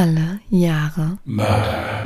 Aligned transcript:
Alle 0.00 0.38
Jahre 0.50 1.18
Mörder. 1.24 2.04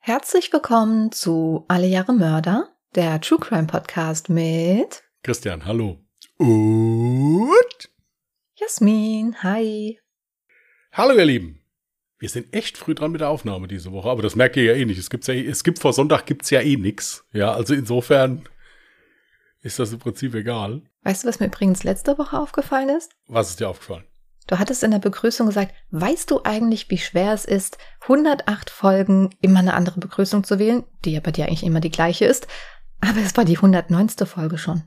Herzlich 0.00 0.52
willkommen 0.52 1.12
zu 1.12 1.64
Alle 1.68 1.86
Jahre 1.86 2.12
Mörder, 2.12 2.68
der 2.94 3.20
True 3.20 3.38
Crime 3.38 3.66
Podcast 3.66 4.28
mit 4.28 5.02
Christian, 5.22 5.64
hallo. 5.64 5.98
Und 6.38 7.90
Jasmin. 8.56 9.36
Hi. 9.42 9.98
hallo 10.92 11.16
ihr 11.16 11.24
Lieben. 11.24 11.58
Wir 12.18 12.28
sind 12.28 12.54
echt 12.54 12.78
früh 12.78 12.94
dran 12.94 13.12
mit 13.12 13.20
der 13.20 13.28
Aufnahme 13.28 13.66
diese 13.68 13.92
Woche, 13.92 14.08
aber 14.08 14.22
das 14.22 14.36
merkt 14.36 14.56
ihr 14.56 14.64
ja 14.64 14.72
eh 14.74 14.84
nicht. 14.84 14.98
Es 14.98 15.10
gibt's 15.10 15.26
ja, 15.26 15.34
eh- 15.34 15.46
es 15.46 15.64
gibt 15.64 15.78
vor 15.78 15.92
Sonntag 15.92 16.26
gibt's 16.26 16.50
ja 16.50 16.60
eh 16.60 16.76
nix. 16.76 17.24
Ja, 17.32 17.52
also 17.52 17.74
insofern 17.74 18.42
ist 19.62 19.78
das 19.78 19.92
im 19.92 19.98
Prinzip 19.98 20.34
egal. 20.34 20.82
Weißt 21.02 21.24
du, 21.24 21.28
was 21.28 21.40
mir 21.40 21.46
übrigens 21.46 21.82
letzte 21.84 22.18
Woche 22.18 22.38
aufgefallen 22.38 22.88
ist? 22.90 23.12
Was 23.26 23.50
ist 23.50 23.60
dir 23.60 23.68
aufgefallen? 23.68 24.04
Du 24.48 24.58
hattest 24.58 24.82
in 24.82 24.90
der 24.90 24.98
Begrüßung 24.98 25.46
gesagt, 25.46 25.72
weißt 25.90 26.30
du 26.30 26.42
eigentlich, 26.42 26.90
wie 26.90 26.98
schwer 26.98 27.32
es 27.32 27.44
ist, 27.44 27.78
108 28.02 28.70
Folgen 28.70 29.30
immer 29.40 29.60
eine 29.60 29.74
andere 29.74 30.00
Begrüßung 30.00 30.42
zu 30.44 30.58
wählen, 30.58 30.84
die 31.04 31.12
ja 31.12 31.20
bei 31.20 31.30
dir 31.30 31.46
eigentlich 31.46 31.62
immer 31.62 31.80
die 31.80 31.90
gleiche 31.92 32.24
ist, 32.24 32.48
aber 33.00 33.20
es 33.20 33.36
war 33.36 33.44
die 33.44 33.56
109. 33.56 34.08
Folge 34.26 34.58
schon. 34.58 34.82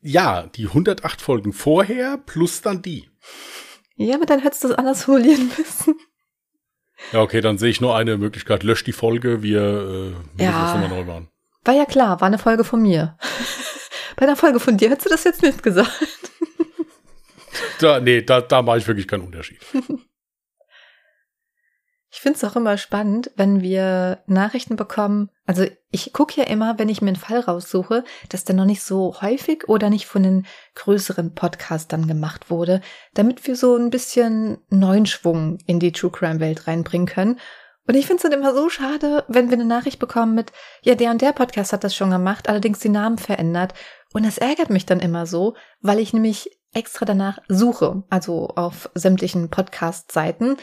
Ja, 0.00 0.44
die 0.54 0.66
108 0.66 1.20
Folgen 1.20 1.52
vorher 1.52 2.18
plus 2.18 2.60
dann 2.62 2.82
die. 2.82 3.08
Ja, 3.96 4.16
aber 4.16 4.26
dann 4.26 4.40
hättest 4.40 4.64
du 4.64 4.68
es 4.68 4.74
anders 4.74 5.04
formulieren 5.04 5.48
müssen. 5.56 5.94
Ja, 7.12 7.20
okay, 7.22 7.40
dann 7.40 7.58
sehe 7.58 7.70
ich 7.70 7.80
nur 7.80 7.96
eine 7.96 8.16
Möglichkeit. 8.18 8.62
Lösch 8.62 8.84
die 8.84 8.92
Folge, 8.92 9.42
wir 9.42 9.60
äh, 9.62 10.10
müssen 10.10 10.22
Ja. 10.38 10.72
das 10.72 10.80
nochmal 10.80 10.88
neu 11.00 11.04
machen. 11.04 11.28
War 11.64 11.74
ja 11.74 11.86
klar, 11.86 12.20
war 12.20 12.26
eine 12.26 12.38
Folge 12.38 12.64
von 12.64 12.82
mir. 12.82 13.16
Bei 14.16 14.26
einer 14.26 14.36
Folge 14.36 14.60
von 14.60 14.76
dir 14.76 14.90
hättest 14.90 15.06
du 15.06 15.10
das 15.10 15.24
jetzt 15.24 15.42
nicht 15.42 15.62
gesagt. 15.62 15.90
Da, 17.78 18.00
nee, 18.00 18.22
da, 18.22 18.40
da 18.40 18.62
mache 18.62 18.78
ich 18.78 18.86
wirklich 18.86 19.06
keinen 19.06 19.22
Unterschied. 19.22 19.60
Ich 22.10 22.20
finde 22.20 22.36
es 22.36 22.44
auch 22.44 22.54
immer 22.54 22.78
spannend, 22.78 23.32
wenn 23.36 23.60
wir 23.60 24.22
Nachrichten 24.26 24.76
bekommen. 24.76 25.30
Also 25.46 25.66
ich 25.90 26.12
gucke 26.12 26.40
ja 26.40 26.46
immer, 26.46 26.78
wenn 26.78 26.88
ich 26.88 27.02
mir 27.02 27.08
einen 27.08 27.16
Fall 27.16 27.40
raussuche, 27.40 28.04
dass 28.28 28.44
der 28.44 28.54
noch 28.54 28.64
nicht 28.64 28.82
so 28.82 29.20
häufig 29.20 29.68
oder 29.68 29.90
nicht 29.90 30.06
von 30.06 30.22
den 30.22 30.46
größeren 30.76 31.34
Podcastern 31.34 32.06
gemacht 32.06 32.50
wurde, 32.50 32.80
damit 33.14 33.46
wir 33.46 33.56
so 33.56 33.76
ein 33.76 33.90
bisschen 33.90 34.58
neuen 34.70 35.06
Schwung 35.06 35.58
in 35.66 35.80
die 35.80 35.92
True 35.92 36.12
Crime 36.12 36.38
Welt 36.38 36.68
reinbringen 36.68 37.08
können. 37.08 37.40
Und 37.86 37.96
ich 37.96 38.06
finde 38.06 38.16
es 38.16 38.30
dann 38.30 38.38
immer 38.38 38.54
so 38.54 38.68
schade, 38.70 39.24
wenn 39.28 39.50
wir 39.50 39.54
eine 39.54 39.66
Nachricht 39.66 39.98
bekommen 39.98 40.34
mit, 40.34 40.52
ja, 40.82 40.94
der 40.94 41.10
und 41.10 41.20
der 41.20 41.32
Podcast 41.32 41.72
hat 41.72 41.84
das 41.84 41.94
schon 41.94 42.10
gemacht, 42.10 42.48
allerdings 42.48 42.78
die 42.78 42.88
Namen 42.88 43.18
verändert. 43.18 43.74
Und 44.14 44.24
das 44.24 44.38
ärgert 44.38 44.70
mich 44.70 44.86
dann 44.86 45.00
immer 45.00 45.26
so, 45.26 45.54
weil 45.80 45.98
ich 45.98 46.12
nämlich 46.12 46.58
extra 46.72 47.04
danach 47.04 47.38
suche, 47.48 48.02
also 48.10 48.48
auf 48.48 48.90
sämtlichen 48.94 49.50
Podcast-Seiten. 49.50 50.56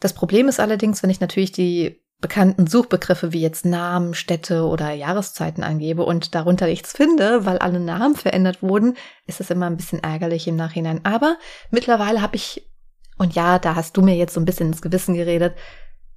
Das 0.00 0.12
Problem 0.12 0.48
ist 0.48 0.60
allerdings, 0.60 1.02
wenn 1.02 1.10
ich 1.10 1.20
natürlich 1.20 1.52
die 1.52 2.02
bekannten 2.20 2.68
Suchbegriffe 2.68 3.32
wie 3.32 3.40
jetzt 3.40 3.64
Namen, 3.64 4.14
Städte 4.14 4.64
oder 4.64 4.92
Jahreszeiten 4.92 5.64
angebe 5.64 6.04
und 6.04 6.34
darunter 6.34 6.66
nichts 6.66 6.92
finde, 6.92 7.44
weil 7.44 7.58
alle 7.58 7.80
Namen 7.80 8.14
verändert 8.14 8.62
wurden, 8.62 8.96
ist 9.26 9.40
es 9.40 9.50
immer 9.50 9.66
ein 9.66 9.76
bisschen 9.76 10.02
ärgerlich 10.02 10.46
im 10.46 10.56
Nachhinein. 10.56 11.04
Aber 11.04 11.36
mittlerweile 11.70 12.22
habe 12.22 12.36
ich, 12.36 12.70
und 13.18 13.34
ja, 13.34 13.58
da 13.58 13.74
hast 13.74 13.96
du 13.96 14.02
mir 14.02 14.14
jetzt 14.14 14.34
so 14.34 14.40
ein 14.40 14.44
bisschen 14.44 14.68
ins 14.68 14.82
Gewissen 14.82 15.14
geredet, 15.14 15.54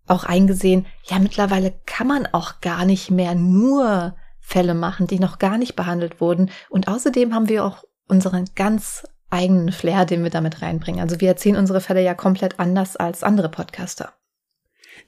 auch 0.07 0.23
eingesehen, 0.23 0.85
ja, 1.03 1.19
mittlerweile 1.19 1.73
kann 1.85 2.07
man 2.07 2.27
auch 2.31 2.61
gar 2.61 2.85
nicht 2.85 3.11
mehr 3.11 3.35
nur 3.35 4.15
Fälle 4.39 4.75
machen, 4.75 5.07
die 5.07 5.19
noch 5.19 5.39
gar 5.39 5.57
nicht 5.57 5.75
behandelt 5.75 6.21
wurden. 6.21 6.51
Und 6.69 6.87
außerdem 6.87 7.33
haben 7.33 7.49
wir 7.49 7.65
auch 7.65 7.83
unseren 8.07 8.45
ganz 8.55 9.03
eigenen 9.29 9.71
Flair, 9.71 10.05
den 10.05 10.23
wir 10.23 10.29
damit 10.29 10.61
reinbringen. 10.61 11.01
Also 11.01 11.19
wir 11.19 11.29
erzählen 11.29 11.57
unsere 11.57 11.81
Fälle 11.81 12.03
ja 12.03 12.13
komplett 12.13 12.59
anders 12.59 12.95
als 12.95 13.23
andere 13.23 13.49
Podcaster. 13.49 14.13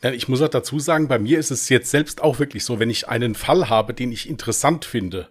Ja, 0.03 0.11
Ich 0.11 0.27
muss 0.27 0.41
auch 0.41 0.49
dazu 0.49 0.79
sagen, 0.79 1.07
bei 1.07 1.19
mir 1.19 1.39
ist 1.39 1.51
es 1.51 1.69
jetzt 1.69 1.91
selbst 1.91 2.21
auch 2.21 2.39
wirklich 2.39 2.65
so, 2.65 2.79
wenn 2.79 2.89
ich 2.89 3.07
einen 3.07 3.35
Fall 3.35 3.69
habe, 3.69 3.93
den 3.93 4.11
ich 4.11 4.29
interessant 4.29 4.85
finde, 4.85 5.29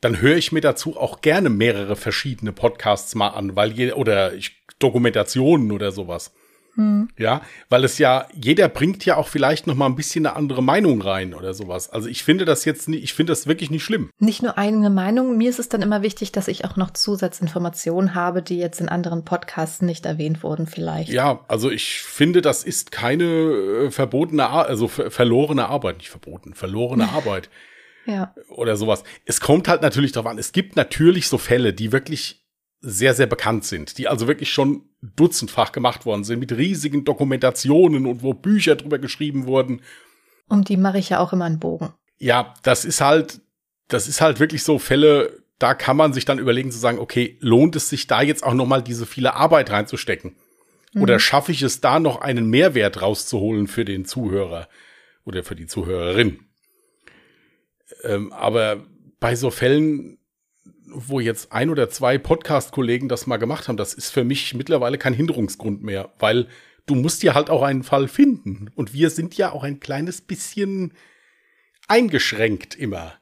dann 0.00 0.20
höre 0.20 0.36
ich 0.36 0.52
mir 0.52 0.60
dazu 0.60 0.96
auch 0.96 1.20
gerne 1.20 1.50
mehrere 1.50 1.96
verschiedene 1.96 2.52
Podcasts 2.52 3.14
mal 3.14 3.28
an, 3.28 3.56
weil 3.56 3.72
je, 3.72 3.92
oder 3.92 4.34
ich, 4.34 4.62
Dokumentationen 4.78 5.72
oder 5.72 5.90
sowas. 5.90 6.32
Ja, 7.18 7.42
weil 7.68 7.82
es 7.82 7.98
ja, 7.98 8.26
jeder 8.32 8.68
bringt 8.68 9.04
ja 9.04 9.16
auch 9.16 9.26
vielleicht 9.26 9.66
noch 9.66 9.74
mal 9.74 9.86
ein 9.86 9.96
bisschen 9.96 10.24
eine 10.24 10.36
andere 10.36 10.62
Meinung 10.62 11.02
rein 11.02 11.34
oder 11.34 11.52
sowas. 11.52 11.90
Also 11.90 12.08
ich 12.08 12.22
finde 12.22 12.44
das 12.44 12.64
jetzt 12.64 12.88
nicht, 12.88 13.02
ich 13.02 13.14
finde 13.14 13.32
das 13.32 13.48
wirklich 13.48 13.70
nicht 13.70 13.82
schlimm. 13.82 14.10
Nicht 14.20 14.42
nur 14.42 14.56
eigene 14.56 14.88
Meinung, 14.88 15.36
mir 15.36 15.50
ist 15.50 15.58
es 15.58 15.68
dann 15.68 15.82
immer 15.82 16.02
wichtig, 16.02 16.30
dass 16.30 16.46
ich 16.46 16.64
auch 16.64 16.76
noch 16.76 16.92
Zusatzinformationen 16.92 18.14
habe, 18.14 18.42
die 18.42 18.58
jetzt 18.58 18.80
in 18.80 18.88
anderen 18.88 19.24
Podcasts 19.24 19.82
nicht 19.82 20.06
erwähnt 20.06 20.44
wurden 20.44 20.68
vielleicht. 20.68 21.10
Ja, 21.10 21.44
also 21.48 21.68
ich 21.70 22.00
finde, 22.02 22.42
das 22.42 22.62
ist 22.62 22.92
keine 22.92 23.24
äh, 23.24 23.90
verbotene, 23.90 24.48
Ar 24.48 24.66
also 24.66 24.86
ver 24.86 25.10
verlorene 25.10 25.68
Arbeit, 25.68 25.98
nicht 25.98 26.10
verboten, 26.10 26.54
verlorene 26.54 27.08
Arbeit. 27.12 27.50
ja. 28.06 28.32
oder 28.50 28.76
sowas. 28.76 29.02
Es 29.24 29.40
kommt 29.40 29.66
halt 29.66 29.82
natürlich 29.82 30.12
darauf 30.12 30.30
an. 30.30 30.38
Es 30.38 30.52
gibt 30.52 30.76
natürlich 30.76 31.28
so 31.28 31.38
Fälle, 31.38 31.72
die 31.72 31.90
wirklich 31.90 32.46
sehr, 32.80 33.14
sehr 33.14 33.26
bekannt 33.26 33.64
sind, 33.64 33.98
die 33.98 34.06
also 34.06 34.28
wirklich 34.28 34.52
schon 34.52 34.87
dutzendfach 35.00 35.72
gemacht 35.72 36.06
worden 36.06 36.24
sind, 36.24 36.40
mit 36.40 36.52
riesigen 36.52 37.04
Dokumentationen 37.04 38.06
und 38.06 38.22
wo 38.22 38.34
Bücher 38.34 38.76
drüber 38.76 38.98
geschrieben 38.98 39.46
wurden. 39.46 39.82
Um 40.48 40.64
die 40.64 40.76
mache 40.76 40.98
ich 40.98 41.10
ja 41.10 41.20
auch 41.20 41.32
immer 41.32 41.44
einen 41.44 41.60
Bogen. 41.60 41.92
Ja, 42.18 42.54
das 42.62 42.84
ist 42.84 43.00
halt, 43.00 43.40
das 43.86 44.08
ist 44.08 44.20
halt 44.20 44.40
wirklich 44.40 44.64
so 44.64 44.78
Fälle, 44.78 45.42
da 45.58 45.74
kann 45.74 45.96
man 45.96 46.12
sich 46.12 46.24
dann 46.24 46.38
überlegen 46.38 46.72
zu 46.72 46.78
sagen, 46.78 46.98
okay, 46.98 47.36
lohnt 47.40 47.76
es 47.76 47.88
sich 47.88 48.06
da 48.06 48.22
jetzt 48.22 48.42
auch 48.44 48.54
noch 48.54 48.66
mal 48.66 48.82
diese 48.82 49.06
viele 49.06 49.34
Arbeit 49.34 49.70
reinzustecken? 49.70 50.34
Oder 50.96 51.18
schaffe 51.18 51.52
ich 51.52 51.62
es 51.62 51.80
da 51.80 52.00
noch 52.00 52.20
einen 52.20 52.48
Mehrwert 52.48 53.02
rauszuholen 53.02 53.66
für 53.66 53.84
den 53.84 54.04
Zuhörer 54.04 54.68
oder 55.24 55.44
für 55.44 55.54
die 55.54 55.66
Zuhörerin? 55.66 56.40
Ähm, 58.02 58.32
aber 58.32 58.84
bei 59.20 59.36
so 59.36 59.50
Fällen, 59.50 60.17
wo 60.92 61.20
jetzt 61.20 61.52
ein 61.52 61.70
oder 61.70 61.90
zwei 61.90 62.18
Podcast-Kollegen 62.18 63.08
das 63.08 63.26
mal 63.26 63.36
gemacht 63.36 63.68
haben, 63.68 63.76
das 63.76 63.94
ist 63.94 64.10
für 64.10 64.24
mich 64.24 64.54
mittlerweile 64.54 64.98
kein 64.98 65.14
Hinderungsgrund 65.14 65.82
mehr, 65.82 66.12
weil 66.18 66.48
du 66.86 66.94
musst 66.94 67.22
ja 67.22 67.34
halt 67.34 67.50
auch 67.50 67.62
einen 67.62 67.82
Fall 67.82 68.08
finden. 68.08 68.70
Und 68.74 68.92
wir 68.92 69.10
sind 69.10 69.36
ja 69.36 69.52
auch 69.52 69.62
ein 69.62 69.80
kleines 69.80 70.20
bisschen 70.20 70.92
eingeschränkt 71.86 72.74
immer. 72.74 73.14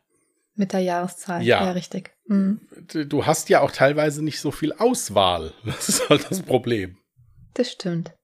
Mit 0.55 0.73
der 0.73 0.81
Jahreszahl. 0.81 1.43
Ja. 1.43 1.65
ja 1.65 1.73
richtig. 1.73 2.13
Mhm. 2.27 2.61
Du 3.09 3.27
hast 3.27 3.49
ja 3.51 3.61
auch 3.61 3.71
teilweise 3.71 4.25
nicht 4.25 4.41
so 4.41 4.51
viel 4.51 4.73
Auswahl. 4.73 5.53
Das 5.65 5.89
ist 5.89 6.09
halt 6.09 6.31
das 6.31 6.43
Problem. 6.43 6.99
Das 7.55 7.71
stimmt. 7.71 8.15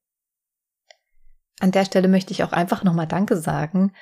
An 1.60 1.72
der 1.72 1.84
Stelle 1.84 2.08
möchte 2.08 2.32
ich 2.32 2.42
auch 2.42 2.52
einfach 2.52 2.84
nochmal 2.84 3.06
Danke 3.06 3.36
sagen 3.36 3.92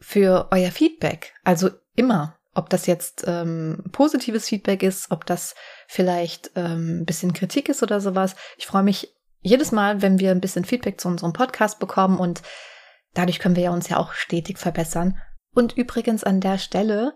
für 0.00 0.48
euer 0.50 0.70
Feedback. 0.70 1.34
Also 1.44 1.70
immer, 1.94 2.39
ob 2.60 2.70
das 2.70 2.86
jetzt 2.86 3.24
ähm, 3.26 3.82
positives 3.90 4.48
Feedback 4.48 4.82
ist, 4.82 5.10
ob 5.10 5.26
das 5.26 5.54
vielleicht 5.88 6.52
ähm, 6.54 7.00
ein 7.00 7.04
bisschen 7.06 7.32
Kritik 7.32 7.68
ist 7.68 7.82
oder 7.82 8.00
sowas. 8.00 8.36
Ich 8.58 8.66
freue 8.66 8.84
mich 8.84 9.12
jedes 9.40 9.72
Mal, 9.72 10.02
wenn 10.02 10.18
wir 10.18 10.30
ein 10.30 10.40
bisschen 10.40 10.64
Feedback 10.64 11.00
zu 11.00 11.08
unserem 11.08 11.32
Podcast 11.32 11.80
bekommen 11.80 12.18
und 12.18 12.42
dadurch 13.14 13.38
können 13.38 13.56
wir 13.56 13.64
ja 13.64 13.72
uns 13.72 13.88
ja 13.88 13.96
auch 13.96 14.12
stetig 14.12 14.58
verbessern. 14.58 15.18
Und 15.52 15.76
übrigens 15.76 16.22
an 16.22 16.40
der 16.40 16.58
Stelle, 16.58 17.14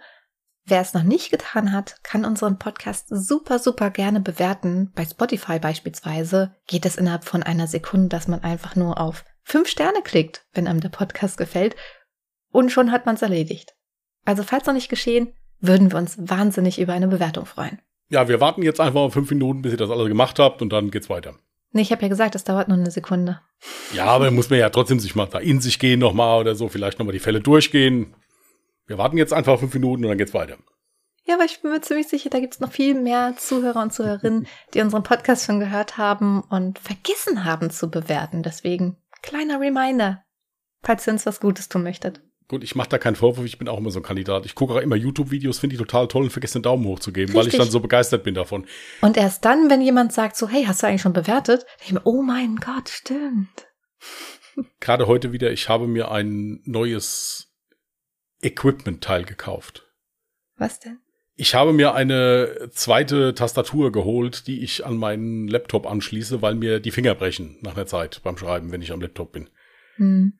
Wer 0.66 0.80
es 0.80 0.94
noch 0.94 1.02
nicht 1.02 1.30
getan 1.30 1.72
hat, 1.72 2.02
kann 2.02 2.24
unseren 2.24 2.58
Podcast 2.58 3.08
super, 3.10 3.58
super 3.58 3.90
gerne 3.90 4.20
bewerten. 4.20 4.92
Bei 4.94 5.04
Spotify 5.04 5.58
beispielsweise 5.58 6.56
geht 6.66 6.86
es 6.86 6.96
innerhalb 6.96 7.24
von 7.24 7.42
einer 7.42 7.66
Sekunde, 7.66 8.08
dass 8.08 8.28
man 8.28 8.42
einfach 8.42 8.74
nur 8.74 8.98
auf 8.98 9.26
fünf 9.42 9.68
Sterne 9.68 10.00
klickt, 10.02 10.46
wenn 10.54 10.66
einem 10.66 10.80
der 10.80 10.88
Podcast 10.88 11.36
gefällt. 11.36 11.76
Und 12.50 12.70
schon 12.70 12.92
hat 12.92 13.04
man 13.04 13.16
es 13.16 13.20
erledigt. 13.20 13.74
Also 14.24 14.42
falls 14.42 14.66
noch 14.66 14.74
nicht 14.74 14.88
geschehen, 14.88 15.32
würden 15.60 15.92
wir 15.92 15.98
uns 15.98 16.16
wahnsinnig 16.18 16.80
über 16.80 16.92
eine 16.92 17.08
Bewertung 17.08 17.46
freuen. 17.46 17.80
Ja, 18.10 18.28
wir 18.28 18.40
warten 18.40 18.62
jetzt 18.62 18.80
einfach 18.80 19.10
fünf 19.12 19.30
Minuten, 19.30 19.62
bis 19.62 19.72
ihr 19.72 19.78
das 19.78 19.90
alles 19.90 20.08
gemacht 20.08 20.38
habt 20.38 20.62
und 20.62 20.72
dann 20.72 20.90
geht's 20.90 21.08
weiter. 21.08 21.34
Nee, 21.72 21.82
ich 21.82 21.90
habe 21.90 22.02
ja 22.02 22.08
gesagt, 22.08 22.34
es 22.34 22.44
dauert 22.44 22.68
nur 22.68 22.78
eine 22.78 22.90
Sekunde. 22.90 23.40
Ja, 23.92 24.06
aber 24.06 24.30
muss 24.30 24.50
man 24.50 24.60
ja 24.60 24.70
trotzdem 24.70 25.00
sich 25.00 25.16
mal 25.16 25.26
da 25.26 25.38
in 25.40 25.60
sich 25.60 25.78
gehen 25.78 25.98
nochmal 25.98 26.40
oder 26.40 26.54
so, 26.54 26.68
vielleicht 26.68 26.98
nochmal 26.98 27.12
die 27.12 27.18
Fälle 27.18 27.40
durchgehen. 27.40 28.14
Wir 28.86 28.98
warten 28.98 29.16
jetzt 29.16 29.32
einfach 29.32 29.58
fünf 29.58 29.74
Minuten 29.74 30.04
und 30.04 30.10
dann 30.10 30.18
geht's 30.18 30.34
weiter. 30.34 30.56
Ja, 31.24 31.34
aber 31.34 31.44
ich 31.44 31.62
bin 31.62 31.70
mir 31.72 31.80
ziemlich 31.80 32.06
sicher, 32.06 32.28
da 32.28 32.38
gibt's 32.38 32.60
noch 32.60 32.70
viel 32.70 32.94
mehr 32.94 33.34
Zuhörer 33.36 33.82
und 33.82 33.92
Zuhörerinnen, 33.92 34.46
die 34.74 34.80
unseren 34.82 35.02
Podcast 35.02 35.46
schon 35.46 35.58
gehört 35.58 35.96
haben 35.96 36.42
und 36.42 36.78
vergessen 36.78 37.44
haben 37.44 37.70
zu 37.70 37.90
bewerten. 37.90 38.42
Deswegen 38.42 38.96
kleiner 39.22 39.58
Reminder, 39.58 40.22
falls 40.82 41.08
ihr 41.08 41.14
uns 41.14 41.26
was 41.26 41.40
Gutes 41.40 41.68
tun 41.68 41.82
möchtet. 41.82 42.20
Gut, 42.46 42.62
ich 42.62 42.74
mache 42.74 42.90
da 42.90 42.98
keinen 42.98 43.16
Vorwurf, 43.16 43.46
ich 43.46 43.58
bin 43.58 43.68
auch 43.68 43.78
immer 43.78 43.90
so 43.90 44.00
ein 44.00 44.02
Kandidat. 44.02 44.44
Ich 44.44 44.54
gucke 44.54 44.74
auch 44.74 44.80
immer 44.80 44.96
YouTube-Videos, 44.96 45.58
finde 45.58 45.74
ich 45.74 45.80
total 45.80 46.08
toll 46.08 46.24
und 46.24 46.30
vergesse 46.30 46.58
den 46.58 46.64
Daumen 46.64 46.84
hoch 46.84 47.00
zu 47.00 47.10
geben, 47.10 47.32
weil 47.32 47.42
ich 47.42 47.46
Richtig. 47.46 47.60
dann 47.60 47.70
so 47.70 47.80
begeistert 47.80 48.22
bin 48.22 48.34
davon. 48.34 48.66
Und 49.00 49.16
erst 49.16 49.44
dann, 49.46 49.70
wenn 49.70 49.80
jemand 49.80 50.12
sagt 50.12 50.36
so, 50.36 50.48
hey, 50.48 50.64
hast 50.64 50.82
du 50.82 50.86
eigentlich 50.86 51.00
schon 51.00 51.14
bewertet? 51.14 51.64
Ich 51.84 51.92
mir, 51.92 52.02
oh 52.04 52.22
mein 52.22 52.56
Gott, 52.56 52.90
stimmt. 52.90 53.66
Gerade 54.80 55.06
heute 55.06 55.32
wieder, 55.32 55.50
ich 55.52 55.68
habe 55.70 55.86
mir 55.86 56.10
ein 56.10 56.60
neues 56.64 57.50
Equipment-Teil 58.42 59.24
gekauft. 59.24 59.86
Was 60.56 60.80
denn? 60.80 60.98
Ich 61.36 61.54
habe 61.54 61.72
mir 61.72 61.94
eine 61.94 62.68
zweite 62.70 63.34
Tastatur 63.34 63.90
geholt, 63.90 64.46
die 64.46 64.62
ich 64.62 64.86
an 64.86 64.96
meinen 64.96 65.48
Laptop 65.48 65.86
anschließe, 65.90 66.42
weil 66.42 66.54
mir 66.54 66.78
die 66.78 66.92
Finger 66.92 67.14
brechen 67.14 67.56
nach 67.62 67.74
einer 67.74 67.86
Zeit 67.86 68.20
beim 68.22 68.36
Schreiben, 68.36 68.70
wenn 68.70 68.82
ich 68.82 68.92
am 68.92 69.00
Laptop 69.00 69.32
bin. 69.32 69.50
Hm. 69.96 70.38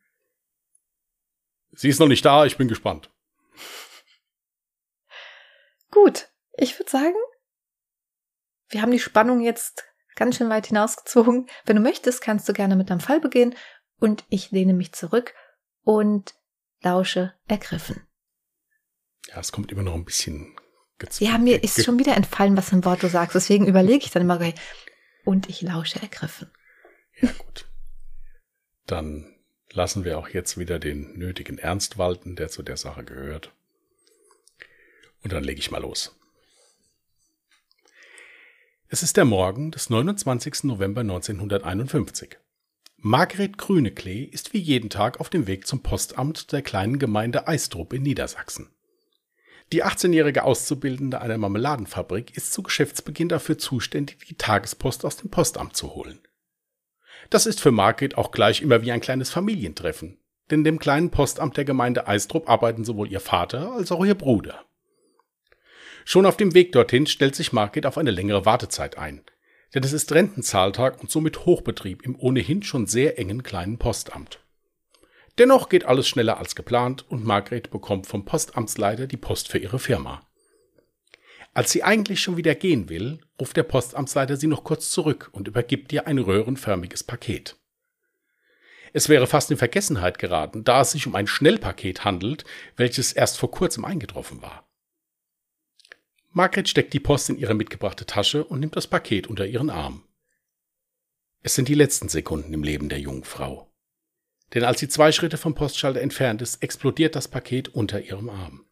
Sie 1.76 1.88
ist 1.88 2.00
noch 2.00 2.08
nicht 2.08 2.24
da, 2.24 2.44
ich 2.44 2.56
bin 2.56 2.68
gespannt. 2.68 3.10
Gut, 5.90 6.28
ich 6.56 6.78
würde 6.78 6.90
sagen, 6.90 7.14
wir 8.68 8.82
haben 8.82 8.90
die 8.90 8.98
Spannung 8.98 9.40
jetzt 9.40 9.84
ganz 10.16 10.36
schön 10.36 10.48
weit 10.48 10.66
hinausgezogen. 10.66 11.48
Wenn 11.64 11.76
du 11.76 11.82
möchtest, 11.82 12.20
kannst 12.20 12.48
du 12.48 12.52
gerne 12.52 12.76
mit 12.76 12.90
deinem 12.90 13.00
Fall 13.00 13.20
beginnen 13.20 13.54
und 13.98 14.24
ich 14.28 14.50
lehne 14.50 14.74
mich 14.74 14.92
zurück 14.92 15.34
und 15.82 16.34
lausche 16.82 17.34
ergriffen. 17.46 18.06
Ja, 19.28 19.40
es 19.40 19.52
kommt 19.52 19.72
immer 19.72 19.82
noch 19.82 19.94
ein 19.94 20.04
bisschen. 20.04 20.56
Ja, 21.18 21.38
mir 21.38 21.62
ist 21.62 21.84
schon 21.84 21.98
wieder 21.98 22.16
entfallen, 22.16 22.56
was 22.56 22.70
für 22.70 22.76
ein 22.76 22.84
Wort 22.84 23.02
du 23.02 23.08
sagst. 23.08 23.34
Deswegen 23.34 23.66
überlege 23.66 24.04
ich 24.04 24.10
dann 24.10 24.22
immer, 24.22 24.40
und 25.24 25.48
ich 25.48 25.62
lausche 25.62 26.00
ergriffen. 26.00 26.50
Ja, 27.20 27.30
gut. 27.32 27.66
Dann 28.86 29.33
lassen 29.74 30.04
wir 30.04 30.18
auch 30.18 30.28
jetzt 30.28 30.56
wieder 30.58 30.78
den 30.78 31.18
nötigen 31.18 31.58
Ernst 31.58 31.98
walten, 31.98 32.36
der 32.36 32.48
zu 32.48 32.62
der 32.62 32.76
Sache 32.76 33.04
gehört. 33.04 33.52
Und 35.22 35.32
dann 35.32 35.44
lege 35.44 35.58
ich 35.58 35.70
mal 35.70 35.82
los. 35.82 36.16
Es 38.88 39.02
ist 39.02 39.16
der 39.16 39.24
Morgen 39.24 39.70
des 39.70 39.90
29. 39.90 40.64
November 40.64 41.00
1951. 41.00 42.38
Margret 42.98 43.58
Grüneklee 43.58 44.22
ist 44.22 44.52
wie 44.52 44.58
jeden 44.58 44.88
Tag 44.88 45.20
auf 45.20 45.28
dem 45.28 45.46
Weg 45.46 45.66
zum 45.66 45.82
Postamt 45.82 46.52
der 46.52 46.62
kleinen 46.62 46.98
Gemeinde 46.98 47.48
Eistrup 47.48 47.92
in 47.92 48.02
Niedersachsen. 48.02 48.70
Die 49.72 49.84
18-jährige 49.84 50.44
Auszubildende 50.44 51.20
einer 51.20 51.38
Marmeladenfabrik 51.38 52.36
ist 52.36 52.52
zu 52.52 52.62
Geschäftsbeginn 52.62 53.28
dafür 53.28 53.58
zuständig, 53.58 54.26
die 54.26 54.36
Tagespost 54.36 55.04
aus 55.04 55.16
dem 55.16 55.30
Postamt 55.30 55.76
zu 55.76 55.94
holen. 55.94 56.20
Das 57.30 57.46
ist 57.46 57.60
für 57.60 57.70
Margret 57.70 58.16
auch 58.16 58.30
gleich 58.30 58.62
immer 58.62 58.82
wie 58.82 58.92
ein 58.92 59.00
kleines 59.00 59.30
Familientreffen, 59.30 60.18
denn 60.50 60.60
in 60.60 60.64
dem 60.64 60.78
kleinen 60.78 61.10
Postamt 61.10 61.56
der 61.56 61.64
Gemeinde 61.64 62.06
Eistrup 62.06 62.48
arbeiten 62.48 62.84
sowohl 62.84 63.10
ihr 63.10 63.20
Vater 63.20 63.72
als 63.72 63.92
auch 63.92 64.04
ihr 64.04 64.14
Bruder. 64.14 64.64
Schon 66.04 66.26
auf 66.26 66.36
dem 66.36 66.54
Weg 66.54 66.72
dorthin 66.72 67.06
stellt 67.06 67.34
sich 67.34 67.52
Margret 67.52 67.86
auf 67.86 67.96
eine 67.96 68.10
längere 68.10 68.44
Wartezeit 68.44 68.98
ein, 68.98 69.22
denn 69.74 69.82
es 69.82 69.92
ist 69.92 70.12
Rentenzahltag 70.12 71.00
und 71.00 71.10
somit 71.10 71.46
Hochbetrieb 71.46 72.02
im 72.02 72.14
ohnehin 72.18 72.62
schon 72.62 72.86
sehr 72.86 73.18
engen 73.18 73.42
kleinen 73.42 73.78
Postamt. 73.78 74.40
Dennoch 75.38 75.68
geht 75.68 75.84
alles 75.84 76.06
schneller 76.06 76.38
als 76.38 76.54
geplant 76.54 77.04
und 77.08 77.24
Margret 77.24 77.70
bekommt 77.70 78.06
vom 78.06 78.24
Postamtsleiter 78.24 79.06
die 79.06 79.16
Post 79.16 79.48
für 79.48 79.58
ihre 79.58 79.78
Firma. 79.78 80.22
Als 81.54 81.72
sie 81.72 81.82
eigentlich 81.82 82.20
schon 82.20 82.36
wieder 82.36 82.54
gehen 82.54 82.88
will, 82.88 83.20
ruft 83.40 83.56
der 83.56 83.62
Postamtsleiter 83.64 84.36
sie 84.36 84.46
noch 84.46 84.64
kurz 84.64 84.90
zurück 84.90 85.28
und 85.32 85.48
übergibt 85.48 85.92
ihr 85.92 86.06
ein 86.06 86.18
röhrenförmiges 86.18 87.02
Paket. 87.02 87.56
Es 88.92 89.08
wäre 89.08 89.26
fast 89.26 89.50
in 89.50 89.56
Vergessenheit 89.56 90.18
geraten, 90.20 90.62
da 90.62 90.80
es 90.80 90.92
sich 90.92 91.06
um 91.06 91.16
ein 91.16 91.26
Schnellpaket 91.26 92.04
handelt, 92.04 92.44
welches 92.76 93.12
erst 93.12 93.38
vor 93.38 93.50
kurzem 93.50 93.84
eingetroffen 93.84 94.40
war. 94.40 94.68
Margret 96.30 96.68
steckt 96.68 96.92
die 96.92 97.00
Post 97.00 97.30
in 97.30 97.38
ihre 97.38 97.54
mitgebrachte 97.54 98.06
Tasche 98.06 98.44
und 98.44 98.60
nimmt 98.60 98.76
das 98.76 98.86
Paket 98.86 99.26
unter 99.26 99.46
ihren 99.46 99.70
Arm. 99.70 100.04
Es 101.42 101.54
sind 101.54 101.68
die 101.68 101.74
letzten 101.74 102.08
Sekunden 102.08 102.52
im 102.52 102.62
Leben 102.62 102.88
der 102.88 103.00
jungen 103.00 103.24
Frau. 103.24 103.70
Denn 104.52 104.64
als 104.64 104.80
sie 104.80 104.88
zwei 104.88 105.12
Schritte 105.12 105.36
vom 105.36 105.54
Postschalter 105.54 106.00
entfernt 106.00 106.40
ist, 106.42 106.62
explodiert 106.62 107.16
das 107.16 107.28
Paket 107.28 107.68
unter 107.68 108.00
ihrem 108.00 108.30
Arm. 108.30 108.64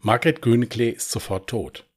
Margret 0.00 0.42
Grüneklee 0.42 0.90
ist 0.90 1.10
sofort 1.10 1.48
tot. 1.48 1.89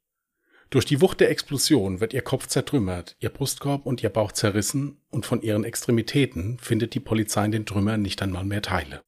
Durch 0.73 0.85
die 0.85 1.01
Wucht 1.01 1.19
der 1.19 1.29
Explosion 1.29 1.99
wird 1.99 2.13
ihr 2.13 2.23
Kopf 2.23 2.47
zertrümmert, 2.47 3.15
ihr 3.19 3.29
Brustkorb 3.29 3.85
und 3.85 4.01
ihr 4.01 4.09
Bauch 4.09 4.31
zerrissen 4.31 4.97
und 5.11 5.23
von 5.23 5.43
ihren 5.43 5.65
Extremitäten 5.65 6.57
findet 6.57 6.95
die 6.95 6.99
Polizei 6.99 7.45
in 7.45 7.51
den 7.51 7.67
Trümmern 7.67 8.01
nicht 8.01 8.23
einmal 8.23 8.43
mehr 8.43 8.63
Teile. 8.63 9.03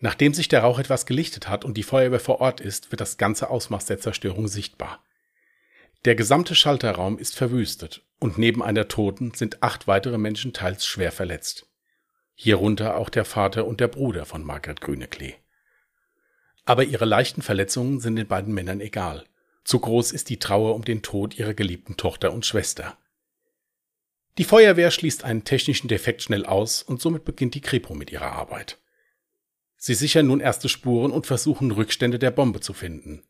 Nachdem 0.00 0.32
sich 0.32 0.48
der 0.48 0.62
Rauch 0.62 0.78
etwas 0.78 1.04
gelichtet 1.04 1.50
hat 1.50 1.66
und 1.66 1.76
die 1.76 1.82
Feuerwehr 1.82 2.18
vor 2.18 2.40
Ort 2.40 2.62
ist, 2.62 2.92
wird 2.92 3.02
das 3.02 3.18
ganze 3.18 3.50
Ausmaß 3.50 3.84
der 3.84 3.98
Zerstörung 3.98 4.48
sichtbar. 4.48 5.04
Der 6.06 6.14
gesamte 6.14 6.54
Schalterraum 6.54 7.18
ist 7.18 7.36
verwüstet 7.36 8.02
und 8.18 8.38
neben 8.38 8.62
einer 8.62 8.88
Toten 8.88 9.34
sind 9.34 9.62
acht 9.62 9.86
weitere 9.86 10.16
Menschen 10.16 10.54
teils 10.54 10.86
schwer 10.86 11.12
verletzt. 11.12 11.66
Hierunter 12.32 12.96
auch 12.96 13.10
der 13.10 13.26
Vater 13.26 13.66
und 13.66 13.80
der 13.80 13.88
Bruder 13.88 14.24
von 14.24 14.42
Margret 14.42 14.80
Grüneklee. 14.80 15.34
Aber 16.64 16.84
ihre 16.84 17.04
leichten 17.04 17.42
Verletzungen 17.42 18.00
sind 18.00 18.16
den 18.16 18.26
beiden 18.26 18.54
Männern 18.54 18.80
egal. 18.80 19.26
Zu 19.66 19.80
groß 19.80 20.12
ist 20.12 20.30
die 20.30 20.38
Trauer 20.38 20.76
um 20.76 20.84
den 20.84 21.02
Tod 21.02 21.36
ihrer 21.36 21.52
geliebten 21.52 21.96
Tochter 21.96 22.32
und 22.32 22.46
Schwester. 22.46 22.96
Die 24.38 24.44
Feuerwehr 24.44 24.92
schließt 24.92 25.24
einen 25.24 25.42
technischen 25.42 25.88
Defekt 25.88 26.22
schnell 26.22 26.46
aus 26.46 26.84
und 26.84 27.02
somit 27.02 27.24
beginnt 27.24 27.56
die 27.56 27.60
Kripo 27.60 27.92
mit 27.92 28.12
ihrer 28.12 28.30
Arbeit. 28.30 28.78
Sie 29.76 29.94
sichern 29.94 30.28
nun 30.28 30.38
erste 30.38 30.68
Spuren 30.68 31.10
und 31.10 31.26
versuchen 31.26 31.72
Rückstände 31.72 32.20
der 32.20 32.30
Bombe 32.30 32.60
zu 32.60 32.74
finden. 32.74 33.24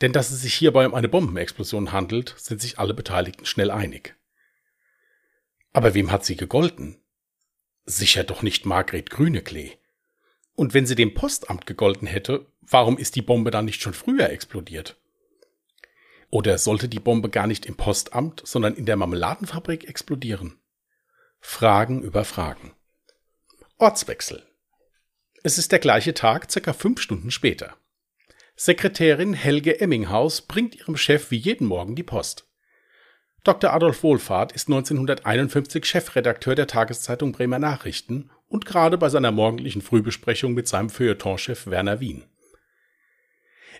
Denn 0.00 0.14
dass 0.14 0.30
es 0.30 0.40
sich 0.40 0.54
hierbei 0.54 0.86
um 0.86 0.94
eine 0.94 1.10
Bombenexplosion 1.10 1.92
handelt, 1.92 2.34
sind 2.38 2.62
sich 2.62 2.78
alle 2.78 2.94
Beteiligten 2.94 3.44
schnell 3.44 3.70
einig. 3.70 4.16
Aber 5.74 5.92
wem 5.92 6.10
hat 6.10 6.24
sie 6.24 6.36
gegolten? 6.36 6.96
Sicher 7.84 8.24
doch 8.24 8.40
nicht 8.40 8.64
Margret 8.64 9.10
Grüneklee. 9.10 9.72
Und 10.54 10.72
wenn 10.72 10.86
sie 10.86 10.94
dem 10.94 11.12
Postamt 11.12 11.66
gegolten 11.66 12.08
hätte, 12.08 12.46
warum 12.62 12.96
ist 12.96 13.14
die 13.14 13.22
Bombe 13.22 13.50
dann 13.50 13.66
nicht 13.66 13.82
schon 13.82 13.92
früher 13.92 14.30
explodiert? 14.30 14.96
Oder 16.36 16.58
sollte 16.58 16.86
die 16.86 17.00
Bombe 17.00 17.30
gar 17.30 17.46
nicht 17.46 17.64
im 17.64 17.76
Postamt, 17.76 18.42
sondern 18.44 18.74
in 18.74 18.84
der 18.84 18.96
Marmeladenfabrik 18.96 19.88
explodieren? 19.88 20.60
Fragen 21.40 22.02
über 22.02 22.26
Fragen. 22.26 22.74
Ortswechsel. 23.78 24.42
Es 25.42 25.56
ist 25.56 25.72
der 25.72 25.78
gleiche 25.78 26.12
Tag, 26.12 26.52
circa 26.52 26.74
fünf 26.74 27.00
Stunden 27.00 27.30
später. 27.30 27.74
Sekretärin 28.54 29.32
Helge 29.32 29.80
Emminghaus 29.80 30.42
bringt 30.42 30.74
ihrem 30.74 30.98
Chef 30.98 31.30
wie 31.30 31.38
jeden 31.38 31.66
Morgen 31.66 31.96
die 31.96 32.02
Post. 32.02 32.46
Dr. 33.42 33.72
Adolf 33.72 34.02
Wohlfahrt 34.02 34.52
ist 34.52 34.68
1951 34.68 35.86
Chefredakteur 35.86 36.54
der 36.54 36.66
Tageszeitung 36.66 37.32
Bremer 37.32 37.58
Nachrichten 37.58 38.28
und 38.46 38.66
gerade 38.66 38.98
bei 38.98 39.08
seiner 39.08 39.32
morgendlichen 39.32 39.80
Frühbesprechung 39.80 40.52
mit 40.52 40.68
seinem 40.68 40.90
Feuilletonchef 40.90 41.66
Werner 41.68 42.00
Wien. 42.00 42.24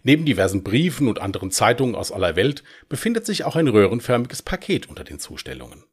Neben 0.02 0.24
diversen 0.24 0.62
Briefen 0.62 1.08
und 1.08 1.20
anderen 1.20 1.50
Zeitungen 1.50 1.94
aus 1.94 2.12
aller 2.12 2.36
Welt 2.36 2.64
befindet 2.88 3.26
sich 3.26 3.44
auch 3.44 3.56
ein 3.56 3.68
röhrenförmiges 3.68 4.42
Paket 4.42 4.88
unter 4.88 5.04
den 5.04 5.18
Zustellungen. 5.18 5.84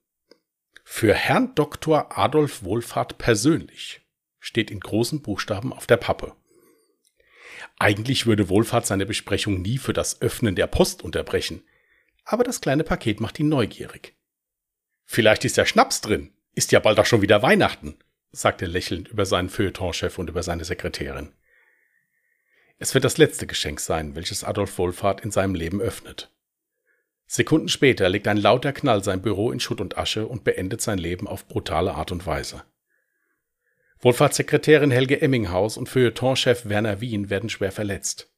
Für 0.84 1.14
Herrn 1.14 1.56
Dr. 1.56 2.18
Adolf 2.18 2.64
Wohlfahrt 2.64 3.18
persönlich 3.18 4.02
steht 4.40 4.70
in 4.70 4.80
großen 4.80 5.22
Buchstaben 5.22 5.72
auf 5.72 5.88
der 5.88 5.98
Pappe. 5.98 6.36
Eigentlich 7.80 8.26
würde 8.26 8.50
Wohlfahrt 8.50 8.86
seine 8.86 9.06
Besprechung 9.06 9.62
nie 9.62 9.78
für 9.78 9.94
das 9.94 10.22
Öffnen 10.22 10.56
der 10.56 10.68
Post 10.68 11.02
unterbrechen, 11.02 11.64
aber 12.26 12.44
das 12.44 12.62
kleine 12.62 12.84
Paket 12.84 13.20
macht 13.20 13.40
ihn 13.40 13.50
neugierig. 13.50 14.16
Vielleicht 15.06 15.46
ist 15.46 15.58
ja 15.58 15.66
Schnaps 15.66 16.02
drin, 16.02 16.34
ist 16.54 16.72
ja 16.72 16.80
bald 16.80 17.00
auch 17.00 17.06
schon 17.06 17.22
wieder 17.22 17.42
Weihnachten, 17.42 17.98
sagt 18.32 18.62
er 18.62 18.68
lächelnd 18.68 19.08
über 19.08 19.26
seinen 19.26 19.50
Feuilletonchef 19.50 20.18
und 20.18 20.30
über 20.30 20.44
seine 20.44 20.66
Sekretärin. 20.66 21.34
Es 22.80 22.94
wird 22.94 23.06
das 23.06 23.18
letzte 23.18 23.48
Geschenk 23.48 23.80
sein, 23.80 24.16
welches 24.16 24.44
Adolf 24.44 24.78
Wohlfahrt 24.78 25.22
in 25.22 25.32
seinem 25.32 25.56
Leben 25.56 25.82
öffnet. 25.82 26.32
Sekunden 27.28 27.70
später 27.70 28.10
legt 28.10 28.28
ein 28.28 28.38
lauter 28.38 28.74
Knall 28.74 29.04
sein 29.04 29.22
Büro 29.22 29.52
in 29.52 29.60
Schutt 29.60 29.82
und 29.82 29.98
Asche 29.98 30.28
und 30.28 30.44
beendet 30.44 30.82
sein 30.82 30.98
Leben 30.98 31.28
auf 31.28 31.48
brutale 31.48 31.96
Art 31.96 32.12
und 32.12 32.26
Weise. 32.26 32.64
Wohlfahrtssekretärin 34.02 34.92
Helge 34.92 35.22
Emminghaus 35.22 35.78
und 35.78 35.88
Feuilletonchef 35.88 36.68
Werner 36.68 37.00
Wien 37.00 37.30
werden 37.30 37.50
schwer 37.50 37.72
verletzt. 37.72 38.30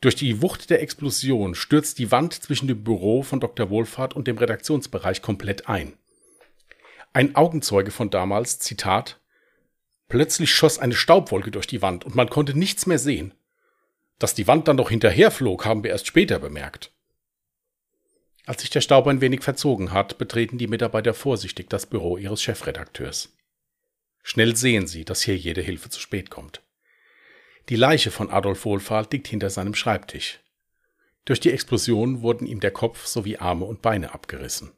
Durch 0.00 0.14
die 0.14 0.40
Wucht 0.40 0.70
der 0.70 0.80
Explosion 0.80 1.56
stürzt 1.56 1.98
die 1.98 2.12
Wand 2.12 2.32
zwischen 2.32 2.68
dem 2.68 2.84
Büro 2.84 3.22
von 3.22 3.40
Dr. 3.40 3.68
Wohlfahrt 3.70 4.14
und 4.14 4.28
dem 4.28 4.38
Redaktionsbereich 4.38 5.20
komplett 5.20 5.68
ein. 5.68 5.94
Ein 7.12 7.34
Augenzeuge 7.34 7.90
von 7.90 8.08
damals, 8.08 8.60
Zitat, 8.60 9.20
Plötzlich 10.08 10.54
schoss 10.54 10.78
eine 10.78 10.94
Staubwolke 10.94 11.50
durch 11.50 11.66
die 11.66 11.82
Wand 11.82 12.06
und 12.06 12.14
man 12.14 12.30
konnte 12.30 12.58
nichts 12.58 12.86
mehr 12.86 12.98
sehen. 12.98 13.34
Dass 14.18 14.34
die 14.34 14.46
Wand 14.46 14.68
dann 14.68 14.76
noch 14.76 14.90
hinterherflog, 14.90 15.64
haben 15.64 15.84
wir 15.84 15.90
erst 15.90 16.06
später 16.06 16.38
bemerkt. 16.38 16.92
Als 18.46 18.62
sich 18.62 18.70
der 18.70 18.80
Staub 18.80 19.06
ein 19.06 19.20
wenig 19.20 19.42
verzogen 19.42 19.92
hat, 19.92 20.18
betreten 20.18 20.58
die 20.58 20.68
Mitarbeiter 20.68 21.14
vorsichtig 21.14 21.68
das 21.68 21.86
Büro 21.86 22.16
ihres 22.16 22.42
Chefredakteurs. 22.42 23.36
Schnell 24.22 24.56
sehen 24.56 24.86
sie, 24.86 25.04
dass 25.04 25.22
hier 25.22 25.36
jede 25.36 25.60
Hilfe 25.60 25.90
zu 25.90 26.00
spät 26.00 26.30
kommt. 26.30 26.62
Die 27.68 27.76
Leiche 27.76 28.10
von 28.10 28.30
Adolf 28.30 28.64
Wohlfahrt 28.64 29.12
liegt 29.12 29.28
hinter 29.28 29.50
seinem 29.50 29.74
Schreibtisch. 29.74 30.40
Durch 31.26 31.40
die 31.40 31.52
Explosion 31.52 32.22
wurden 32.22 32.46
ihm 32.46 32.60
der 32.60 32.70
Kopf 32.70 33.06
sowie 33.06 33.36
Arme 33.36 33.66
und 33.66 33.82
Beine 33.82 34.14
abgerissen. 34.14 34.72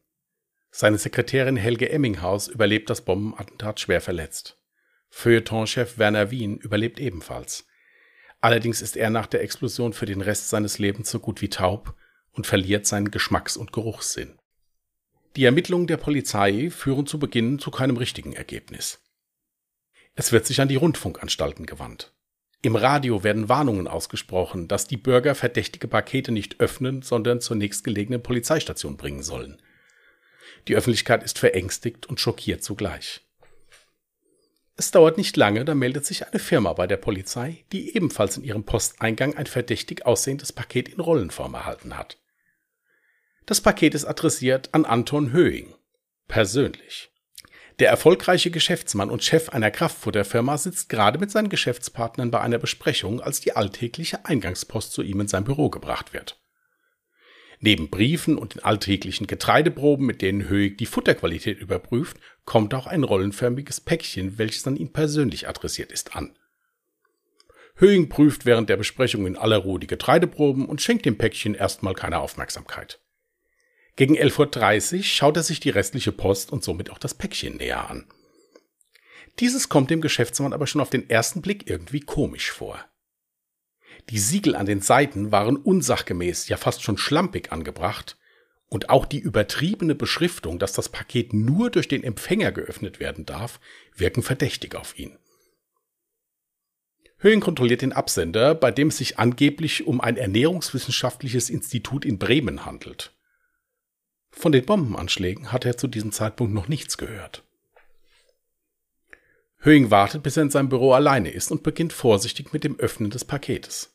Seine 0.72 0.98
Sekretärin 0.98 1.56
Helge 1.56 1.90
Emminghaus 1.90 2.48
überlebt 2.48 2.90
das 2.90 3.04
Bombenattentat 3.04 3.78
schwer 3.78 4.00
verletzt. 4.00 4.58
Feuilletonchef 5.08 5.98
Werner 5.98 6.32
Wien 6.32 6.58
überlebt 6.58 6.98
ebenfalls. 6.98 7.66
Allerdings 8.40 8.80
ist 8.80 8.96
er 8.96 9.10
nach 9.10 9.26
der 9.26 9.42
Explosion 9.42 9.92
für 9.92 10.06
den 10.06 10.20
Rest 10.20 10.48
seines 10.48 10.78
Lebens 10.78 11.10
so 11.10 11.18
gut 11.18 11.42
wie 11.42 11.50
taub 11.50 11.94
und 12.32 12.46
verliert 12.46 12.86
seinen 12.86 13.10
Geschmacks- 13.10 13.56
und 13.56 13.72
Geruchssinn. 13.72 14.38
Die 15.36 15.44
Ermittlungen 15.44 15.86
der 15.86 15.98
Polizei 15.98 16.70
führen 16.70 17.06
zu 17.06 17.18
Beginn 17.18 17.58
zu 17.58 17.70
keinem 17.70 17.96
richtigen 17.96 18.32
Ergebnis. 18.32 19.00
Es 20.14 20.32
wird 20.32 20.46
sich 20.46 20.60
an 20.60 20.68
die 20.68 20.76
Rundfunkanstalten 20.76 21.66
gewandt. 21.66 22.12
Im 22.62 22.76
Radio 22.76 23.22
werden 23.22 23.48
Warnungen 23.48 23.88
ausgesprochen, 23.88 24.68
dass 24.68 24.86
die 24.86 24.98
Bürger 24.98 25.34
verdächtige 25.34 25.88
Pakete 25.88 26.32
nicht 26.32 26.60
öffnen, 26.60 27.00
sondern 27.00 27.40
zur 27.40 27.56
nächstgelegenen 27.56 28.22
Polizeistation 28.22 28.96
bringen 28.96 29.22
sollen. 29.22 29.62
Die 30.68 30.76
Öffentlichkeit 30.76 31.22
ist 31.22 31.38
verängstigt 31.38 32.06
und 32.06 32.20
schockiert 32.20 32.62
zugleich. 32.62 33.22
Es 34.80 34.92
dauert 34.92 35.18
nicht 35.18 35.36
lange, 35.36 35.66
da 35.66 35.74
meldet 35.74 36.06
sich 36.06 36.26
eine 36.26 36.38
Firma 36.38 36.72
bei 36.72 36.86
der 36.86 36.96
Polizei, 36.96 37.66
die 37.70 37.94
ebenfalls 37.94 38.38
in 38.38 38.44
ihrem 38.44 38.64
Posteingang 38.64 39.36
ein 39.36 39.44
verdächtig 39.44 40.06
aussehendes 40.06 40.54
Paket 40.54 40.88
in 40.88 41.00
Rollenform 41.00 41.52
erhalten 41.52 41.98
hat. 41.98 42.16
Das 43.44 43.60
Paket 43.60 43.94
ist 43.94 44.06
adressiert 44.06 44.70
an 44.72 44.86
Anton 44.86 45.34
Höing. 45.34 45.74
Persönlich. 46.28 47.10
Der 47.78 47.90
erfolgreiche 47.90 48.50
Geschäftsmann 48.50 49.10
und 49.10 49.22
Chef 49.22 49.50
einer 49.50 49.70
Kraftfutterfirma 49.70 50.56
sitzt 50.56 50.88
gerade 50.88 51.18
mit 51.18 51.30
seinen 51.30 51.50
Geschäftspartnern 51.50 52.30
bei 52.30 52.40
einer 52.40 52.56
Besprechung, 52.56 53.20
als 53.20 53.40
die 53.40 53.54
alltägliche 53.54 54.24
Eingangspost 54.24 54.92
zu 54.92 55.02
ihm 55.02 55.20
in 55.20 55.28
sein 55.28 55.44
Büro 55.44 55.68
gebracht 55.68 56.14
wird. 56.14 56.40
Neben 57.62 57.90
Briefen 57.90 58.38
und 58.38 58.54
den 58.54 58.64
alltäglichen 58.64 59.26
Getreideproben, 59.26 60.06
mit 60.06 60.22
denen 60.22 60.48
Höig 60.48 60.78
die 60.78 60.86
Futterqualität 60.86 61.60
überprüft, 61.60 62.16
kommt 62.46 62.72
auch 62.72 62.86
ein 62.86 63.04
rollenförmiges 63.04 63.82
Päckchen, 63.82 64.38
welches 64.38 64.66
an 64.66 64.76
ihn 64.76 64.92
persönlich 64.92 65.46
adressiert 65.46 65.92
ist, 65.92 66.16
an. 66.16 66.34
Höing 67.76 68.08
prüft 68.08 68.46
während 68.46 68.70
der 68.70 68.78
Besprechung 68.78 69.26
in 69.26 69.36
aller 69.36 69.58
Ruhe 69.58 69.78
die 69.78 69.86
Getreideproben 69.86 70.66
und 70.66 70.80
schenkt 70.80 71.04
dem 71.04 71.18
Päckchen 71.18 71.54
erstmal 71.54 71.94
keine 71.94 72.20
Aufmerksamkeit. 72.20 72.98
Gegen 73.96 74.16
11.30 74.16 74.96
Uhr 74.96 75.02
schaut 75.02 75.36
er 75.36 75.42
sich 75.42 75.60
die 75.60 75.70
restliche 75.70 76.12
Post 76.12 76.52
und 76.52 76.64
somit 76.64 76.90
auch 76.90 76.98
das 76.98 77.14
Päckchen 77.14 77.58
näher 77.58 77.90
an. 77.90 78.06
Dieses 79.38 79.68
kommt 79.68 79.90
dem 79.90 80.00
Geschäftsmann 80.00 80.54
aber 80.54 80.66
schon 80.66 80.80
auf 80.80 80.90
den 80.90 81.08
ersten 81.08 81.42
Blick 81.42 81.68
irgendwie 81.68 82.00
komisch 82.00 82.50
vor. 82.50 82.84
Die 84.08 84.18
Siegel 84.18 84.56
an 84.56 84.66
den 84.66 84.80
Seiten 84.80 85.30
waren 85.30 85.56
unsachgemäß, 85.56 86.48
ja 86.48 86.56
fast 86.56 86.82
schon 86.82 86.98
schlampig 86.98 87.52
angebracht, 87.52 88.16
und 88.68 88.88
auch 88.88 89.04
die 89.04 89.18
übertriebene 89.18 89.94
Beschriftung, 89.96 90.58
dass 90.58 90.72
das 90.72 90.88
Paket 90.88 91.32
nur 91.32 91.70
durch 91.70 91.88
den 91.88 92.04
Empfänger 92.04 92.52
geöffnet 92.52 93.00
werden 93.00 93.26
darf, 93.26 93.60
wirken 93.96 94.22
verdächtig 94.22 94.76
auf 94.76 94.96
ihn. 94.98 95.18
Höhen 97.18 97.40
kontrolliert 97.40 97.82
den 97.82 97.92
Absender, 97.92 98.54
bei 98.54 98.70
dem 98.70 98.88
es 98.88 98.96
sich 98.96 99.18
angeblich 99.18 99.86
um 99.86 100.00
ein 100.00 100.16
ernährungswissenschaftliches 100.16 101.50
Institut 101.50 102.04
in 102.04 102.18
Bremen 102.18 102.64
handelt. 102.64 103.12
Von 104.30 104.52
den 104.52 104.64
Bombenanschlägen 104.64 105.52
hat 105.52 105.66
er 105.66 105.76
zu 105.76 105.88
diesem 105.88 106.12
Zeitpunkt 106.12 106.54
noch 106.54 106.68
nichts 106.68 106.96
gehört. 106.96 107.44
Höing 109.62 109.90
wartet, 109.90 110.22
bis 110.22 110.38
er 110.38 110.44
in 110.44 110.50
seinem 110.50 110.70
Büro 110.70 110.92
alleine 110.92 111.30
ist 111.30 111.50
und 111.50 111.62
beginnt 111.62 111.92
vorsichtig 111.92 112.52
mit 112.52 112.64
dem 112.64 112.78
Öffnen 112.80 113.10
des 113.10 113.26
Paketes. 113.26 113.94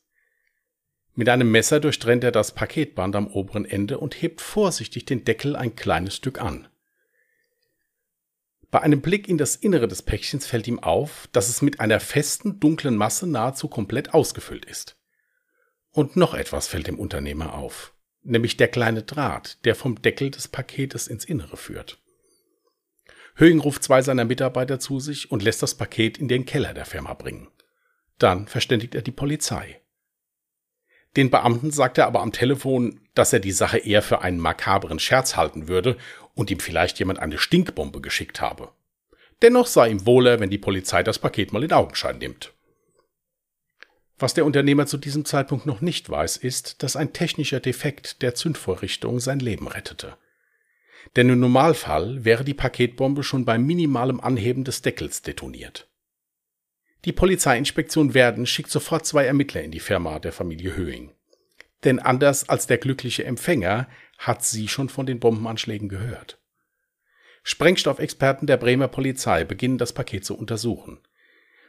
Mit 1.16 1.28
einem 1.28 1.50
Messer 1.50 1.80
durchtrennt 1.80 2.24
er 2.24 2.32
das 2.32 2.54
Paketband 2.54 3.16
am 3.16 3.28
oberen 3.28 3.66
Ende 3.66 3.98
und 3.98 4.22
hebt 4.22 4.42
vorsichtig 4.42 5.06
den 5.06 5.24
Deckel 5.24 5.56
ein 5.56 5.76
kleines 5.76 6.16
Stück 6.16 6.40
an. 6.40 6.68
Bei 8.70 8.82
einem 8.82 9.02
Blick 9.02 9.28
in 9.28 9.38
das 9.38 9.56
Innere 9.56 9.88
des 9.88 10.02
Päckchens 10.02 10.46
fällt 10.46 10.68
ihm 10.68 10.80
auf, 10.80 11.30
dass 11.32 11.50
es 11.50 11.62
mit 11.62 11.80
einer 11.80 12.00
festen, 12.00 12.60
dunklen 12.60 12.98
Masse 12.98 13.26
nahezu 13.26 13.68
komplett 13.70 14.14
ausgefüllt 14.14 14.66
ist. 14.66 14.98
Und 15.92 16.18
noch 16.18 16.34
etwas 16.34 16.68
fällt 16.68 16.88
dem 16.88 17.00
Unternehmer 17.00 17.54
auf, 17.54 17.94
nämlich 18.22 18.58
der 18.58 18.68
kleine 18.68 19.04
Draht, 19.04 19.64
der 19.64 19.76
vom 19.76 20.02
Deckel 20.02 20.30
des 20.30 20.50
Paketes 20.50 21.08
ins 21.08 21.24
Innere 21.24 21.56
führt. 21.56 21.98
Höing 23.36 23.60
ruft 23.60 23.84
zwei 23.84 24.02
seiner 24.02 24.24
Mitarbeiter 24.24 24.80
zu 24.80 25.00
sich 25.00 25.32
und 25.32 25.44
lässt 25.44 25.62
das 25.62 25.76
Paket 25.76 26.18
in 26.18 26.28
den 26.28 26.46
Keller 26.46 26.74
der 26.74 26.86
Firma 26.86 27.14
bringen. 27.14 27.50
Dann 28.18 28.48
verständigt 28.48 28.96
er 28.96 29.02
die 29.02 29.12
Polizei. 29.12 29.82
Den 31.18 31.30
Beamten 31.30 31.72
sagt 31.72 31.98
er 31.98 32.08
aber 32.08 32.22
am 32.22 32.32
Telefon, 32.32 33.02
dass 33.14 33.34
er 33.34 33.40
die 33.40 33.52
Sache 33.52 33.78
eher 33.78 34.02
für 34.02 34.22
einen 34.22 34.40
makabren 34.40 35.00
Scherz 35.00 35.36
halten 35.36 35.68
würde 35.68 35.98
und 36.34 36.52
ihm 36.52 36.60
vielleicht 36.60 37.00
jemand 37.00 37.20
eine 37.20 37.38
Stinkbombe 37.38 38.02
geschickt 38.02 38.42
habe. 38.42 38.70
Dennoch 39.42 39.68
sei 39.68 39.90
ihm 39.90 40.06
wohler, 40.06 40.40
wenn 40.40 40.50
die 40.50 40.58
Polizei 40.58 41.04
das 41.04 41.20
Paket 41.20 41.52
mal 41.52 41.64
in 41.64 41.74
Augenschein 41.74 42.18
nimmt. 42.18 42.54
Was 44.18 44.34
der 44.34 44.46
Unternehmer 44.46 44.86
zu 44.86 44.98
diesem 44.98 45.26
Zeitpunkt 45.26 45.66
noch 45.66 45.82
nicht 45.82 46.10
weiß, 46.10 46.38
ist, 46.38 46.84
dass 46.84 46.96
ein 46.96 47.12
technischer 47.12 47.60
Defekt 47.60 48.22
der 48.22 48.34
Zündvorrichtung 48.34 49.20
sein 49.20 49.40
Leben 49.40 49.68
rettete. 49.68 50.18
Denn 51.16 51.30
im 51.30 51.40
Normalfall 51.40 52.26
wäre 52.26 52.44
die 52.44 52.54
Paketbombe 52.54 53.24
schon 53.24 53.46
beim 53.46 53.66
minimalem 53.66 54.20
Anheben 54.20 54.64
des 54.64 54.82
Deckels 54.82 55.22
detoniert. 55.22 55.88
Die 57.06 57.12
Polizeiinspektion 57.12 58.14
Werden 58.14 58.48
schickt 58.48 58.72
sofort 58.72 59.06
zwei 59.06 59.26
Ermittler 59.26 59.62
in 59.62 59.72
die 59.72 59.80
Firma 59.80 60.20
der 60.20 60.32
Familie 60.32 60.76
Höing. 60.76 61.12
Denn 61.84 62.00
anders 62.00 62.50
als 62.50 62.66
der 62.66 62.80
glückliche 62.80 63.24
Empfänger 63.24 63.88
hat 64.18 64.44
sie 64.44 64.68
schon 64.68 64.90
von 64.90 65.06
den 65.06 65.20
Bombenanschlägen 65.20 65.88
gehört. 65.88 66.40
Sprengstoffexperten 67.44 68.48
der 68.48 68.58
Bremer 68.58 68.88
Polizei 68.88 69.44
beginnen 69.44 69.78
das 69.78 69.94
Paket 69.94 70.26
zu 70.26 70.36
untersuchen. 70.36 71.00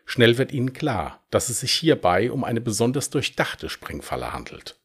Schnell 0.06 0.38
wird 0.38 0.52
ihnen 0.52 0.72
klar, 0.72 1.22
dass 1.30 1.50
es 1.50 1.60
sich 1.60 1.72
hierbei 1.72 2.30
um 2.30 2.44
eine 2.44 2.62
besonders 2.62 3.10
durchdachte 3.10 3.68
Sprengfalle 3.68 4.32
handelt. 4.32 4.78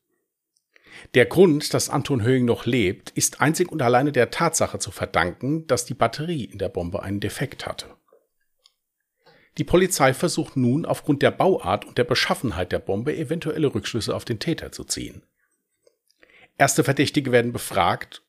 Der 1.14 1.26
Grund, 1.26 1.74
dass 1.74 1.90
Anton 1.90 2.24
Höing 2.24 2.46
noch 2.46 2.66
lebt, 2.66 3.10
ist 3.12 3.42
einzig 3.42 3.72
und 3.72 3.82
alleine 3.82 4.12
der 4.12 4.32
Tatsache 4.32 4.80
zu 4.80 4.92
verdanken, 4.92 5.68
dass 5.68 5.86
die 5.86 5.94
Batterie 5.94 6.46
in 6.46 6.58
der 6.58 6.70
Bombe 6.70 7.04
einen 7.04 7.20
Defekt 7.20 7.66
hatte. 7.66 7.88
Die 9.58 9.64
Polizei 9.64 10.14
versucht 10.14 10.56
nun 10.56 10.86
aufgrund 10.86 11.22
der 11.22 11.32
Bauart 11.32 11.86
und 11.86 11.98
der 11.98 12.06
Beschaffenheit 12.06 12.72
der 12.72 12.80
Bombe 12.80 13.16
eventuelle 13.16 13.74
Rückschlüsse 13.74 14.16
auf 14.16 14.24
den 14.24 14.40
Täter 14.40 14.72
zu 14.72 14.84
ziehen. 14.86 15.24
Erste 16.58 16.84
Verdächtige 16.84 17.32
werden 17.32 17.52
befragt 17.52 18.24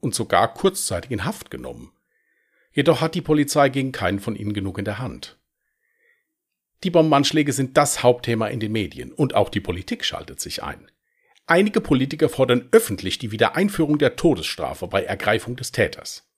und 0.00 0.14
sogar 0.14 0.54
kurzzeitig 0.54 1.10
in 1.10 1.24
Haft 1.24 1.50
genommen. 1.50 1.92
Jedoch 2.72 3.00
hat 3.00 3.14
die 3.14 3.22
Polizei 3.22 3.70
gegen 3.70 3.92
keinen 3.92 4.20
von 4.20 4.36
ihnen 4.36 4.52
genug 4.52 4.78
in 4.78 4.84
der 4.84 4.98
Hand. 4.98 5.38
Die 6.84 6.90
Bombenanschläge 6.90 7.52
sind 7.52 7.76
das 7.76 8.04
Hauptthema 8.04 8.46
in 8.46 8.60
den 8.60 8.70
Medien 8.70 9.12
und 9.12 9.34
auch 9.34 9.48
die 9.48 9.60
Politik 9.60 10.04
schaltet 10.04 10.38
sich 10.38 10.62
ein. 10.62 10.88
Einige 11.50 11.80
Politiker 11.80 12.28
fordern 12.28 12.68
öffentlich 12.72 13.16
die 13.16 13.32
Wiedereinführung 13.32 13.96
der 13.96 14.16
Todesstrafe 14.16 14.86
bei 14.86 15.02
Ergreifung 15.02 15.56
des 15.56 15.72
Täters. 15.72 16.30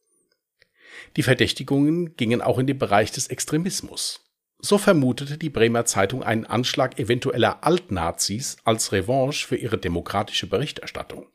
Die 1.16 1.24
Verdächtigungen 1.24 2.14
gingen 2.14 2.40
auch 2.40 2.60
in 2.60 2.68
den 2.68 2.78
Bereich 2.78 3.10
des 3.10 3.26
Extremismus. 3.26 4.24
So 4.60 4.78
vermutete 4.78 5.36
die 5.36 5.50
Bremer 5.50 5.84
Zeitung 5.84 6.22
einen 6.22 6.46
Anschlag 6.46 7.00
eventueller 7.00 7.64
Altnazis 7.64 8.58
als 8.62 8.92
Revanche 8.92 9.48
für 9.48 9.56
ihre 9.56 9.78
demokratische 9.78 10.46
Berichterstattung. 10.46 11.26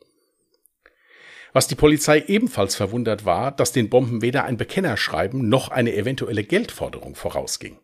Was 1.52 1.68
die 1.68 1.74
Polizei 1.74 2.20
ebenfalls 2.20 2.76
verwundert 2.76 3.26
war, 3.26 3.52
dass 3.52 3.72
den 3.72 3.90
Bomben 3.90 4.22
weder 4.22 4.44
ein 4.44 4.56
Bekennerschreiben 4.56 5.50
noch 5.50 5.68
eine 5.68 5.94
eventuelle 5.94 6.44
Geldforderung 6.44 7.14
vorausging. 7.14 7.78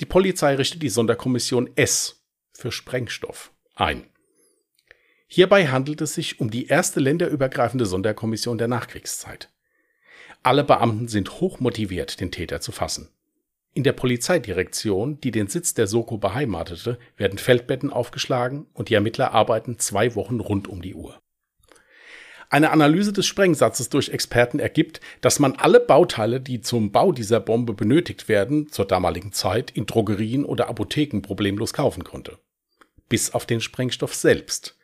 Die 0.00 0.06
Polizei 0.06 0.56
richtet 0.56 0.82
die 0.82 0.88
Sonderkommission 0.88 1.70
S 1.76 2.26
für 2.52 2.72
Sprengstoff 2.72 3.52
ein. 3.80 4.04
Hierbei 5.26 5.68
handelt 5.68 6.00
es 6.00 6.14
sich 6.14 6.40
um 6.40 6.50
die 6.50 6.66
erste 6.66 7.00
länderübergreifende 7.00 7.86
Sonderkommission 7.86 8.58
der 8.58 8.68
Nachkriegszeit. 8.68 9.48
Alle 10.42 10.64
Beamten 10.64 11.08
sind 11.08 11.40
hochmotiviert, 11.40 12.20
den 12.20 12.30
Täter 12.30 12.60
zu 12.60 12.72
fassen. 12.72 13.10
In 13.72 13.84
der 13.84 13.92
Polizeidirektion, 13.92 15.20
die 15.20 15.30
den 15.30 15.46
Sitz 15.46 15.74
der 15.74 15.86
Soko 15.86 16.18
beheimatete, 16.18 16.98
werden 17.16 17.38
Feldbetten 17.38 17.90
aufgeschlagen 17.90 18.66
und 18.72 18.88
die 18.88 18.94
Ermittler 18.94 19.32
arbeiten 19.32 19.78
zwei 19.78 20.14
Wochen 20.16 20.40
rund 20.40 20.66
um 20.66 20.82
die 20.82 20.94
Uhr. 20.94 21.20
Eine 22.48 22.72
Analyse 22.72 23.12
des 23.12 23.26
Sprengsatzes 23.26 23.90
durch 23.90 24.08
Experten 24.08 24.58
ergibt, 24.58 25.00
dass 25.20 25.38
man 25.38 25.54
alle 25.54 25.78
Bauteile, 25.78 26.40
die 26.40 26.60
zum 26.60 26.90
Bau 26.90 27.12
dieser 27.12 27.38
Bombe 27.38 27.74
benötigt 27.74 28.28
werden, 28.28 28.72
zur 28.72 28.86
damaligen 28.86 29.32
Zeit 29.32 29.70
in 29.70 29.86
Drogerien 29.86 30.44
oder 30.44 30.68
Apotheken 30.68 31.20
problemlos 31.22 31.72
kaufen 31.72 32.02
konnte 32.02 32.38
bis 33.10 33.34
auf 33.34 33.44
den 33.44 33.60
Sprengstoff 33.60 34.14
selbst. 34.14 34.78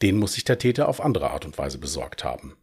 Den 0.00 0.16
muss 0.16 0.34
sich 0.34 0.44
der 0.44 0.60
Täter 0.60 0.88
auf 0.88 1.00
andere 1.00 1.30
Art 1.30 1.44
und 1.44 1.58
Weise 1.58 1.78
besorgt 1.78 2.22
haben. 2.22 2.56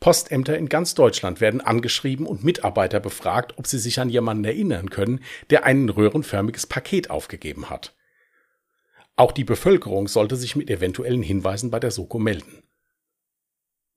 Postämter 0.00 0.56
in 0.56 0.68
ganz 0.68 0.94
Deutschland 0.94 1.40
werden 1.40 1.60
angeschrieben 1.60 2.24
und 2.24 2.44
Mitarbeiter 2.44 3.00
befragt, 3.00 3.58
ob 3.58 3.66
sie 3.66 3.78
sich 3.78 4.00
an 4.00 4.08
jemanden 4.08 4.44
erinnern 4.44 4.90
können, 4.90 5.20
der 5.50 5.64
ein 5.64 5.88
röhrenförmiges 5.88 6.66
Paket 6.66 7.10
aufgegeben 7.10 7.68
hat. 7.68 7.94
Auch 9.16 9.32
die 9.32 9.44
Bevölkerung 9.44 10.06
sollte 10.06 10.36
sich 10.36 10.54
mit 10.54 10.70
eventuellen 10.70 11.22
Hinweisen 11.22 11.70
bei 11.70 11.80
der 11.80 11.90
Soko 11.90 12.18
melden. 12.18 12.62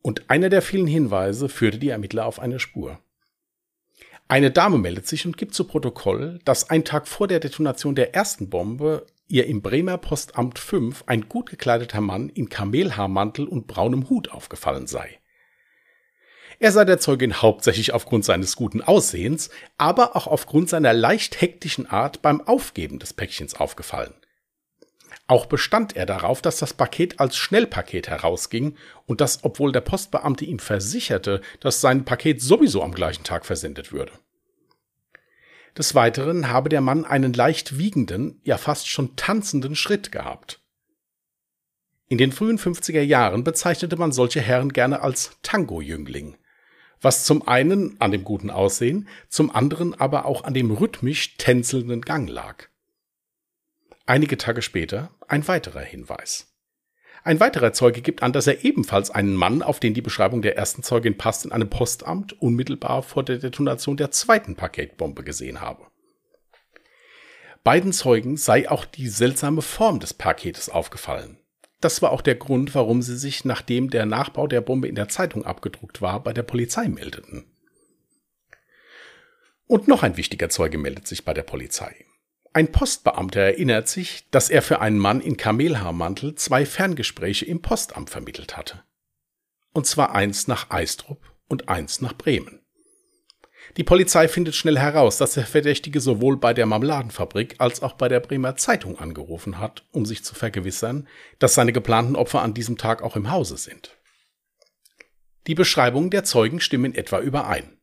Und 0.02 0.30
einer 0.32 0.50
der 0.50 0.64
vielen 0.64 0.88
Hinweise 0.88 1.48
führte 1.48 1.78
die 1.78 1.90
Ermittler 1.90 2.26
auf 2.26 2.40
eine 2.40 2.60
Spur. 2.60 3.00
Eine 4.28 4.50
Dame 4.50 4.78
meldet 4.78 5.08
sich 5.08 5.26
und 5.26 5.38
gibt 5.38 5.54
zu 5.54 5.66
Protokoll, 5.66 6.40
dass 6.46 6.70
ein 6.70 6.86
Tag 6.86 7.08
vor 7.08 7.28
der 7.28 7.40
Detonation 7.40 7.94
der 7.94 8.16
ersten 8.16 8.50
Bombe 8.50 9.06
ihr 9.32 9.48
im 9.48 9.62
Bremer 9.62 9.98
Postamt 9.98 10.60
5 10.60 11.06
ein 11.08 11.28
gut 11.30 11.50
gekleideter 11.50 12.02
Mann 12.02 12.30
in 12.30 12.50
Kamelhaarmantel 12.50 13.48
und 13.48 13.68
braunem 13.68 14.10
Hut 14.10 14.30
aufgefallen 14.30 14.88
sei. 14.88 15.20
Er 16.60 16.72
sei 16.72 16.86
der 16.86 17.00
Zeugin 17.00 17.42
hauptsächlich 17.42 17.92
aufgrund 17.94 18.24
seines 18.24 18.56
guten 18.56 18.82
Aussehens, 18.82 19.50
aber 19.78 20.16
auch 20.16 20.28
aufgrund 20.28 20.70
seiner 20.70 20.94
leicht 20.94 21.42
hektischen 21.42 21.90
Art 21.90 22.22
beim 22.22 22.40
Aufgeben 22.42 23.00
des 23.00 23.14
Päckchens 23.14 23.56
aufgefallen. 23.56 24.14
Auch 25.26 25.46
bestand 25.46 25.96
er 25.96 26.06
darauf, 26.06 26.42
dass 26.42 26.60
das 26.60 26.74
Paket 26.74 27.20
als 27.20 27.38
Schnellpaket 27.38 28.10
herausging 28.10 28.76
und 29.08 29.22
dass, 29.22 29.44
obwohl 29.44 29.72
der 29.72 29.82
Postbeamte 29.82 30.46
ihm 30.46 30.60
versicherte, 30.60 31.42
dass 31.62 31.82
sein 31.82 32.06
Paket 32.06 32.42
sowieso 32.42 32.84
am 32.84 32.94
gleichen 32.94 33.24
Tag 33.24 33.46
versendet 33.46 33.92
würde. 33.92 34.12
Des 35.78 35.96
Weiteren 35.96 36.50
habe 36.50 36.70
der 36.70 36.82
Mann 36.82 37.06
einen 37.06 37.34
leicht 37.34 37.78
wiegenden, 37.78 38.42
ja 38.44 38.58
fast 38.58 38.90
schon 38.90 39.16
tanzenden 39.16 39.76
Schritt 39.76 40.12
gehabt. 40.12 40.60
In 42.08 42.18
den 42.18 42.32
frühen 42.32 42.60
50er 42.60 43.02
Jahren 43.02 43.44
bezeichnete 43.44 43.96
man 43.96 44.12
solche 44.12 44.42
Herren 44.42 44.74
gerne 44.74 45.02
als 45.02 45.32
Tango-Jüngling 45.44 46.36
was 47.02 47.26
zum 47.26 47.48
einen 47.48 48.00
an 48.00 48.12
dem 48.12 48.24
guten 48.24 48.50
Aussehen, 48.50 49.08
zum 49.28 49.54
anderen 49.54 50.00
aber 50.00 50.26
auch 50.26 50.44
an 50.44 50.54
dem 50.54 50.72
rhythmisch 50.72 51.38
tänzelnden 51.38 52.02
Gang 52.02 52.30
lag. 52.30 52.68
Einige 54.06 54.38
Tage 54.38 54.62
später 54.62 55.12
ein 55.28 55.48
weiterer 55.48 55.82
Hinweis. 55.82 56.51
Ein 57.24 57.40
weiterer 57.40 57.72
Zeuge 57.72 58.02
gibt 58.02 58.24
an, 58.24 58.34
dass 58.34 58.48
er 58.48 58.64
ebenfalls 58.66 59.12
einen 59.12 59.36
Mann, 59.36 59.62
auf 59.62 59.80
den 59.80 59.94
die 59.94 60.02
Beschreibung 60.02 60.42
der 60.42 60.58
ersten 60.58 60.82
Zeugin 60.82 61.18
passt, 61.18 61.46
in 61.46 61.52
einem 61.52 61.70
Postamt 61.70 62.34
unmittelbar 62.42 63.04
vor 63.04 63.24
der 63.24 63.38
Detonation 63.38 63.96
der 63.96 64.10
zweiten 64.10 64.56
Paketbombe 64.56 65.24
gesehen 65.24 65.62
habe. 65.62 65.86
Beiden 67.64 67.94
Zeugen 67.94 68.38
sei 68.38 68.70
auch 68.70 68.86
die 68.86 69.08
seltsame 69.08 69.62
Form 69.62 70.00
des 70.00 70.16
Paketes 70.16 70.70
aufgefallen. 70.70 71.38
Das 71.80 72.02
war 72.02 72.12
auch 72.12 72.22
der 72.22 72.36
Grund, 72.36 72.74
warum 72.74 73.04
sie 73.04 73.18
sich, 73.18 73.46
nachdem 73.46 73.92
der 73.92 74.08
Nachbau 74.08 74.48
der 74.48 74.62
Bombe 74.62 74.88
in 74.88 74.96
der 74.96 75.08
Zeitung 75.08 75.46
abgedruckt 75.46 76.02
war, 76.02 76.24
bei 76.24 76.34
der 76.34 76.44
Polizei 76.44 76.88
meldeten. 76.88 77.46
Und 79.68 79.88
noch 79.88 80.02
ein 80.02 80.18
wichtiger 80.18 80.50
Zeuge 80.50 80.80
meldet 80.80 81.08
sich 81.08 81.24
bei 81.24 81.34
der 81.34 81.44
Polizei. 81.44 82.06
Ein 82.54 82.72
Postbeamter 82.74 83.40
erinnert 83.40 83.88
sich, 83.88 84.28
dass 84.30 84.50
er 84.50 84.62
für 84.62 84.82
einen 84.82 85.00
Mann 85.00 85.22
in 85.22 85.38
Kamelhaarmantel 85.38 86.36
zwei 86.36 86.66
Ferngespräche 86.66 87.46
im 87.46 87.62
Postamt 87.62 88.10
vermittelt 88.10 88.58
hatte. 88.58 88.84
Und 89.72 89.88
zwar 89.88 90.14
eins 90.14 90.48
nach 90.48 90.70
Eistrup 90.70 91.34
und 91.48 91.70
eins 91.70 92.02
nach 92.02 92.14
Bremen. 92.14 92.60
Die 93.78 93.86
Polizei 93.86 94.28
findet 94.28 94.56
schnell 94.56 94.78
heraus, 94.78 95.18
dass 95.18 95.36
der 95.36 95.46
Verdächtige 95.46 96.02
sowohl 96.02 96.36
bei 96.36 96.54
der 96.54 96.66
Marmeladenfabrik 96.66 97.56
als 97.60 97.82
auch 97.82 97.94
bei 97.94 98.10
der 98.10 98.20
Bremer 98.20 98.58
Zeitung 98.58 99.00
angerufen 99.00 99.60
hat, 99.60 99.86
um 99.92 100.06
sich 100.06 100.26
zu 100.26 100.36
vergewissern, 100.36 101.08
dass 101.40 101.54
seine 101.54 101.72
geplanten 101.72 102.18
Opfer 102.18 102.42
an 102.42 102.54
diesem 102.54 102.78
Tag 102.78 103.02
auch 103.02 103.16
im 103.16 103.32
Hause 103.32 103.56
sind. 103.56 103.98
Die 105.48 105.56
Beschreibungen 105.56 106.10
der 106.10 106.26
Zeugen 106.26 106.60
stimmen 106.60 106.94
etwa 106.94 107.22
überein. 107.22 107.80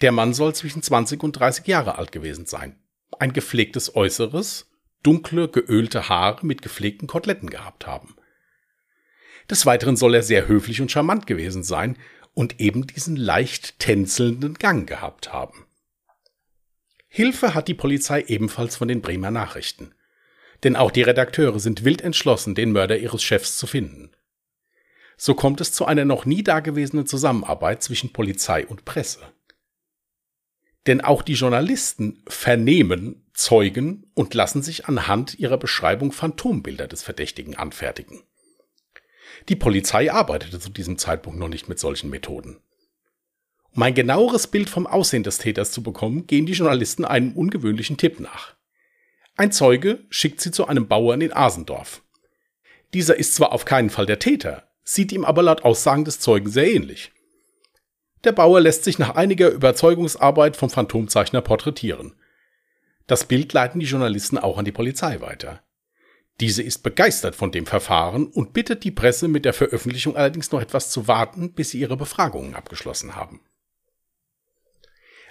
Der 0.00 0.12
Mann 0.12 0.32
soll 0.32 0.54
zwischen 0.54 0.82
20 0.82 1.22
und 1.22 1.32
30 1.32 1.66
Jahre 1.66 1.98
alt 1.98 2.10
gewesen 2.10 2.46
sein. 2.46 2.81
Ein 3.22 3.32
gepflegtes 3.32 3.94
Äußeres, 3.94 4.68
dunkle, 5.04 5.46
geölte 5.46 6.08
Haare 6.08 6.44
mit 6.44 6.60
gepflegten 6.60 7.06
Koteletten 7.06 7.50
gehabt 7.50 7.86
haben. 7.86 8.16
Des 9.48 9.64
Weiteren 9.64 9.96
soll 9.96 10.16
er 10.16 10.24
sehr 10.24 10.48
höflich 10.48 10.80
und 10.80 10.90
charmant 10.90 11.28
gewesen 11.28 11.62
sein 11.62 11.96
und 12.34 12.58
eben 12.58 12.84
diesen 12.88 13.14
leicht 13.14 13.78
tänzelnden 13.78 14.54
Gang 14.54 14.88
gehabt 14.88 15.32
haben. 15.32 15.66
Hilfe 17.06 17.54
hat 17.54 17.68
die 17.68 17.74
Polizei 17.74 18.22
ebenfalls 18.22 18.74
von 18.74 18.88
den 18.88 19.02
Bremer 19.02 19.30
Nachrichten. 19.30 19.94
Denn 20.64 20.74
auch 20.74 20.90
die 20.90 21.02
Redakteure 21.02 21.60
sind 21.60 21.84
wild 21.84 22.02
entschlossen, 22.02 22.56
den 22.56 22.72
Mörder 22.72 22.98
ihres 22.98 23.22
Chefs 23.22 23.56
zu 23.56 23.68
finden. 23.68 24.10
So 25.16 25.36
kommt 25.36 25.60
es 25.60 25.70
zu 25.70 25.84
einer 25.84 26.04
noch 26.04 26.24
nie 26.24 26.42
dagewesenen 26.42 27.06
Zusammenarbeit 27.06 27.84
zwischen 27.84 28.12
Polizei 28.12 28.66
und 28.66 28.84
Presse. 28.84 29.20
Denn 30.86 31.00
auch 31.00 31.22
die 31.22 31.34
Journalisten 31.34 32.22
vernehmen 32.26 33.21
Zeugen 33.34 34.10
und 34.14 34.34
lassen 34.34 34.62
sich 34.62 34.86
anhand 34.86 35.38
ihrer 35.38 35.58
Beschreibung 35.58 36.12
Phantombilder 36.12 36.86
des 36.86 37.02
Verdächtigen 37.02 37.56
anfertigen. 37.56 38.22
Die 39.48 39.56
Polizei 39.56 40.12
arbeitete 40.12 40.60
zu 40.60 40.70
diesem 40.70 40.98
Zeitpunkt 40.98 41.38
noch 41.38 41.48
nicht 41.48 41.68
mit 41.68 41.78
solchen 41.78 42.10
Methoden. 42.10 42.60
Um 43.74 43.82
ein 43.82 43.94
genaueres 43.94 44.46
Bild 44.46 44.68
vom 44.68 44.86
Aussehen 44.86 45.22
des 45.22 45.38
Täters 45.38 45.72
zu 45.72 45.82
bekommen, 45.82 46.26
gehen 46.26 46.44
die 46.44 46.52
Journalisten 46.52 47.04
einem 47.04 47.32
ungewöhnlichen 47.32 47.96
Tipp 47.96 48.20
nach. 48.20 48.54
Ein 49.36 49.50
Zeuge 49.50 50.04
schickt 50.10 50.42
sie 50.42 50.50
zu 50.50 50.66
einem 50.66 50.88
Bauern 50.88 51.22
in 51.22 51.32
Asendorf. 51.32 52.02
Dieser 52.92 53.16
ist 53.16 53.34
zwar 53.34 53.52
auf 53.52 53.64
keinen 53.64 53.88
Fall 53.88 54.04
der 54.04 54.18
Täter, 54.18 54.68
sieht 54.84 55.10
ihm 55.12 55.24
aber 55.24 55.42
laut 55.42 55.64
Aussagen 55.64 56.04
des 56.04 56.20
Zeugen 56.20 56.50
sehr 56.50 56.70
ähnlich. 56.70 57.12
Der 58.24 58.32
Bauer 58.32 58.60
lässt 58.60 58.84
sich 58.84 58.98
nach 58.98 59.16
einiger 59.16 59.48
Überzeugungsarbeit 59.48 60.56
vom 60.56 60.68
Phantomzeichner 60.68 61.40
porträtieren. 61.40 62.14
Das 63.06 63.24
Bild 63.24 63.52
leiten 63.52 63.80
die 63.80 63.86
Journalisten 63.86 64.38
auch 64.38 64.58
an 64.58 64.64
die 64.64 64.72
Polizei 64.72 65.20
weiter. 65.20 65.62
Diese 66.40 66.62
ist 66.62 66.82
begeistert 66.82 67.36
von 67.36 67.52
dem 67.52 67.66
Verfahren 67.66 68.26
und 68.26 68.52
bittet 68.52 68.84
die 68.84 68.90
Presse 68.90 69.28
mit 69.28 69.44
der 69.44 69.52
Veröffentlichung 69.52 70.16
allerdings 70.16 70.50
noch 70.50 70.60
etwas 70.60 70.90
zu 70.90 71.06
warten, 71.06 71.52
bis 71.52 71.70
sie 71.70 71.80
ihre 71.80 71.96
Befragungen 71.96 72.54
abgeschlossen 72.54 73.14
haben. 73.14 73.40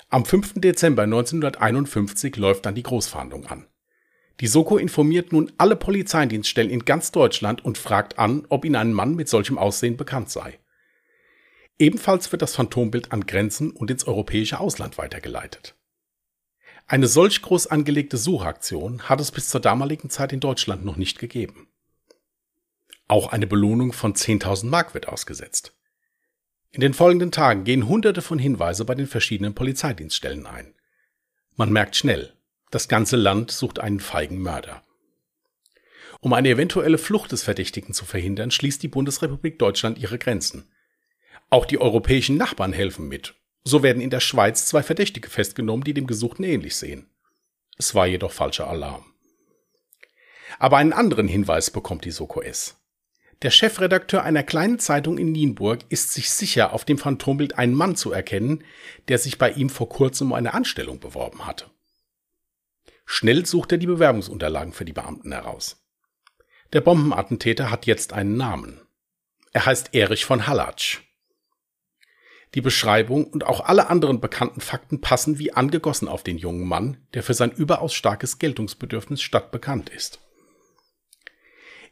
Am 0.09 0.25
5. 0.25 0.55
Dezember 0.55 1.03
1951 1.03 2.35
läuft 2.35 2.65
dann 2.65 2.75
die 2.75 2.83
Großfahndung 2.83 3.47
an. 3.47 3.67
Die 4.41 4.47
Soko 4.47 4.77
informiert 4.77 5.31
nun 5.31 5.51
alle 5.57 5.75
Polizeidienststellen 5.75 6.71
in 6.71 6.85
ganz 6.85 7.11
Deutschland 7.11 7.63
und 7.63 7.77
fragt 7.77 8.19
an, 8.19 8.45
ob 8.49 8.65
ihnen 8.65 8.75
ein 8.75 8.93
Mann 8.93 9.15
mit 9.15 9.29
solchem 9.29 9.57
Aussehen 9.57 9.97
bekannt 9.97 10.29
sei. 10.29 10.59
Ebenfalls 11.77 12.31
wird 12.31 12.41
das 12.41 12.55
Phantombild 12.55 13.11
an 13.11 13.25
Grenzen 13.25 13.71
und 13.71 13.89
ins 13.89 14.05
europäische 14.05 14.59
Ausland 14.59 14.97
weitergeleitet. 14.97 15.75
Eine 16.91 17.07
solch 17.07 17.41
groß 17.41 17.67
angelegte 17.67 18.17
Suchaktion 18.17 19.03
hat 19.03 19.21
es 19.21 19.31
bis 19.31 19.47
zur 19.47 19.61
damaligen 19.61 20.09
Zeit 20.09 20.33
in 20.33 20.41
Deutschland 20.41 20.83
noch 20.83 20.97
nicht 20.97 21.19
gegeben. 21.19 21.69
Auch 23.07 23.31
eine 23.31 23.47
Belohnung 23.47 23.93
von 23.93 24.13
10.000 24.13 24.65
Mark 24.65 24.93
wird 24.93 25.07
ausgesetzt. 25.07 25.73
In 26.69 26.81
den 26.81 26.93
folgenden 26.93 27.31
Tagen 27.31 27.63
gehen 27.63 27.87
hunderte 27.87 28.21
von 28.21 28.39
Hinweise 28.39 28.83
bei 28.83 28.93
den 28.93 29.07
verschiedenen 29.07 29.55
Polizeidienststellen 29.55 30.45
ein. 30.45 30.73
Man 31.55 31.71
merkt 31.71 31.95
schnell, 31.95 32.33
das 32.71 32.89
ganze 32.89 33.15
Land 33.15 33.51
sucht 33.51 33.79
einen 33.79 34.01
feigen 34.01 34.39
Mörder. 34.39 34.83
Um 36.19 36.33
eine 36.33 36.49
eventuelle 36.49 36.97
Flucht 36.97 37.31
des 37.31 37.41
Verdächtigen 37.41 37.93
zu 37.93 38.03
verhindern, 38.03 38.51
schließt 38.51 38.83
die 38.83 38.89
Bundesrepublik 38.89 39.57
Deutschland 39.59 39.97
ihre 39.97 40.17
Grenzen. 40.17 40.69
Auch 41.49 41.65
die 41.65 41.79
europäischen 41.79 42.35
Nachbarn 42.35 42.73
helfen 42.73 43.07
mit 43.07 43.40
so 43.63 43.83
werden 43.83 44.01
in 44.01 44.09
der 44.09 44.19
Schweiz 44.19 44.65
zwei 44.65 44.83
Verdächtige 44.83 45.29
festgenommen, 45.29 45.83
die 45.83 45.93
dem 45.93 46.07
Gesuchten 46.07 46.43
ähnlich 46.43 46.75
sehen. 46.75 47.09
Es 47.77 47.95
war 47.95 48.07
jedoch 48.07 48.31
falscher 48.31 48.67
Alarm. 48.67 49.05
Aber 50.59 50.77
einen 50.77 50.93
anderen 50.93 51.27
Hinweis 51.27 51.71
bekommt 51.71 52.05
die 52.05 52.11
Soko 52.11 52.41
S. 52.41 52.77
Der 53.41 53.49
Chefredakteur 53.49 54.23
einer 54.23 54.43
kleinen 54.43 54.77
Zeitung 54.77 55.17
in 55.17 55.31
Nienburg 55.31 55.79
ist 55.89 56.11
sich 56.13 56.29
sicher, 56.29 56.73
auf 56.73 56.85
dem 56.85 56.99
Phantombild 56.99 57.57
einen 57.57 57.73
Mann 57.73 57.95
zu 57.95 58.11
erkennen, 58.11 58.63
der 59.07 59.17
sich 59.17 59.39
bei 59.39 59.51
ihm 59.51 59.69
vor 59.69 59.89
kurzem 59.89 60.27
um 60.27 60.33
eine 60.33 60.53
Anstellung 60.53 60.99
beworben 60.99 61.45
hatte. 61.47 61.65
Schnell 63.05 63.45
sucht 63.45 63.71
er 63.71 63.77
die 63.79 63.87
Bewerbungsunterlagen 63.87 64.73
für 64.73 64.85
die 64.85 64.93
Beamten 64.93 65.31
heraus. 65.31 65.83
Der 66.71 66.81
Bombenattentäter 66.81 67.71
hat 67.71 67.87
jetzt 67.87 68.13
einen 68.13 68.37
Namen. 68.37 68.79
Er 69.53 69.65
heißt 69.65 69.93
Erich 69.93 70.23
von 70.23 70.47
Hallatsch. 70.47 71.01
Die 72.53 72.61
Beschreibung 72.61 73.25
und 73.25 73.45
auch 73.45 73.61
alle 73.65 73.89
anderen 73.89 74.19
bekannten 74.19 74.59
Fakten 74.59 74.99
passen 74.99 75.39
wie 75.39 75.53
angegossen 75.53 76.07
auf 76.07 76.23
den 76.23 76.37
jungen 76.37 76.67
Mann, 76.67 76.97
der 77.13 77.23
für 77.23 77.33
sein 77.33 77.51
überaus 77.51 77.93
starkes 77.93 78.39
Geltungsbedürfnis 78.39 79.21
stadtbekannt 79.21 79.89
ist. 79.89 80.19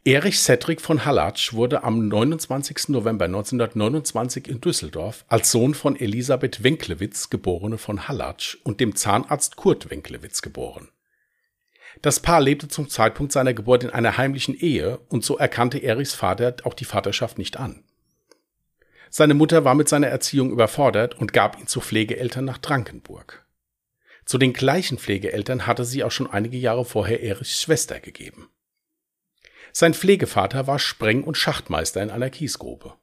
Erich 0.05 0.39
Cedric 0.39 0.79
von 0.79 1.05
Hallatsch 1.05 1.53
wurde 1.53 1.83
am 1.83 2.07
29. 2.07 2.89
November 2.89 3.25
1929 3.25 4.47
in 4.47 4.61
Düsseldorf 4.61 5.25
als 5.27 5.51
Sohn 5.51 5.73
von 5.73 5.97
Elisabeth 5.97 6.63
Wenklewitz, 6.63 7.29
geborene 7.29 7.77
von 7.77 8.07
Hallatsch, 8.07 8.57
und 8.63 8.79
dem 8.79 8.95
Zahnarzt 8.95 9.57
Kurt 9.57 9.89
Wenklewitz 9.89 10.41
geboren. 10.41 10.89
Das 12.01 12.21
Paar 12.21 12.39
lebte 12.39 12.69
zum 12.69 12.87
Zeitpunkt 12.87 13.33
seiner 13.33 13.53
Geburt 13.53 13.83
in 13.83 13.89
einer 13.89 14.17
heimlichen 14.17 14.55
Ehe 14.55 14.99
und 15.09 15.25
so 15.25 15.37
erkannte 15.37 15.79
Erichs 15.79 16.13
Vater 16.13 16.55
auch 16.63 16.73
die 16.73 16.85
Vaterschaft 16.85 17.37
nicht 17.37 17.57
an. 17.57 17.83
Seine 19.09 19.33
Mutter 19.33 19.65
war 19.65 19.75
mit 19.75 19.89
seiner 19.89 20.07
Erziehung 20.07 20.51
überfordert 20.51 21.19
und 21.19 21.33
gab 21.33 21.59
ihn 21.59 21.67
zu 21.67 21.81
Pflegeeltern 21.81 22.45
nach 22.45 22.59
Drankenburg. 22.59 23.45
Zu 24.25 24.37
den 24.37 24.53
gleichen 24.53 24.99
Pflegeeltern 24.99 25.65
hatte 25.65 25.85
sie 25.85 26.03
auch 26.03 26.11
schon 26.11 26.29
einige 26.29 26.57
Jahre 26.57 26.85
vorher 26.85 27.23
Erichs 27.23 27.61
Schwester 27.61 27.99
gegeben. 27.99 28.49
Sein 29.71 29.93
Pflegevater 29.93 30.67
war 30.67 30.77
Spreng- 30.77 31.23
und 31.23 31.37
Schachtmeister 31.37 32.03
in 32.03 32.11
einer 32.11 32.29
Kiesgrube. 32.29 32.93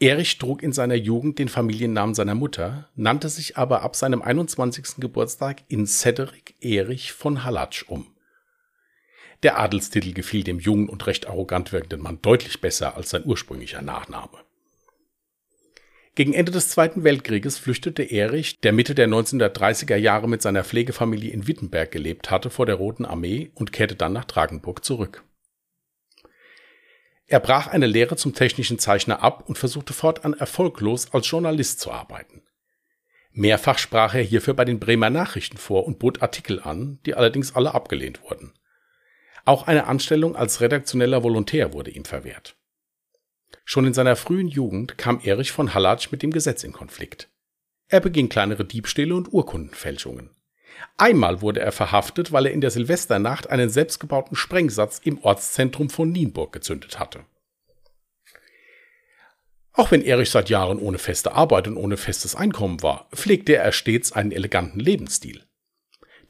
Erich 0.00 0.38
trug 0.38 0.62
in 0.62 0.72
seiner 0.72 0.96
Jugend 0.96 1.38
den 1.38 1.48
Familiennamen 1.48 2.14
seiner 2.14 2.34
Mutter, 2.34 2.90
nannte 2.94 3.28
sich 3.28 3.56
aber 3.56 3.82
ab 3.82 3.96
seinem 3.96 4.22
21. 4.22 4.96
Geburtstag 4.98 5.62
in 5.68 5.86
Cedric 5.86 6.54
Erich 6.60 7.12
von 7.12 7.44
Hallatsch 7.44 7.84
um. 7.88 8.14
Der 9.42 9.58
Adelstitel 9.58 10.12
gefiel 10.12 10.44
dem 10.44 10.58
jungen 10.58 10.88
und 10.88 11.06
recht 11.06 11.26
arrogant 11.26 11.72
wirkenden 11.72 12.02
Mann 12.02 12.20
deutlich 12.22 12.60
besser 12.60 12.96
als 12.96 13.10
sein 13.10 13.24
ursprünglicher 13.24 13.82
Nachname. 13.82 14.43
Gegen 16.16 16.32
Ende 16.32 16.52
des 16.52 16.68
Zweiten 16.68 17.02
Weltkrieges 17.02 17.58
flüchtete 17.58 18.04
Erich, 18.04 18.60
der 18.60 18.72
Mitte 18.72 18.94
der 18.94 19.08
1930er 19.08 19.96
Jahre 19.96 20.28
mit 20.28 20.42
seiner 20.42 20.62
Pflegefamilie 20.62 21.32
in 21.32 21.48
Wittenberg 21.48 21.90
gelebt 21.90 22.30
hatte, 22.30 22.50
vor 22.50 22.66
der 22.66 22.76
Roten 22.76 23.04
Armee 23.04 23.50
und 23.54 23.72
kehrte 23.72 23.96
dann 23.96 24.12
nach 24.12 24.24
Tragenburg 24.24 24.84
zurück. 24.84 25.24
Er 27.26 27.40
brach 27.40 27.66
eine 27.66 27.86
Lehre 27.86 28.14
zum 28.14 28.32
technischen 28.32 28.78
Zeichner 28.78 29.22
ab 29.22 29.48
und 29.48 29.58
versuchte 29.58 29.92
fortan 29.92 30.34
erfolglos 30.34 31.12
als 31.12 31.28
Journalist 31.28 31.80
zu 31.80 31.90
arbeiten. 31.90 32.42
Mehrfach 33.32 33.78
sprach 33.78 34.14
er 34.14 34.22
hierfür 34.22 34.54
bei 34.54 34.64
den 34.64 34.78
Bremer 34.78 35.10
Nachrichten 35.10 35.56
vor 35.56 35.84
und 35.84 35.98
bot 35.98 36.22
Artikel 36.22 36.60
an, 36.60 37.00
die 37.06 37.14
allerdings 37.14 37.56
alle 37.56 37.74
abgelehnt 37.74 38.22
wurden. 38.22 38.52
Auch 39.44 39.66
eine 39.66 39.88
Anstellung 39.88 40.36
als 40.36 40.60
redaktioneller 40.60 41.24
Volontär 41.24 41.72
wurde 41.72 41.90
ihm 41.90 42.04
verwehrt. 42.04 42.56
Schon 43.64 43.86
in 43.86 43.94
seiner 43.94 44.16
frühen 44.16 44.48
Jugend 44.48 44.98
kam 44.98 45.20
Erich 45.22 45.52
von 45.52 45.74
Hallatsch 45.74 46.12
mit 46.12 46.22
dem 46.22 46.30
Gesetz 46.30 46.64
in 46.64 46.72
Konflikt. 46.72 47.28
Er 47.88 48.00
beging 48.00 48.28
kleinere 48.28 48.64
Diebstähle 48.64 49.14
und 49.14 49.32
Urkundenfälschungen. 49.32 50.30
Einmal 50.96 51.40
wurde 51.40 51.60
er 51.60 51.72
verhaftet, 51.72 52.32
weil 52.32 52.46
er 52.46 52.52
in 52.52 52.60
der 52.60 52.70
Silvesternacht 52.70 53.48
einen 53.48 53.70
selbstgebauten 53.70 54.36
Sprengsatz 54.36 55.00
im 55.04 55.18
Ortszentrum 55.22 55.90
von 55.90 56.10
Nienburg 56.10 56.52
gezündet 56.52 56.98
hatte. 56.98 57.24
Auch 59.72 59.90
wenn 59.90 60.02
Erich 60.02 60.30
seit 60.30 60.50
Jahren 60.50 60.78
ohne 60.78 60.98
feste 60.98 61.32
Arbeit 61.32 61.66
und 61.66 61.76
ohne 61.76 61.96
festes 61.96 62.36
Einkommen 62.36 62.82
war, 62.82 63.08
pflegte 63.12 63.56
er 63.56 63.72
stets 63.72 64.12
einen 64.12 64.30
eleganten 64.30 64.78
Lebensstil. 64.78 65.42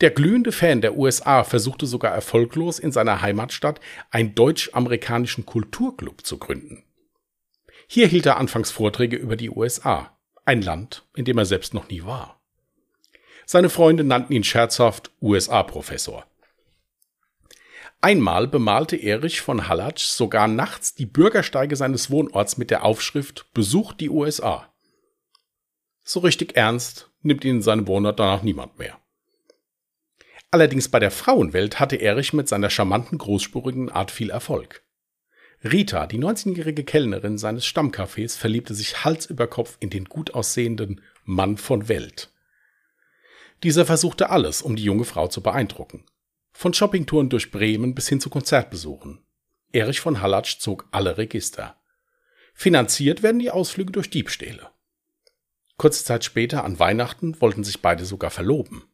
Der 0.01 0.11
glühende 0.11 0.51
Fan 0.51 0.81
der 0.81 0.97
USA 0.97 1.45
versuchte 1.45 1.87
sogar 1.87 2.13
erfolglos 2.13 2.79
in 2.79 2.91
seiner 2.91 3.21
Heimatstadt 3.21 3.81
einen 4.11 4.35
deutsch-amerikanischen 4.35 5.47
Kulturclub 5.47 6.25
zu 6.25 6.39
gründen. 6.39 6.85
Hier 7.87 8.07
hielt 8.07 8.27
er 8.27 8.37
anfangs 8.39 8.71
Vorträge 8.71 9.17
über 9.17 9.37
die 9.37 9.51
USA, 9.51 10.17
ein 10.45 10.63
Land, 10.63 11.05
in 11.15 11.25
dem 11.25 11.39
er 11.39 11.47
selbst 11.47 11.75
noch 11.75 11.89
nie 11.89 12.05
war. 12.05 12.41
Seine 13.47 13.69
Freunde 13.69 14.05
nannten 14.05 14.33
ihn 14.33 14.45
scherzhaft 14.45 15.11
USA-Professor. 15.21 16.25
Einmal 18.01 18.47
bemalte 18.47 18.97
Erich 18.97 19.41
von 19.41 19.69
Hallatsch 19.69 20.05
sogar 20.05 20.47
nachts 20.47 20.95
die 20.95 21.07
Bürgersteige 21.07 21.75
seines 21.75 22.11
Wohnorts 22.11 22.59
mit 22.59 22.71
der 22.71 22.85
Aufschrift 22.85 23.47
Besucht 23.55 24.01
die 24.01 24.11
USA. 24.11 24.71
So 26.03 26.21
richtig 26.21 26.55
ernst 26.55 27.11
nimmt 27.23 27.45
ihn 27.45 27.57
in 27.57 27.63
seinem 27.63 27.87
Wohnort 27.87 28.21
danach 28.21 28.43
niemand 28.43 28.79
mehr. 28.79 28.99
Allerdings 30.51 30.89
bei 30.89 31.01
der 31.01 31.11
Frauenwelt 31.11 31.81
hatte 31.81 31.97
Erich 31.97 32.33
mit 32.33 32.49
seiner 32.49 32.71
charmanten, 32.71 33.19
großspurigen 33.19 33.91
Art 33.91 34.11
viel 34.11 34.31
Erfolg. 34.31 34.84
Rita, 35.65 36.07
die 36.07 36.19
19-jährige 36.19 36.85
Kellnerin 36.85 37.39
seines 37.39 37.65
Stammcafés, 37.65 38.37
verliebte 38.37 38.75
sich 38.75 39.05
Hals 39.05 39.25
über 39.25 39.47
Kopf 39.47 39.79
in 39.81 39.89
den 39.89 40.05
gut 40.05 40.35
aussehenden 40.35 41.01
Mann 41.25 41.57
von 41.57 41.89
Welt. 41.89 42.31
Dieser 43.63 43.87
versuchte 43.87 44.29
alles, 44.29 44.61
um 44.61 44.77
die 44.77 44.85
junge 44.85 45.05
Frau 45.05 45.27
zu 45.27 45.43
beeindrucken. 45.43 46.05
Von 46.53 46.75
Shoppingtouren 46.75 47.31
durch 47.31 47.51
Bremen 47.51 47.95
bis 47.95 48.09
hin 48.09 48.21
zu 48.21 48.29
Konzertbesuchen. 48.29 49.25
Erich 49.73 50.01
von 50.01 50.21
Hallatsch 50.21 50.59
zog 50.59 50.87
alle 50.91 51.17
Register. 51.17 51.81
Finanziert 52.53 53.23
werden 53.23 53.39
die 53.39 53.51
Ausflüge 53.51 53.91
durch 53.91 54.11
Diebstähle. 54.11 54.71
Kurze 55.79 56.05
Zeit 56.05 56.25
später, 56.25 56.63
an 56.63 56.79
Weihnachten, 56.79 57.41
wollten 57.41 57.65
sich 57.65 57.81
beide 57.81 58.05
sogar 58.05 58.31
verloben. 58.31 58.85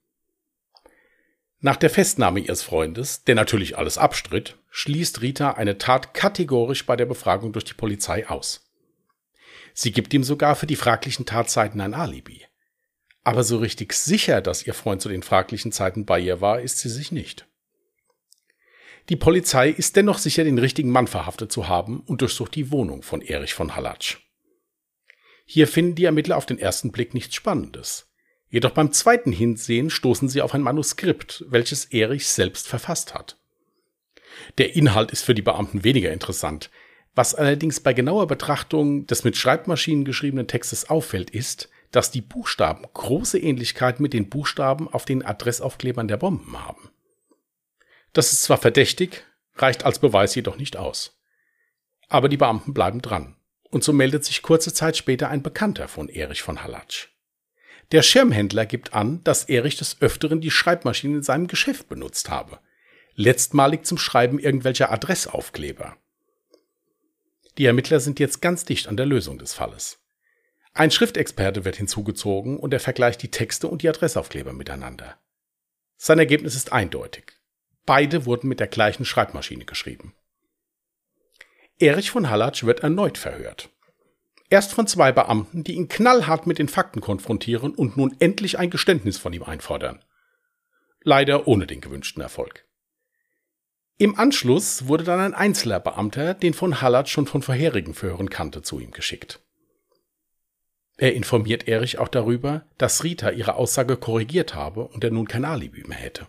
Nach 1.63 1.77
der 1.77 1.91
Festnahme 1.91 2.41
ihres 2.41 2.63
Freundes, 2.63 3.25
der 3.25 3.35
natürlich 3.35 3.77
alles 3.77 3.99
abstritt, 3.99 4.57
schließt 4.71 5.21
Rita 5.21 5.53
eine 5.53 5.77
Tat 5.77 6.15
kategorisch 6.15 6.87
bei 6.87 6.97
der 6.97 7.05
Befragung 7.05 7.53
durch 7.53 7.67
die 7.67 7.75
Polizei 7.75 8.27
aus. 8.27 8.71
Sie 9.75 9.93
gibt 9.93 10.15
ihm 10.15 10.25
sogar 10.25 10.57
für 10.57 10.67
die 10.67 10.77
fraglichen 10.77 11.27
Tatzeiten 11.27 11.81
ein 11.83 11.95
Alibi. 11.95 12.47
Aber 13.25 13.45
so 13.45 13.59
richtig 13.59 13.93
sicher, 13.93 14.41
dass 14.41 14.67
ihr 14.67 14.73
Freund 14.73 15.03
zu 15.03 15.11
den 15.11 15.23
fraglichen 15.23 15.71
Zeiten 15.71 16.07
bei 16.07 16.19
ihr 16.19 16.41
war, 16.41 16.61
ist 16.61 16.79
sie 16.79 16.89
sich 16.89 17.13
nicht. 17.13 17.47
Die 19.11 19.17
Polizei 19.17 19.69
ist 19.69 19.97
dennoch 19.97 20.19
sicher, 20.19 20.45
den 20.45 20.59
richtigen 20.59 20.91
Mann 20.91 21.07
verhaftet 21.09 21.53
zu 21.53 21.69
haben 21.69 22.01
und 22.01 22.23
durchsucht 22.23 22.55
die 22.55 22.71
Wohnung 22.71 23.03
von 23.03 23.21
Erich 23.21 23.53
von 23.53 23.77
Hallatsch. 23.77 24.19
Hier 25.45 25.69
finden 25.69 25.95
die 25.95 26.05
Ermittler 26.05 26.37
auf 26.37 26.47
den 26.47 26.59
ersten 26.59 26.91
Blick 26.91 27.13
nichts 27.13 27.35
Spannendes. 27.35 28.10
Jedoch 28.51 28.73
beim 28.73 28.93
zweiten 28.93 29.31
Hinsehen 29.31 29.91
stoßen 29.91 30.29
sie 30.29 30.43
auf 30.43 30.55
ein 30.55 30.63
Manuskript, 30.63 31.45
welches 31.49 31.87
Erich 31.87 32.27
selbst 32.27 32.67
verfasst 32.67 33.15
hat. 33.15 33.37
Der 34.59 34.75
Inhalt 34.75 35.13
ist 35.13 35.25
für 35.25 35.35
die 35.35 35.43
Beamten 35.43 35.85
weniger 35.85 36.13
interessant. 36.13 36.71
Was 37.15 37.35
allerdings 37.35 37.81
bei 37.81 37.93
genauer 37.93 38.27
Betrachtung 38.27 39.07
des 39.07 39.25
mit 39.25 39.37
Schreibmaschinen 39.37 40.05
geschriebenen 40.05 40.49
Textes 40.49 40.91
auffällt, 40.91 41.31
ist, 41.31 41.69
dass 41.93 42.11
die 42.11 42.21
Buchstaben 42.21 42.87
große 42.93 43.39
Ähnlichkeit 43.39 44.01
mit 44.01 44.13
den 44.13 44.29
Buchstaben 44.29 44.89
auf 44.89 45.05
den 45.05 45.25
Adressaufklebern 45.25 46.09
der 46.09 46.17
Bomben 46.17 46.61
haben. 46.61 46.91
Das 48.13 48.33
ist 48.33 48.43
zwar 48.43 48.59
verdächtig, 48.59 49.25
reicht 49.57 49.85
als 49.85 49.99
Beweis 49.99 50.35
jedoch 50.35 50.57
nicht 50.57 50.77
aus. 50.77 51.21
Aber 52.09 52.29
die 52.29 52.37
Beamten 52.37 52.75
bleiben 52.75 53.03
dran. 53.03 53.37
Und 53.71 53.85
so 53.85 53.93
meldet 53.93 54.25
sich 54.25 54.43
kurze 54.43 54.75
Zeit 54.75 54.97
später 54.97 55.29
ein 55.29 55.43
Bekannter 55.43 55.87
von 55.87 56.09
Erich 56.09 56.43
von 56.43 56.63
Hallatsch. 56.63 57.09
Der 57.93 58.03
Schirmhändler 58.03 58.67
gibt 58.67 58.95
an, 58.95 59.23
dass 59.25 59.45
Erich 59.49 59.77
des 59.77 60.01
Öfteren 60.01 60.41
die 60.41 60.51
Schreibmaschine 60.51 61.17
in 61.17 61.23
seinem 61.23 61.49
Geschäft 61.49 61.89
benutzt 61.89 62.31
habe. 62.31 62.61
Letztmalig 63.15 63.85
zum 63.85 63.99
Schreiben 63.99 64.39
irgendwelcher 64.39 64.93
Adressaufkleber. 64.93 65.97
Die 67.59 67.67
Ermittler 67.67 68.01
sind 68.01 68.21
jetzt 68.21 68.41
ganz 68.41 68.65
dicht 68.65 68.87
an 68.87 68.97
der 68.97 69.07
Lösung 69.07 69.39
des 69.39 69.55
Falles. 69.55 69.99
Ein 70.73 70.93
Schriftexperte 70.93 71.65
wird 71.65 71.77
hinzugezogen 71.77 72.59
und 72.59 72.73
er 72.73 72.81
vergleicht 72.81 73.23
die 73.23 73.31
Texte 73.31 73.67
und 73.67 73.83
die 73.83 73.89
Adressaufkleber 73.89 74.53
miteinander. 74.53 75.17
Sein 75.97 76.21
Ergebnis 76.21 76.55
ist 76.55 76.73
eindeutig. 76.73 77.33
Beide 77.87 78.25
wurden 78.25 78.49
mit 78.49 78.61
der 78.61 78.69
gleichen 78.69 79.05
Schreibmaschine 79.05 79.65
geschrieben. 79.65 80.15
Erich 81.79 82.11
von 82.11 82.31
Hallatsch 82.31 82.63
wird 82.63 82.81
erneut 82.81 83.19
verhört. 83.19 83.69
Erst 84.51 84.75
von 84.75 84.89
zwei 84.89 85.13
Beamten, 85.13 85.63
die 85.63 85.75
ihn 85.75 85.89
knallhart 85.89 86.49
mit 86.49 86.59
den 86.59 86.69
Fakten 86.69 87.01
konfrontieren 87.01 87.73
und 87.73 87.97
nun 87.97 88.17
endlich 88.19 88.59
ein 88.59 88.69
Geständnis 88.69 89.17
von 89.17 89.33
ihm 89.33 89.45
einfordern. 89.45 90.05
Leider 91.03 91.47
ohne 91.47 91.69
den 91.69 91.81
gewünschten 91.81 92.21
Erfolg. 92.21 92.67
Im 93.97 94.19
Anschluss 94.19 94.89
wurde 94.89 95.05
dann 95.05 95.21
ein 95.21 95.35
einzelner 95.35 95.79
Beamter, 95.79 96.35
den 96.35 96.53
von 96.53 96.81
Hallatsch 96.81 97.13
schon 97.13 97.27
von 97.27 97.43
vorherigen 97.43 97.95
Verhören 97.95 98.29
kannte, 98.29 98.63
zu 98.63 98.81
ihm 98.81 98.91
geschickt. 98.91 99.41
Er 100.97 101.15
informiert 101.15 101.69
Erich 101.69 101.99
auch 101.99 102.09
darüber, 102.09 102.67
dass 102.77 103.05
Rita 103.05 103.31
ihre 103.31 103.55
Aussage 103.55 103.97
korrigiert 103.97 104.55
habe 104.55 104.89
und 104.89 105.05
er 105.05 105.11
nun 105.11 105.29
kein 105.29 105.45
Alibi 105.45 105.85
mehr 105.87 105.99
hätte. 105.99 106.27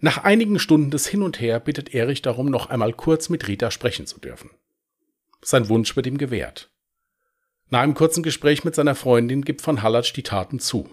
Nach 0.00 0.18
einigen 0.18 0.58
Stunden 0.58 0.90
des 0.90 1.06
Hin 1.06 1.22
und 1.22 1.40
Her 1.40 1.60
bittet 1.60 1.92
Erich 1.92 2.22
darum, 2.22 2.50
noch 2.50 2.70
einmal 2.70 2.92
kurz 2.92 3.28
mit 3.28 3.48
Rita 3.48 3.70
sprechen 3.70 4.06
zu 4.06 4.20
dürfen. 4.20 4.50
Sein 5.44 5.68
Wunsch 5.68 5.96
wird 5.96 6.06
ihm 6.06 6.18
gewährt. 6.18 6.70
Nach 7.68 7.80
einem 7.80 7.94
kurzen 7.94 8.22
Gespräch 8.22 8.64
mit 8.64 8.74
seiner 8.74 8.94
Freundin 8.94 9.42
gibt 9.42 9.62
von 9.62 9.82
Hallatsch 9.82 10.12
die 10.12 10.22
Taten 10.22 10.60
zu. 10.60 10.88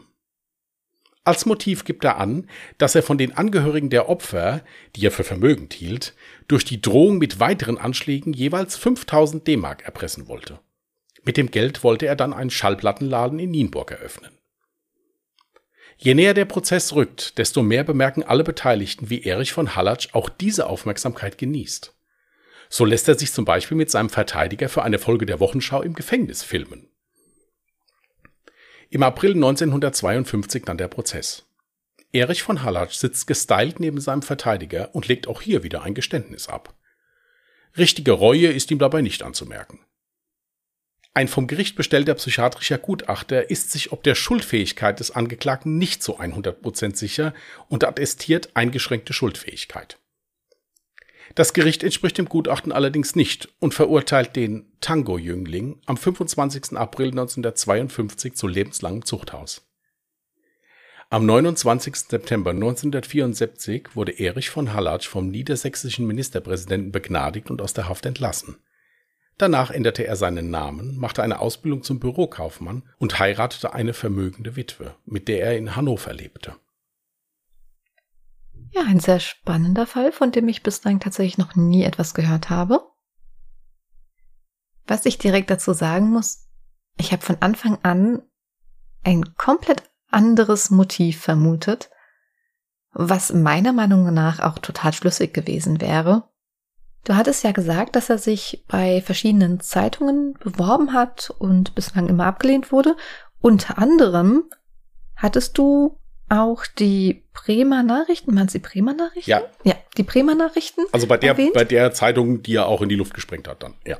Als 1.23 1.45
Motiv 1.45 1.83
gibt 1.83 2.03
er 2.05 2.17
an, 2.17 2.49
dass 2.77 2.95
er 2.95 3.03
von 3.03 3.17
den 3.17 3.37
Angehörigen 3.37 3.89
der 3.89 4.09
Opfer, 4.09 4.63
die 4.95 5.05
er 5.05 5.11
für 5.11 5.23
vermögend 5.23 5.73
hielt, 5.73 6.15
durch 6.47 6.65
die 6.65 6.81
Drohung 6.81 7.17
mit 7.17 7.39
weiteren 7.39 7.77
Anschlägen 7.77 8.33
jeweils 8.33 8.77
5000 8.77 9.45
D-Mark 9.45 9.83
erpressen 9.83 10.27
wollte. 10.27 10.59
Mit 11.23 11.37
dem 11.37 11.51
Geld 11.51 11.83
wollte 11.83 12.07
er 12.07 12.15
dann 12.15 12.33
einen 12.33 12.49
Schallplattenladen 12.49 13.37
in 13.37 13.51
Nienburg 13.51 13.91
eröffnen. 13.91 14.31
Je 15.97 16.13
näher 16.13 16.33
der 16.33 16.45
Prozess 16.45 16.93
rückt, 16.93 17.37
desto 17.37 17.61
mehr 17.61 17.83
bemerken 17.83 18.23
alle 18.23 18.45
Beteiligten, 18.45 19.09
wie 19.09 19.23
Erich 19.23 19.51
von 19.51 19.75
Hallatsch 19.75 20.13
auch 20.13 20.29
diese 20.29 20.67
Aufmerksamkeit 20.67 21.37
genießt. 21.37 21.93
So 22.69 22.85
lässt 22.85 23.07
er 23.07 23.17
sich 23.17 23.33
zum 23.33 23.45
Beispiel 23.45 23.75
mit 23.75 23.89
seinem 23.89 24.09
Verteidiger 24.09 24.69
für 24.69 24.83
eine 24.83 24.99
Folge 24.99 25.25
der 25.25 25.39
Wochenschau 25.39 25.81
im 25.81 25.95
Gefängnis 25.95 26.43
filmen. 26.43 26.87
Im 28.91 29.03
April 29.03 29.33
1952 29.33 30.65
dann 30.65 30.77
der 30.77 30.87
Prozess. 30.87 31.45
Erich 32.11 32.41
von 32.41 32.63
Hallatsch 32.63 32.95
sitzt 32.95 33.27
gestylt 33.27 33.79
neben 33.79 33.99
seinem 33.99 34.21
Verteidiger 34.21 34.93
und 34.93 35.07
legt 35.07 35.27
auch 35.27 35.41
hier 35.41 35.63
wieder 35.63 35.83
ein 35.83 35.93
Geständnis 35.93 36.47
ab. 36.47 36.75
Richtige 37.77 38.11
Reue 38.11 38.47
ist 38.47 38.71
ihm 38.71 38.79
dabei 38.79 39.01
nicht 39.01 39.21
anzumerken. 39.21 39.79
Ein 41.13 41.27
vom 41.27 41.47
Gericht 41.47 41.75
bestellter 41.75 42.13
psychiatrischer 42.15 42.77
Gutachter 42.77 43.49
ist 43.49 43.71
sich 43.71 43.91
ob 43.91 44.03
der 44.03 44.15
Schuldfähigkeit 44.15 44.99
des 44.99 45.11
Angeklagten 45.11 45.77
nicht 45.77 46.01
zu 46.01 46.19
100% 46.19 46.95
sicher 46.95 47.33
und 47.67 47.83
attestiert 47.83 48.49
eingeschränkte 48.55 49.13
Schuldfähigkeit. 49.13 49.99
Das 51.35 51.53
Gericht 51.53 51.83
entspricht 51.83 52.17
dem 52.17 52.27
Gutachten 52.27 52.71
allerdings 52.71 53.15
nicht 53.15 53.49
und 53.59 53.73
verurteilt 53.73 54.35
den 54.35 54.65
Tango-Jüngling 54.81 55.81
am 55.85 55.97
25. 55.97 56.77
April 56.77 57.09
1952 57.09 58.35
zu 58.35 58.47
lebenslangem 58.47 59.05
Zuchthaus. 59.05 59.65
Am 61.11 61.25
29. 61.25 61.95
September 61.95 62.51
1974 62.51 63.95
wurde 63.95 64.11
Erich 64.19 64.49
von 64.51 64.73
Hallatsch 64.73 65.07
vom 65.07 65.29
niedersächsischen 65.29 66.05
Ministerpräsidenten 66.05 66.91
begnadigt 66.91 67.49
und 67.49 67.61
aus 67.61 67.73
der 67.73 67.89
Haft 67.89 68.05
entlassen. 68.05 68.57
Danach 69.39 69.71
änderte 69.71 70.05
er 70.05 70.17
seinen 70.17 70.51
Namen, 70.51 70.97
machte 70.99 71.23
eine 71.23 71.39
Ausbildung 71.39 71.81
zum 71.81 71.99
Bürokaufmann 71.99 72.83
und 72.97 73.17
heiratete 73.17 73.73
eine 73.73 73.93
vermögende 73.93 74.55
Witwe, 74.55 74.95
mit 75.05 75.27
der 75.27 75.43
er 75.43 75.57
in 75.57 75.75
Hannover 75.75 76.13
lebte. 76.13 76.55
Ja, 78.71 78.83
ein 78.87 78.99
sehr 78.99 79.19
spannender 79.19 79.87
Fall, 79.87 80.11
von 80.11 80.31
dem 80.31 80.47
ich 80.47 80.63
bislang 80.63 80.99
tatsächlich 80.99 81.37
noch 81.37 81.55
nie 81.55 81.83
etwas 81.83 82.13
gehört 82.13 82.49
habe. 82.49 82.87
Was 84.85 85.05
ich 85.05 85.17
direkt 85.17 85.49
dazu 85.49 85.73
sagen 85.73 86.09
muss, 86.09 86.47
ich 86.97 87.11
habe 87.11 87.23
von 87.23 87.37
Anfang 87.39 87.77
an 87.83 88.21
ein 89.03 89.35
komplett 89.35 89.83
anderes 90.11 90.69
Motiv 90.69 91.21
vermutet, 91.21 91.89
was 92.91 93.31
meiner 93.31 93.73
Meinung 93.73 94.13
nach 94.13 94.39
auch 94.39 94.59
total 94.59 94.93
schlüssig 94.93 95.33
gewesen 95.33 95.79
wäre. 95.81 96.29
Du 97.05 97.15
hattest 97.15 97.43
ja 97.43 97.51
gesagt, 97.51 97.95
dass 97.95 98.09
er 98.09 98.17
sich 98.17 98.65
bei 98.67 99.01
verschiedenen 99.01 99.59
Zeitungen 99.59 100.33
beworben 100.33 100.93
hat 100.93 101.33
und 101.39 101.75
bislang 101.75 102.07
immer 102.07 102.25
abgelehnt 102.25 102.71
wurde. 102.71 102.95
Unter 103.39 103.77
anderem 103.77 104.43
hattest 105.15 105.57
du 105.57 105.97
auch 106.29 106.65
die 106.65 107.25
Bremer 107.33 107.83
Nachrichten, 107.83 108.33
meinst 108.33 108.53
du 108.55 108.59
die 108.59 108.67
Bremer 108.67 108.93
Nachrichten? 108.93 109.29
Ja. 109.29 109.43
Ja, 109.63 109.75
die 109.97 110.03
Bremer 110.03 110.35
Nachrichten. 110.35 110.81
Also 110.91 111.07
bei 111.07 111.17
der, 111.17 111.31
erwähnt. 111.31 111.53
bei 111.53 111.65
der 111.65 111.91
Zeitung, 111.91 112.41
die 112.43 112.55
er 112.55 112.67
auch 112.67 112.81
in 112.81 112.89
die 112.89 112.95
Luft 112.95 113.13
gesprengt 113.13 113.47
hat 113.47 113.63
dann, 113.63 113.75
ja. 113.85 113.97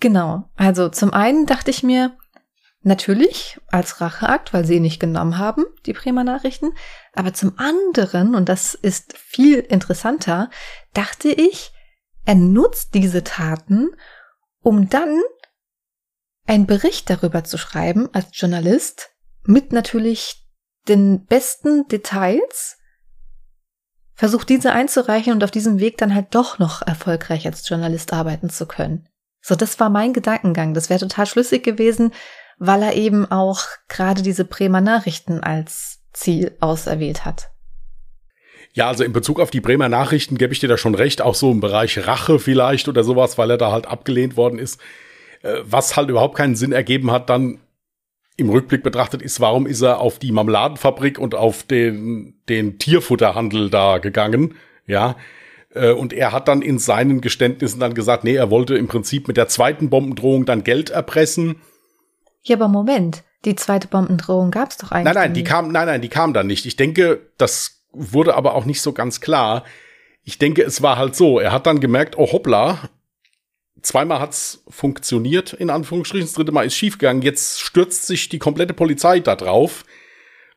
Genau. 0.00 0.48
Also 0.54 0.88
zum 0.88 1.12
einen 1.12 1.46
dachte 1.46 1.70
ich 1.70 1.82
mir, 1.82 2.16
Natürlich 2.82 3.58
als 3.66 4.00
Racheakt, 4.00 4.54
weil 4.54 4.64
sie 4.64 4.76
ihn 4.76 4.82
nicht 4.82 5.00
genommen 5.00 5.36
haben, 5.36 5.64
die 5.84 5.92
Bremer 5.92 6.22
Nachrichten. 6.22 6.74
Aber 7.12 7.34
zum 7.34 7.58
anderen, 7.58 8.36
und 8.36 8.48
das 8.48 8.74
ist 8.74 9.16
viel 9.18 9.58
interessanter, 9.58 10.48
dachte 10.94 11.28
ich, 11.28 11.72
er 12.24 12.36
nutzt 12.36 12.94
diese 12.94 13.24
Taten, 13.24 13.90
um 14.60 14.88
dann 14.88 15.20
einen 16.46 16.66
Bericht 16.66 17.10
darüber 17.10 17.42
zu 17.42 17.58
schreiben 17.58 18.08
als 18.12 18.28
Journalist 18.32 19.10
mit 19.44 19.72
natürlich 19.72 20.47
den 20.88 21.24
besten 21.26 21.86
Details, 21.88 22.78
versucht 24.14 24.48
diese 24.48 24.72
einzureichen 24.72 25.32
und 25.32 25.44
auf 25.44 25.50
diesem 25.50 25.78
Weg 25.78 25.96
dann 25.98 26.14
halt 26.14 26.34
doch 26.34 26.58
noch 26.58 26.82
erfolgreich 26.82 27.46
als 27.46 27.68
Journalist 27.68 28.12
arbeiten 28.12 28.50
zu 28.50 28.66
können. 28.66 29.08
So, 29.40 29.54
das 29.54 29.78
war 29.78 29.90
mein 29.90 30.12
Gedankengang. 30.12 30.74
Das 30.74 30.90
wäre 30.90 31.00
total 31.00 31.26
schlüssig 31.26 31.62
gewesen, 31.62 32.12
weil 32.58 32.82
er 32.82 32.94
eben 32.94 33.30
auch 33.30 33.62
gerade 33.88 34.22
diese 34.22 34.44
Bremer 34.44 34.80
Nachrichten 34.80 35.40
als 35.40 36.00
Ziel 36.12 36.56
auserwählt 36.60 37.24
hat. 37.24 37.50
Ja, 38.72 38.88
also 38.88 39.04
in 39.04 39.12
Bezug 39.12 39.40
auf 39.40 39.50
die 39.50 39.60
Bremer 39.60 39.88
Nachrichten 39.88 40.36
gebe 40.36 40.52
ich 40.52 40.60
dir 40.60 40.68
da 40.68 40.76
schon 40.76 40.94
recht, 40.94 41.22
auch 41.22 41.34
so 41.34 41.50
im 41.50 41.60
Bereich 41.60 42.06
Rache 42.06 42.38
vielleicht 42.38 42.88
oder 42.88 43.04
sowas, 43.04 43.38
weil 43.38 43.50
er 43.50 43.58
da 43.58 43.72
halt 43.72 43.86
abgelehnt 43.86 44.36
worden 44.36 44.58
ist. 44.58 44.80
Äh, 45.42 45.58
was 45.62 45.96
halt 45.96 46.10
überhaupt 46.10 46.36
keinen 46.36 46.56
Sinn 46.56 46.72
ergeben 46.72 47.10
hat, 47.10 47.30
dann 47.30 47.60
im 48.38 48.48
Rückblick 48.48 48.82
betrachtet 48.82 49.20
ist, 49.20 49.40
warum 49.40 49.66
ist 49.66 49.82
er 49.82 50.00
auf 50.00 50.18
die 50.18 50.32
Marmeladenfabrik 50.32 51.18
und 51.18 51.34
auf 51.34 51.64
den, 51.64 52.40
den 52.48 52.78
Tierfutterhandel 52.78 53.68
da 53.68 53.98
gegangen, 53.98 54.54
ja. 54.86 55.16
Äh, 55.74 55.92
und 55.92 56.14
er 56.14 56.32
hat 56.32 56.48
dann 56.48 56.62
in 56.62 56.78
seinen 56.78 57.20
Geständnissen 57.20 57.80
dann 57.80 57.92
gesagt, 57.92 58.24
nee, 58.24 58.36
er 58.36 58.50
wollte 58.50 58.76
im 58.76 58.88
Prinzip 58.88 59.28
mit 59.28 59.36
der 59.36 59.48
zweiten 59.48 59.90
Bombendrohung 59.90 60.46
dann 60.46 60.64
Geld 60.64 60.88
erpressen 60.88 61.56
ja, 62.48 62.56
aber 62.56 62.68
Moment, 62.68 63.24
die 63.44 63.56
zweite 63.56 63.88
Bombendrohung 63.88 64.50
gab 64.50 64.70
es 64.70 64.78
doch 64.78 64.90
eigentlich. 64.90 65.14
Nein, 65.14 65.22
nein, 65.22 65.34
die 65.34 65.44
kam, 65.44 65.70
nein, 65.70 65.86
nein, 65.86 66.00
die 66.00 66.08
kam 66.08 66.32
dann 66.32 66.46
nicht. 66.46 66.66
Ich 66.66 66.76
denke, 66.76 67.20
das 67.36 67.84
wurde 67.92 68.34
aber 68.34 68.54
auch 68.54 68.64
nicht 68.64 68.80
so 68.80 68.92
ganz 68.92 69.20
klar. 69.20 69.64
Ich 70.24 70.38
denke, 70.38 70.62
es 70.62 70.82
war 70.82 70.96
halt 70.96 71.14
so. 71.14 71.38
Er 71.38 71.52
hat 71.52 71.66
dann 71.66 71.80
gemerkt, 71.80 72.16
oh 72.16 72.32
hoppla, 72.32 72.78
zweimal 73.88 74.20
hat's 74.20 74.62
funktioniert, 74.68 75.54
in 75.54 75.70
Anführungsstrichen, 75.70 76.26
das 76.26 76.34
dritte 76.34 76.52
Mal 76.52 76.66
ist 76.66 76.76
schiefgegangen. 76.76 77.22
Jetzt 77.22 77.60
stürzt 77.60 78.06
sich 78.06 78.28
die 78.28 78.38
komplette 78.38 78.74
Polizei 78.74 79.20
da 79.20 79.34
drauf 79.34 79.84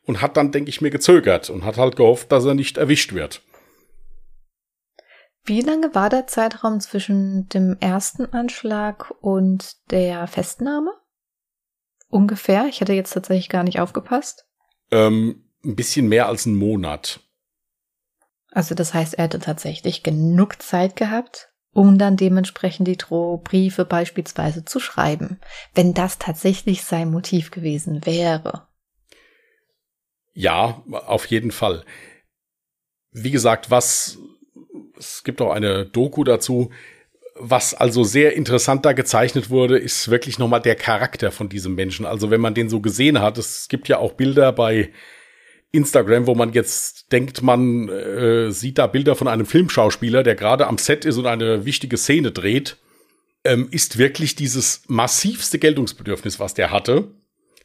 und 0.06 0.22
hat 0.22 0.38
dann, 0.38 0.52
denke 0.52 0.70
ich 0.70 0.82
mir, 0.82 0.90
gezögert 0.90 1.50
und 1.50 1.64
hat 1.64 1.78
halt 1.78 1.96
gehofft, 1.96 2.32
dass 2.32 2.46
er 2.46 2.54
nicht 2.54 2.78
erwischt 2.78 3.14
wird. 3.14 3.42
Wie 5.44 5.62
lange 5.62 5.96
war 5.96 6.10
der 6.10 6.28
Zeitraum 6.28 6.80
zwischen 6.82 7.48
dem 7.50 7.78
ersten 7.80 8.26
Anschlag 8.26 9.12
und 9.22 9.78
der 9.90 10.28
Festnahme? 10.28 10.92
Ungefähr? 12.10 12.68
Ich 12.68 12.82
hätte 12.82 12.94
jetzt 12.94 13.14
tatsächlich 13.14 13.50
gar 13.50 13.64
nicht 13.64 13.80
aufgepasst. 13.80 14.46
Ähm, 14.92 15.50
ein 15.64 15.76
bisschen 15.76 16.08
mehr 16.08 16.28
als 16.28 16.46
einen 16.46 16.58
Monat. 16.58 17.22
Also 18.52 18.76
das 18.76 18.94
heißt, 18.94 19.14
er 19.14 19.24
hätte 19.24 19.40
tatsächlich 19.40 20.04
genug 20.04 20.62
Zeit 20.62 20.98
gehabt, 20.98 21.51
um 21.74 21.98
dann 21.98 22.18
dementsprechend 22.18 22.88
die 22.88 22.98
Drohbriefe 22.98 23.86
beispielsweise 23.86 24.66
zu 24.66 24.80
schreiben, 24.80 25.40
wenn 25.74 25.94
das 25.94 26.20
tatsächlich 26.20 26.84
sein 26.84 27.10
Motiv 27.10 27.52
gewesen 27.52 28.06
wäre. 28.06 28.68
Ja, 30.34 30.84
auf 30.92 31.26
jeden 31.26 31.52
Fall. 31.52 31.84
Wie 33.12 33.32
gesagt, 33.32 33.70
was 33.70 34.18
es 34.98 35.24
gibt 35.24 35.42
auch 35.42 35.52
eine 35.52 35.86
Doku 35.86 36.24
dazu, 36.24 36.70
was 37.36 37.74
also 37.74 38.04
sehr 38.04 38.36
interessant 38.36 38.86
da 38.86 38.94
gezeichnet 38.94 39.50
wurde, 39.50 39.78
ist 39.78 40.10
wirklich 40.12 40.38
nochmal 40.38 40.62
der 40.62 40.76
Charakter 40.76 41.32
von 41.32 41.50
diesem 41.50 41.76
Menschen. 41.76 42.06
Also 42.06 42.30
wenn 42.30 42.42
man 42.42 42.54
den 42.54 42.70
so 42.70 42.82
gesehen 42.82 43.20
hat, 43.20 43.38
es 43.38 43.68
gibt 43.68 43.88
ja 43.88 43.98
auch 43.98 44.14
Bilder 44.14 44.52
bei 44.52 44.92
Instagram, 45.72 46.28
wo 46.28 46.36
man 46.36 46.52
jetzt 46.54 47.12
denkt, 47.12 47.42
man 47.42 47.88
äh, 47.88 48.52
sieht 48.52 48.78
da 48.78 48.88
Bilder 48.88 49.16
von 49.16 49.28
einem 49.28 49.46
Filmschauspieler, 49.46 50.24
der 50.24 50.36
gerade 50.36 50.68
am 50.68 50.78
Set 50.78 51.06
ist 51.06 51.18
und 51.18 51.28
eine 51.28 51.66
wichtige 51.66 51.98
Szene 51.98 52.32
dreht, 52.32 52.78
ähm, 53.44 53.70
ist 53.72 53.98
wirklich 53.98 54.36
dieses 54.36 54.84
massivste 54.88 55.60
Geltungsbedürfnis, 55.60 56.40
was 56.40 56.54
der 56.54 56.72
hatte. 56.72 57.12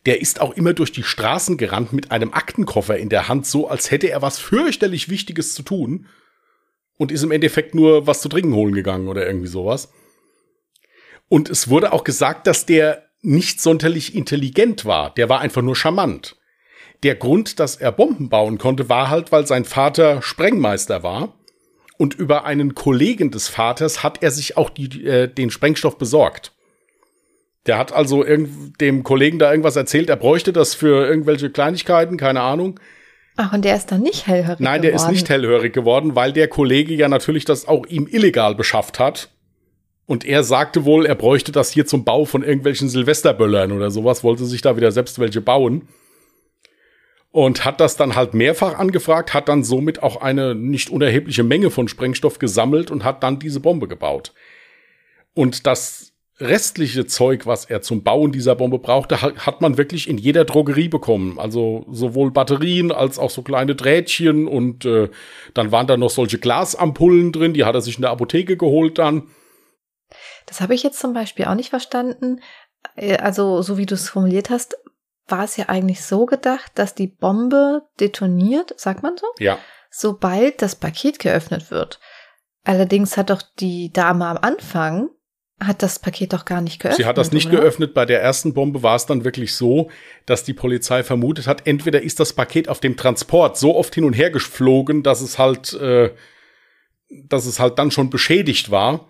Der 0.06 0.20
ist 0.20 0.40
auch 0.40 0.56
immer 0.56 0.72
durch 0.72 0.92
die 0.92 1.02
Straßen 1.02 1.56
gerannt 1.56 1.92
mit 1.92 2.12
einem 2.12 2.32
Aktenkoffer 2.32 2.96
in 2.96 3.08
der 3.08 3.28
Hand, 3.28 3.46
so 3.46 3.68
als 3.68 3.90
hätte 3.90 4.08
er 4.08 4.22
was 4.22 4.38
fürchterlich 4.38 5.08
Wichtiges 5.08 5.54
zu 5.54 5.62
tun 5.62 6.06
und 6.96 7.10
ist 7.10 7.24
im 7.24 7.32
Endeffekt 7.32 7.74
nur 7.74 8.06
was 8.06 8.20
zu 8.20 8.28
trinken 8.28 8.54
holen 8.54 8.74
gegangen 8.74 9.08
oder 9.08 9.26
irgendwie 9.26 9.48
sowas. 9.48 9.92
Und 11.28 11.50
es 11.50 11.68
wurde 11.68 11.92
auch 11.92 12.04
gesagt, 12.04 12.46
dass 12.46 12.66
der 12.66 13.06
nicht 13.20 13.60
sonderlich 13.60 14.14
intelligent 14.14 14.84
war. 14.84 15.12
Der 15.14 15.28
war 15.28 15.40
einfach 15.40 15.62
nur 15.62 15.74
charmant. 15.74 16.36
Der 17.02 17.14
Grund, 17.14 17.60
dass 17.60 17.76
er 17.76 17.92
Bomben 17.92 18.28
bauen 18.28 18.58
konnte, 18.58 18.88
war 18.88 19.10
halt, 19.10 19.32
weil 19.32 19.46
sein 19.46 19.64
Vater 19.64 20.22
Sprengmeister 20.22 21.02
war. 21.02 21.34
Und 21.98 22.14
über 22.14 22.44
einen 22.44 22.74
Kollegen 22.74 23.30
des 23.30 23.48
Vaters 23.48 24.02
hat 24.02 24.22
er 24.22 24.30
sich 24.30 24.56
auch 24.56 24.70
die, 24.70 25.06
äh, 25.06 25.28
den 25.28 25.50
Sprengstoff 25.50 25.96
besorgt. 25.96 26.52
Der 27.66 27.78
hat 27.78 27.92
also 27.92 28.22
dem 28.22 29.02
Kollegen 29.02 29.38
da 29.38 29.50
irgendwas 29.50 29.76
erzählt, 29.76 30.08
er 30.08 30.16
bräuchte 30.16 30.52
das 30.52 30.74
für 30.74 31.06
irgendwelche 31.06 31.50
Kleinigkeiten, 31.50 32.16
keine 32.16 32.40
Ahnung. 32.40 32.78
Ach, 33.36 33.52
und 33.52 33.64
der 33.64 33.76
ist 33.76 33.92
dann 33.92 34.02
nicht 34.02 34.26
hellhörig 34.26 34.60
Nein, 34.60 34.82
der 34.82 34.92
ist 34.92 35.08
nicht 35.10 35.28
hellhörig 35.28 35.72
geworden, 35.74 36.14
weil 36.14 36.32
der 36.32 36.48
Kollege 36.48 36.94
ja 36.94 37.08
natürlich 37.08 37.44
das 37.44 37.68
auch 37.68 37.86
ihm 37.86 38.06
illegal 38.10 38.54
beschafft 38.54 38.98
hat. 38.98 39.30
Und 40.06 40.24
er 40.24 40.44
sagte 40.44 40.84
wohl, 40.84 41.04
er 41.04 41.16
bräuchte 41.16 41.52
das 41.52 41.70
hier 41.70 41.84
zum 41.84 42.04
Bau 42.04 42.24
von 42.24 42.42
irgendwelchen 42.42 42.88
Silvesterböllern 42.88 43.72
oder 43.72 43.90
sowas, 43.90 44.22
wollte 44.22 44.46
sich 44.46 44.62
da 44.62 44.76
wieder 44.76 44.92
selbst 44.92 45.18
welche 45.18 45.40
bauen. 45.40 45.88
Und 47.36 47.66
hat 47.66 47.80
das 47.80 47.98
dann 47.98 48.16
halt 48.16 48.32
mehrfach 48.32 48.78
angefragt, 48.78 49.34
hat 49.34 49.50
dann 49.50 49.62
somit 49.62 50.02
auch 50.02 50.22
eine 50.22 50.54
nicht 50.54 50.88
unerhebliche 50.88 51.42
Menge 51.42 51.70
von 51.70 51.86
Sprengstoff 51.86 52.38
gesammelt 52.38 52.90
und 52.90 53.04
hat 53.04 53.22
dann 53.22 53.38
diese 53.38 53.60
Bombe 53.60 53.88
gebaut. 53.88 54.32
Und 55.34 55.66
das 55.66 56.14
restliche 56.40 57.04
Zeug, 57.04 57.44
was 57.44 57.66
er 57.66 57.82
zum 57.82 58.02
Bauen 58.02 58.32
dieser 58.32 58.54
Bombe 58.54 58.78
brauchte, 58.78 59.20
hat 59.20 59.60
man 59.60 59.76
wirklich 59.76 60.08
in 60.08 60.16
jeder 60.16 60.46
Drogerie 60.46 60.88
bekommen. 60.88 61.38
Also 61.38 61.84
sowohl 61.90 62.30
Batterien 62.30 62.90
als 62.90 63.18
auch 63.18 63.28
so 63.28 63.42
kleine 63.42 63.74
Drähtchen 63.74 64.48
und 64.48 64.86
äh, 64.86 65.10
dann 65.52 65.72
waren 65.72 65.86
da 65.86 65.98
noch 65.98 66.08
solche 66.08 66.38
Glasampullen 66.38 67.32
drin, 67.32 67.52
die 67.52 67.66
hat 67.66 67.74
er 67.74 67.82
sich 67.82 67.96
in 67.96 68.02
der 68.02 68.12
Apotheke 68.12 68.56
geholt 68.56 68.96
dann. 68.96 69.24
Das 70.46 70.62
habe 70.62 70.74
ich 70.74 70.82
jetzt 70.82 71.00
zum 71.00 71.12
Beispiel 71.12 71.44
auch 71.44 71.54
nicht 71.54 71.68
verstanden. 71.68 72.40
Äh, 72.94 73.18
also 73.18 73.60
so 73.60 73.76
wie 73.76 73.84
du 73.84 73.94
es 73.94 74.08
formuliert 74.08 74.48
hast, 74.48 74.78
war 75.28 75.44
es 75.44 75.56
ja 75.56 75.68
eigentlich 75.68 76.02
so 76.02 76.26
gedacht, 76.26 76.72
dass 76.74 76.94
die 76.94 77.08
Bombe 77.08 77.82
detoniert, 78.00 78.78
sagt 78.78 79.02
man 79.02 79.16
so? 79.16 79.26
Ja. 79.38 79.58
Sobald 79.90 80.62
das 80.62 80.76
Paket 80.76 81.18
geöffnet 81.18 81.70
wird. 81.70 82.00
Allerdings 82.64 83.16
hat 83.16 83.30
doch 83.30 83.42
die 83.58 83.92
Dame 83.92 84.26
am 84.26 84.38
Anfang 84.38 85.10
hat 85.58 85.82
das 85.82 85.98
Paket 85.98 86.34
doch 86.34 86.44
gar 86.44 86.60
nicht 86.60 86.80
geöffnet. 86.80 86.98
Sie 86.98 87.06
hat 87.06 87.16
das 87.16 87.32
nicht 87.32 87.48
oder? 87.48 87.60
geöffnet. 87.60 87.94
Bei 87.94 88.04
der 88.04 88.20
ersten 88.20 88.52
Bombe 88.52 88.82
war 88.82 88.96
es 88.96 89.06
dann 89.06 89.24
wirklich 89.24 89.54
so, 89.54 89.90
dass 90.26 90.44
die 90.44 90.52
Polizei 90.52 91.02
vermutet 91.02 91.46
hat, 91.46 91.66
entweder 91.66 92.02
ist 92.02 92.20
das 92.20 92.34
Paket 92.34 92.68
auf 92.68 92.80
dem 92.80 92.96
Transport 92.96 93.56
so 93.56 93.74
oft 93.74 93.94
hin 93.94 94.04
und 94.04 94.12
her 94.12 94.30
geflogen, 94.30 95.02
dass 95.02 95.22
es 95.22 95.38
halt 95.38 95.72
äh, 95.72 96.10
dass 97.08 97.46
es 97.46 97.60
halt 97.60 97.78
dann 97.78 97.90
schon 97.90 98.10
beschädigt 98.10 98.70
war. 98.70 99.08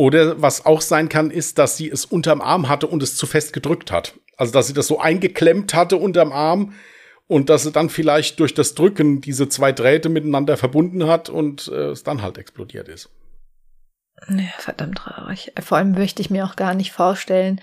Oder 0.00 0.40
was 0.40 0.64
auch 0.64 0.80
sein 0.80 1.10
kann, 1.10 1.30
ist, 1.30 1.58
dass 1.58 1.76
sie 1.76 1.90
es 1.90 2.06
unterm 2.06 2.40
Arm 2.40 2.70
hatte 2.70 2.86
und 2.86 3.02
es 3.02 3.18
zu 3.18 3.26
fest 3.26 3.52
gedrückt 3.52 3.92
hat. 3.92 4.14
Also, 4.38 4.50
dass 4.50 4.66
sie 4.66 4.72
das 4.72 4.86
so 4.86 4.98
eingeklemmt 4.98 5.74
hatte 5.74 5.98
unterm 5.98 6.32
Arm 6.32 6.72
und 7.26 7.50
dass 7.50 7.64
sie 7.64 7.70
dann 7.70 7.90
vielleicht 7.90 8.40
durch 8.40 8.54
das 8.54 8.74
Drücken 8.74 9.20
diese 9.20 9.50
zwei 9.50 9.72
Drähte 9.72 10.08
miteinander 10.08 10.56
verbunden 10.56 11.06
hat 11.06 11.28
und 11.28 11.68
äh, 11.68 11.90
es 11.90 12.02
dann 12.02 12.22
halt 12.22 12.38
explodiert 12.38 12.88
ist. 12.88 13.10
Ja, 14.26 14.44
verdammt 14.56 14.96
traurig. 14.96 15.52
Vor 15.60 15.76
allem 15.76 15.92
möchte 15.92 16.22
ich 16.22 16.30
mir 16.30 16.46
auch 16.46 16.56
gar 16.56 16.72
nicht 16.72 16.92
vorstellen, 16.92 17.60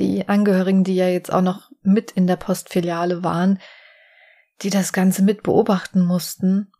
die 0.00 0.28
Angehörigen, 0.28 0.82
die 0.82 0.96
ja 0.96 1.06
jetzt 1.06 1.32
auch 1.32 1.42
noch 1.42 1.70
mit 1.82 2.10
in 2.10 2.26
der 2.26 2.34
Postfiliale 2.34 3.22
waren, 3.22 3.60
die 4.62 4.70
das 4.70 4.92
Ganze 4.92 5.22
mit 5.22 5.44
beobachten 5.44 6.04
mussten. 6.04 6.72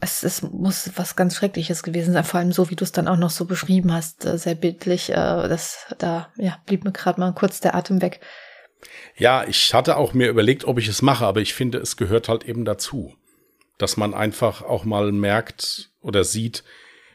Es, 0.00 0.22
es 0.22 0.42
muss 0.42 0.90
was 0.96 1.16
ganz 1.16 1.36
Schreckliches 1.36 1.82
gewesen 1.82 2.12
sein, 2.12 2.24
vor 2.24 2.38
allem 2.38 2.52
so, 2.52 2.70
wie 2.70 2.76
du 2.76 2.84
es 2.84 2.92
dann 2.92 3.08
auch 3.08 3.16
noch 3.16 3.30
so 3.30 3.46
beschrieben 3.46 3.92
hast, 3.92 4.24
äh, 4.24 4.38
sehr 4.38 4.54
bildlich. 4.54 5.10
Äh, 5.10 5.14
das, 5.14 5.86
da 5.98 6.32
ja, 6.36 6.58
blieb 6.66 6.84
mir 6.84 6.92
gerade 6.92 7.18
mal 7.18 7.32
kurz 7.32 7.60
der 7.60 7.74
Atem 7.74 8.00
weg. 8.00 8.20
Ja, 9.16 9.44
ich 9.44 9.74
hatte 9.74 9.96
auch 9.96 10.14
mir 10.14 10.28
überlegt, 10.28 10.64
ob 10.64 10.78
ich 10.78 10.86
es 10.86 11.02
mache, 11.02 11.26
aber 11.26 11.40
ich 11.40 11.54
finde, 11.54 11.78
es 11.78 11.96
gehört 11.96 12.28
halt 12.28 12.44
eben 12.44 12.64
dazu, 12.64 13.14
dass 13.76 13.96
man 13.96 14.14
einfach 14.14 14.62
auch 14.62 14.84
mal 14.84 15.10
merkt 15.10 15.90
oder 16.00 16.22
sieht, 16.22 16.62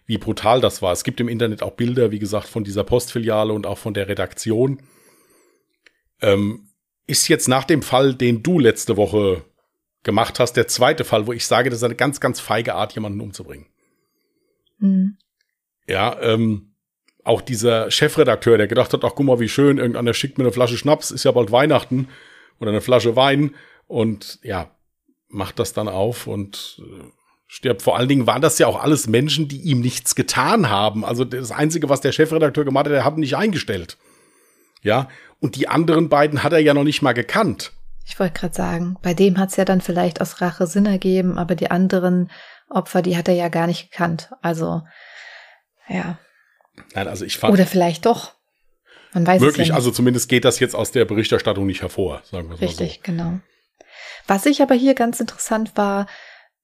wie 0.05 0.17
brutal 0.17 0.59
das 0.59 0.81
war. 0.81 0.91
Es 0.91 1.05
gibt 1.05 1.21
im 1.21 1.29
Internet 1.29 1.63
auch 1.63 1.71
Bilder, 1.71 2.11
wie 2.11 2.19
gesagt, 2.19 2.47
von 2.47 2.65
dieser 2.65 2.83
Postfiliale 2.83 3.53
und 3.53 3.65
auch 3.65 3.77
von 3.77 3.93
der 3.93 4.09
Redaktion. 4.09 4.81
Ähm, 6.21 6.69
ist 7.07 7.27
jetzt 7.27 7.47
nach 7.47 7.63
dem 7.63 7.81
Fall, 7.81 8.13
den 8.13 8.43
du 8.43 8.59
letzte 8.59 8.97
Woche 8.97 9.45
gemacht 10.03 10.39
hast, 10.39 10.53
der 10.53 10.67
zweite 10.67 11.03
Fall, 11.03 11.27
wo 11.27 11.33
ich 11.33 11.47
sage, 11.47 11.69
das 11.69 11.79
ist 11.79 11.83
eine 11.83 11.95
ganz, 11.95 12.19
ganz 12.19 12.39
feige 12.39 12.75
Art, 12.75 12.93
jemanden 12.93 13.21
umzubringen. 13.21 13.67
Mhm. 14.79 15.17
Ja, 15.87 16.19
ähm, 16.21 16.73
auch 17.23 17.41
dieser 17.41 17.89
Chefredakteur, 17.89 18.57
der 18.57 18.67
gedacht 18.67 18.93
hat, 18.93 19.03
ach 19.03 19.13
guck 19.15 19.25
mal, 19.25 19.39
wie 19.39 19.49
schön, 19.49 19.77
irgendeiner 19.77 20.13
schickt 20.13 20.37
mir 20.37 20.43
eine 20.43 20.51
Flasche 20.51 20.77
Schnaps, 20.77 21.11
ist 21.11 21.23
ja 21.23 21.31
bald 21.31 21.51
Weihnachten 21.51 22.09
oder 22.59 22.71
eine 22.71 22.81
Flasche 22.81 23.15
Wein 23.15 23.55
und 23.87 24.39
ja, 24.43 24.71
macht 25.29 25.59
das 25.59 25.73
dann 25.73 25.87
auf 25.87 26.27
und 26.27 26.81
äh, 26.81 27.03
stirbt. 27.47 27.81
Vor 27.81 27.97
allen 27.97 28.09
Dingen 28.09 28.27
waren 28.27 28.41
das 28.41 28.59
ja 28.59 28.67
auch 28.67 28.81
alles 28.81 29.07
Menschen, 29.07 29.47
die 29.47 29.61
ihm 29.61 29.79
nichts 29.79 30.15
getan 30.15 30.69
haben. 30.69 31.05
Also 31.05 31.23
das 31.23 31.51
Einzige, 31.51 31.89
was 31.89 32.01
der 32.01 32.11
Chefredakteur 32.11 32.65
gemacht 32.65 32.85
hat, 32.85 32.93
er 32.93 33.05
hat 33.05 33.15
ihn 33.15 33.21
nicht 33.21 33.37
eingestellt. 33.37 33.97
Ja, 34.81 35.07
und 35.39 35.55
die 35.55 35.69
anderen 35.69 36.09
beiden 36.09 36.43
hat 36.43 36.51
er 36.51 36.59
ja 36.59 36.73
noch 36.73 36.83
nicht 36.83 37.01
mal 37.01 37.13
gekannt. 37.13 37.71
Ich 38.05 38.19
wollte 38.19 38.39
gerade 38.39 38.53
sagen, 38.53 38.97
bei 39.01 39.13
dem 39.13 39.37
hat 39.37 39.49
es 39.49 39.55
ja 39.55 39.65
dann 39.65 39.81
vielleicht 39.81 40.21
aus 40.21 40.41
Rache 40.41 40.67
Sinn 40.67 40.85
ergeben, 40.85 41.37
aber 41.37 41.55
die 41.55 41.71
anderen 41.71 42.29
Opfer, 42.69 43.01
die 43.01 43.17
hat 43.17 43.27
er 43.27 43.33
ja 43.33 43.49
gar 43.49 43.67
nicht 43.67 43.91
gekannt. 43.91 44.31
Also, 44.41 44.83
ja. 45.87 46.17
Nein, 46.93 47.07
also 47.07 47.23
ich 47.23 47.37
fand. 47.37 47.53
Oder 47.53 47.65
vielleicht 47.65 48.05
doch. 48.05 48.33
Man 49.13 49.27
weiß 49.27 49.41
Wirklich, 49.41 49.67
es 49.67 49.69
ja 49.69 49.75
also 49.75 49.91
zumindest 49.91 50.27
geht 50.27 50.43
das 50.43 50.59
jetzt 50.59 50.75
aus 50.75 50.91
der 50.91 51.05
Berichterstattung 51.05 51.65
nicht 51.65 51.81
hervor, 51.81 52.23
sagen 52.29 52.49
wir 52.49 52.59
Richtig, 52.59 52.77
so. 52.77 52.83
Richtig, 52.83 53.03
genau. 53.03 53.39
Was 54.27 54.45
ich 54.45 54.61
aber 54.61 54.75
hier 54.75 54.95
ganz 54.95 55.19
interessant 55.19 55.73
war, 55.75 56.07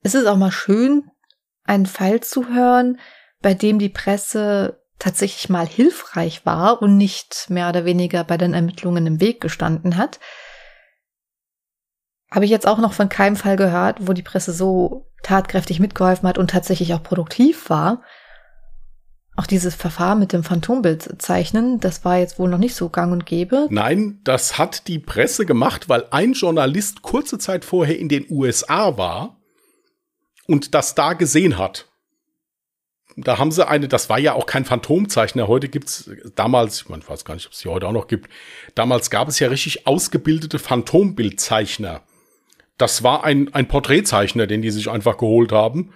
es 0.01 0.15
ist 0.15 0.25
auch 0.25 0.37
mal 0.37 0.51
schön, 0.51 1.11
einen 1.63 1.85
Fall 1.85 2.21
zu 2.21 2.47
hören, 2.49 2.99
bei 3.41 3.53
dem 3.53 3.79
die 3.79 3.89
Presse 3.89 4.81
tatsächlich 4.97 5.49
mal 5.49 5.67
hilfreich 5.67 6.45
war 6.45 6.81
und 6.81 6.97
nicht 6.97 7.49
mehr 7.49 7.69
oder 7.69 7.85
weniger 7.85 8.23
bei 8.23 8.37
den 8.37 8.53
Ermittlungen 8.53 9.05
im 9.07 9.21
Weg 9.21 9.39
gestanden 9.41 9.95
hat. 9.95 10.19
Habe 12.31 12.45
ich 12.45 12.51
jetzt 12.51 12.67
auch 12.67 12.77
noch 12.77 12.93
von 12.93 13.09
keinem 13.09 13.35
Fall 13.35 13.55
gehört, 13.55 14.07
wo 14.07 14.13
die 14.13 14.21
Presse 14.21 14.53
so 14.53 15.07
tatkräftig 15.23 15.79
mitgeholfen 15.79 16.27
hat 16.27 16.37
und 16.37 16.51
tatsächlich 16.51 16.93
auch 16.93 17.03
produktiv 17.03 17.69
war. 17.69 18.03
Auch 19.35 19.47
dieses 19.47 19.73
Verfahren 19.73 20.19
mit 20.19 20.33
dem 20.33 20.43
Phantombild 20.43 21.21
zeichnen, 21.21 21.79
das 21.79 22.03
war 22.03 22.17
jetzt 22.17 22.39
wohl 22.39 22.49
noch 22.49 22.57
nicht 22.57 22.75
so 22.75 22.89
gang 22.89 23.13
und 23.13 23.25
gäbe. 23.25 23.67
Nein, 23.69 24.19
das 24.23 24.57
hat 24.57 24.87
die 24.87 24.99
Presse 24.99 25.45
gemacht, 25.45 25.87
weil 25.87 26.05
ein 26.11 26.33
Journalist 26.33 27.01
kurze 27.01 27.37
Zeit 27.37 27.63
vorher 27.63 27.97
in 27.97 28.09
den 28.09 28.25
USA 28.29 28.97
war 28.97 29.37
und 30.45 30.75
das 30.75 30.93
da 30.93 31.13
gesehen 31.13 31.57
hat. 31.57 31.87
Da 33.15 33.37
haben 33.37 33.51
sie 33.51 33.67
eine, 33.67 33.87
das 33.87 34.09
war 34.09 34.19
ja 34.19 34.33
auch 34.33 34.45
kein 34.45 34.65
Phantomzeichner. 34.65 35.47
Heute 35.47 35.67
gibt's 35.67 36.09
damals, 36.35 36.81
ich 36.81 37.09
weiß 37.09 37.25
gar 37.25 37.33
nicht, 37.33 37.47
ob 37.47 37.53
es 37.53 37.59
sie 37.59 37.69
heute 37.69 37.87
auch 37.87 37.93
noch 37.93 38.07
gibt. 38.07 38.29
Damals 38.75 39.09
gab 39.09 39.27
es 39.27 39.39
ja 39.39 39.47
richtig 39.47 39.87
ausgebildete 39.87 40.59
Phantombildzeichner. 40.59 42.01
Das 42.79 43.03
war 43.03 43.23
ein, 43.23 43.53
ein 43.53 43.67
Porträtzeichner, 43.67 44.47
den 44.47 44.63
die 44.63 44.71
sich 44.71 44.89
einfach 44.89 45.17
geholt 45.17 45.51
haben 45.51 45.93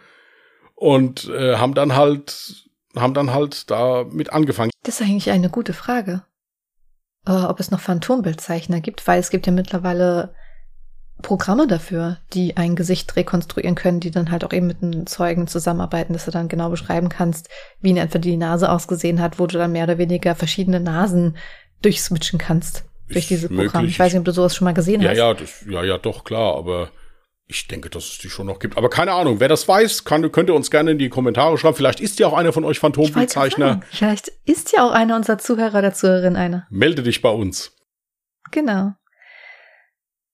und 0.75 1.29
äh, 1.29 1.55
haben 1.55 1.73
dann 1.73 1.95
halt, 1.95 2.67
haben 2.95 3.13
dann 3.13 3.33
halt 3.33 3.71
damit 3.71 4.31
angefangen. 4.31 4.69
Das 4.83 4.99
ist 4.99 5.01
eigentlich 5.01 5.31
eine 5.31 5.49
gute 5.49 5.73
Frage. 5.73 6.23
Äh, 7.25 7.31
ob 7.31 7.59
es 7.61 7.71
noch 7.71 7.79
Phantombildzeichner 7.79 8.81
gibt, 8.81 9.07
weil 9.07 9.19
es 9.19 9.29
gibt 9.29 9.47
ja 9.47 9.53
mittlerweile 9.53 10.35
Programme 11.21 11.67
dafür, 11.67 12.17
die 12.33 12.57
ein 12.57 12.75
Gesicht 12.75 13.15
rekonstruieren 13.15 13.75
können, 13.75 14.01
die 14.01 14.11
dann 14.11 14.29
halt 14.29 14.43
auch 14.43 14.51
eben 14.51 14.67
mit 14.67 14.83
einem 14.83 15.07
Zeugen 15.07 15.47
zusammenarbeiten, 15.47 16.11
dass 16.11 16.25
du 16.25 16.31
dann 16.31 16.49
genau 16.49 16.69
beschreiben 16.69 17.07
kannst, 17.07 17.47
wie 17.79 17.91
in 17.91 17.97
etwa 17.97 18.19
die 18.19 18.35
Nase 18.35 18.69
ausgesehen 18.69 19.21
hat, 19.21 19.39
wo 19.39 19.47
du 19.47 19.57
dann 19.57 19.71
mehr 19.71 19.85
oder 19.85 19.97
weniger 19.97 20.35
verschiedene 20.35 20.81
Nasen 20.81 21.37
durchswitchen 21.81 22.39
kannst 22.39 22.83
durch 23.13 23.27
dieses 23.27 23.49
Programm. 23.49 23.85
Ich 23.85 23.97
weiß 23.97 24.13
nicht, 24.13 24.19
ob 24.19 24.25
du 24.25 24.31
sowas 24.31 24.55
schon 24.55 24.65
mal 24.65 24.73
gesehen 24.73 25.01
ja, 25.01 25.09
hast. 25.09 25.17
Ja, 25.17 25.33
das, 25.33 25.65
ja, 25.69 25.83
ja, 25.83 25.97
doch, 25.97 26.23
klar, 26.23 26.55
aber 26.55 26.89
ich 27.47 27.67
denke, 27.67 27.89
dass 27.89 28.05
es 28.05 28.17
die 28.17 28.29
schon 28.29 28.47
noch 28.47 28.59
gibt. 28.59 28.77
Aber 28.77 28.89
keine 28.89 29.11
Ahnung, 29.11 29.39
wer 29.39 29.47
das 29.47 29.67
weiß, 29.67 30.05
kann, 30.05 30.31
könnt 30.31 30.49
ihr 30.49 30.55
uns 30.55 30.71
gerne 30.71 30.91
in 30.91 30.97
die 30.97 31.09
Kommentare 31.09 31.57
schreiben. 31.57 31.75
Vielleicht 31.75 31.99
ist 31.99 32.19
ja 32.19 32.27
auch 32.27 32.33
einer 32.33 32.53
von 32.53 32.63
euch 32.63 32.79
Phantombildzeichner. 32.79 33.81
Vielleicht 33.89 34.29
ist 34.45 34.71
ja 34.71 34.87
auch 34.87 34.91
einer 34.91 35.15
unserer 35.15 35.37
Zuhörer 35.37 35.79
oder 35.79 35.93
Zuhörerin 35.93 36.35
einer. 36.35 36.67
Melde 36.69 37.03
dich 37.03 37.21
bei 37.21 37.29
uns. 37.29 37.75
Genau. 38.51 38.93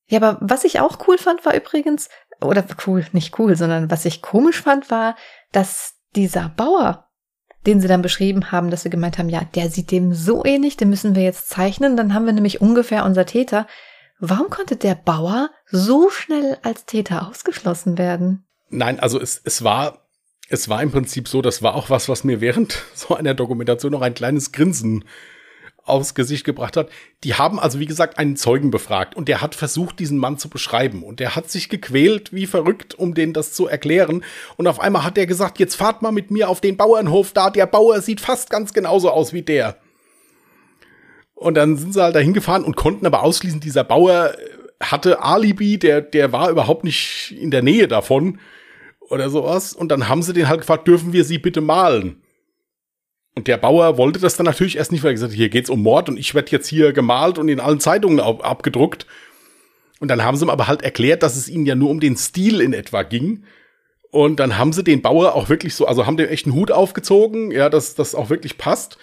Ja, 0.07 0.21
aber 0.21 0.37
was 0.41 0.63
ich 0.63 0.79
auch 0.79 1.07
cool 1.07 1.17
fand, 1.17 1.45
war 1.45 1.55
übrigens, 1.55 2.09
oder 2.41 2.65
cool, 2.87 3.05
nicht 3.11 3.37
cool, 3.39 3.55
sondern 3.55 3.91
was 3.91 4.05
ich 4.05 4.21
komisch 4.21 4.61
fand, 4.61 4.89
war, 4.89 5.15
dass 5.51 5.95
dieser 6.15 6.49
Bauer, 6.49 7.08
den 7.65 7.81
sie 7.81 7.87
dann 7.87 8.01
beschrieben 8.01 8.51
haben, 8.51 8.69
dass 8.69 8.83
sie 8.83 8.89
gemeint 8.89 9.17
haben, 9.17 9.29
ja, 9.29 9.41
der 9.55 9.69
sieht 9.69 9.91
dem 9.91 10.13
so 10.13 10.45
ähnlich, 10.45 10.77
den 10.77 10.89
müssen 10.89 11.15
wir 11.15 11.23
jetzt 11.23 11.49
zeichnen, 11.49 11.97
dann 11.97 12.13
haben 12.13 12.25
wir 12.25 12.33
nämlich 12.33 12.61
ungefähr 12.61 13.05
unser 13.05 13.25
Täter. 13.25 13.67
Warum 14.19 14.49
konnte 14.49 14.75
der 14.75 14.95
Bauer 14.95 15.49
so 15.65 16.09
schnell 16.09 16.57
als 16.61 16.85
Täter 16.85 17.27
ausgeschlossen 17.27 17.97
werden? 17.97 18.45
Nein, 18.69 18.99
also 18.99 19.19
es, 19.19 19.41
es 19.43 19.63
war, 19.63 20.07
es 20.49 20.69
war 20.69 20.81
im 20.81 20.91
Prinzip 20.91 21.27
so, 21.27 21.41
das 21.41 21.61
war 21.61 21.75
auch 21.75 21.89
was, 21.89 22.09
was 22.09 22.23
mir 22.23 22.41
während 22.41 22.83
so 22.93 23.15
einer 23.15 23.33
Dokumentation 23.33 23.91
noch 23.91 24.01
ein 24.01 24.13
kleines 24.13 24.51
Grinsen 24.51 25.05
aufs 25.89 26.15
Gesicht 26.15 26.45
gebracht 26.45 26.77
hat. 26.77 26.89
Die 27.23 27.35
haben 27.35 27.59
also, 27.59 27.79
wie 27.79 27.85
gesagt, 27.85 28.17
einen 28.17 28.35
Zeugen 28.35 28.71
befragt 28.71 29.15
und 29.15 29.27
der 29.27 29.41
hat 29.41 29.55
versucht, 29.55 29.99
diesen 29.99 30.17
Mann 30.17 30.37
zu 30.37 30.49
beschreiben. 30.49 31.03
Und 31.03 31.19
der 31.19 31.35
hat 31.35 31.49
sich 31.49 31.69
gequält 31.69 32.33
wie 32.33 32.45
verrückt, 32.45 32.95
um 32.95 33.13
denen 33.13 33.33
das 33.33 33.53
zu 33.53 33.67
erklären. 33.67 34.23
Und 34.57 34.67
auf 34.67 34.79
einmal 34.79 35.03
hat 35.03 35.17
er 35.17 35.25
gesagt, 35.25 35.59
jetzt 35.59 35.75
fahrt 35.75 36.01
mal 36.01 36.11
mit 36.11 36.31
mir 36.31 36.49
auf 36.49 36.61
den 36.61 36.77
Bauernhof 36.77 37.33
da. 37.33 37.49
Der 37.49 37.65
Bauer 37.65 38.01
sieht 38.01 38.21
fast 38.21 38.49
ganz 38.49 38.73
genauso 38.73 39.09
aus 39.09 39.33
wie 39.33 39.41
der. 39.41 39.77
Und 41.35 41.55
dann 41.55 41.77
sind 41.77 41.93
sie 41.93 42.03
halt 42.03 42.15
dahin 42.15 42.33
gefahren 42.33 42.65
und 42.65 42.75
konnten 42.75 43.05
aber 43.05 43.23
ausschließen, 43.23 43.61
dieser 43.61 43.85
Bauer 43.85 44.33
hatte 44.81 45.21
Alibi, 45.21 45.77
der, 45.77 46.01
der 46.01 46.31
war 46.31 46.49
überhaupt 46.49 46.83
nicht 46.83 47.35
in 47.39 47.51
der 47.51 47.61
Nähe 47.61 47.87
davon 47.87 48.39
oder 49.09 49.29
sowas. 49.29 49.73
Und 49.73 49.89
dann 49.89 50.07
haben 50.07 50.21
sie 50.21 50.33
den 50.33 50.47
halt 50.47 50.61
gefragt, 50.61 50.87
dürfen 50.87 51.13
wir 51.13 51.23
sie 51.23 51.37
bitte 51.37 51.61
malen? 51.61 52.21
Und 53.35 53.47
der 53.47 53.57
Bauer 53.57 53.97
wollte 53.97 54.19
das 54.19 54.35
dann 54.35 54.45
natürlich 54.45 54.77
erst 54.77 54.91
nicht, 54.91 55.03
weil 55.03 55.11
er 55.11 55.13
gesagt 55.13 55.31
hat, 55.31 55.37
hier 55.37 55.49
geht's 55.49 55.69
um 55.69 55.81
Mord 55.81 56.09
und 56.09 56.17
ich 56.17 56.35
werde 56.35 56.51
jetzt 56.51 56.67
hier 56.67 56.93
gemalt 56.93 57.37
und 57.37 57.47
in 57.47 57.59
allen 57.59 57.79
Zeitungen 57.79 58.19
ab 58.19 58.43
abgedruckt. 58.43 59.05
Und 59.99 60.07
dann 60.09 60.23
haben 60.23 60.37
sie 60.37 60.45
ihm 60.45 60.49
aber 60.49 60.67
halt 60.67 60.81
erklärt, 60.81 61.23
dass 61.23 61.35
es 61.35 61.49
ihnen 61.49 61.65
ja 61.65 61.75
nur 61.75 61.89
um 61.89 61.99
den 61.99 62.17
Stil 62.17 62.61
in 62.61 62.73
etwa 62.73 63.03
ging. 63.03 63.43
Und 64.11 64.39
dann 64.39 64.57
haben 64.57 64.73
sie 64.73 64.83
den 64.83 65.01
Bauer 65.01 65.35
auch 65.35 65.49
wirklich 65.49 65.75
so, 65.75 65.85
also 65.85 66.05
haben 66.05 66.17
den 66.17 66.29
echten 66.29 66.53
Hut 66.53 66.71
aufgezogen, 66.71 67.51
ja, 67.51 67.69
dass 67.69 67.95
das 67.95 68.15
auch 68.15 68.29
wirklich 68.29 68.57
passt. 68.57 68.97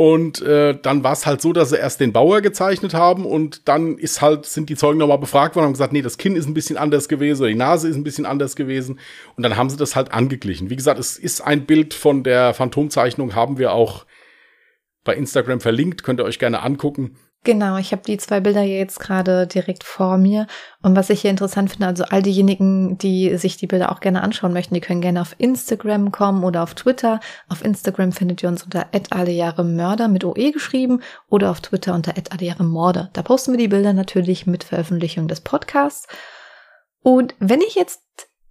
Und 0.00 0.40
äh, 0.42 0.78
dann 0.80 1.02
war 1.02 1.12
es 1.12 1.26
halt 1.26 1.42
so, 1.42 1.52
dass 1.52 1.70
sie 1.70 1.76
erst 1.76 1.98
den 1.98 2.12
Bauer 2.12 2.40
gezeichnet 2.40 2.94
haben 2.94 3.26
und 3.26 3.66
dann 3.66 3.98
ist 3.98 4.22
halt, 4.22 4.46
sind 4.46 4.68
die 4.68 4.76
Zeugen 4.76 5.00
nochmal 5.00 5.18
befragt 5.18 5.56
worden 5.56 5.64
und 5.64 5.70
haben 5.70 5.72
gesagt, 5.72 5.92
nee, 5.92 6.02
das 6.02 6.18
Kinn 6.18 6.36
ist 6.36 6.46
ein 6.46 6.54
bisschen 6.54 6.76
anders 6.76 7.08
gewesen, 7.08 7.48
die 7.48 7.56
Nase 7.56 7.88
ist 7.88 7.96
ein 7.96 8.04
bisschen 8.04 8.24
anders 8.24 8.54
gewesen. 8.54 9.00
Und 9.34 9.42
dann 9.42 9.56
haben 9.56 9.68
sie 9.68 9.76
das 9.76 9.96
halt 9.96 10.12
angeglichen. 10.12 10.70
Wie 10.70 10.76
gesagt, 10.76 11.00
es 11.00 11.18
ist 11.18 11.40
ein 11.40 11.66
Bild 11.66 11.94
von 11.94 12.22
der 12.22 12.54
Phantomzeichnung, 12.54 13.34
haben 13.34 13.58
wir 13.58 13.72
auch 13.72 14.06
bei 15.02 15.16
Instagram 15.16 15.60
verlinkt, 15.60 16.04
könnt 16.04 16.20
ihr 16.20 16.24
euch 16.24 16.38
gerne 16.38 16.62
angucken. 16.62 17.16
Genau, 17.44 17.76
ich 17.76 17.92
habe 17.92 18.02
die 18.02 18.18
zwei 18.18 18.40
Bilder 18.40 18.62
jetzt 18.62 18.98
gerade 18.98 19.46
direkt 19.46 19.84
vor 19.84 20.18
mir. 20.18 20.46
Und 20.82 20.96
was 20.96 21.08
ich 21.08 21.20
hier 21.22 21.30
interessant 21.30 21.70
finde, 21.70 21.86
also 21.86 22.04
all 22.04 22.20
diejenigen, 22.20 22.98
die 22.98 23.36
sich 23.38 23.56
die 23.56 23.68
Bilder 23.68 23.92
auch 23.92 24.00
gerne 24.00 24.22
anschauen 24.22 24.52
möchten, 24.52 24.74
die 24.74 24.80
können 24.80 25.00
gerne 25.00 25.20
auf 25.20 25.36
Instagram 25.38 26.10
kommen 26.10 26.42
oder 26.42 26.62
auf 26.62 26.74
Twitter. 26.74 27.20
Auf 27.48 27.64
Instagram 27.64 28.12
findet 28.12 28.42
ihr 28.42 28.48
uns 28.48 28.64
unter 28.64 28.86
Mörder 29.64 30.08
mit 30.08 30.24
OE 30.24 30.50
geschrieben 30.50 31.00
oder 31.28 31.50
auf 31.50 31.60
Twitter 31.60 31.94
unter 31.94 32.14
Morde. 32.66 33.10
Da 33.12 33.22
posten 33.22 33.52
wir 33.52 33.58
die 33.58 33.68
Bilder 33.68 33.92
natürlich 33.92 34.46
mit 34.46 34.64
Veröffentlichung 34.64 35.28
des 35.28 35.40
Podcasts. 35.40 36.08
Und 37.02 37.34
wenn 37.38 37.60
ich 37.60 37.76
jetzt 37.76 38.02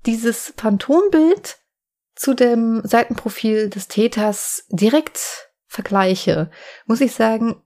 dieses 0.05 0.53
Phantombild 0.57 1.57
zu 2.15 2.33
dem 2.33 2.81
Seitenprofil 2.83 3.69
des 3.69 3.89
Täters 3.89 4.65
direkt 4.69 5.51
vergleiche, 5.67 6.49
muss 6.85 7.01
ich 7.01 7.13
sagen, 7.13 7.61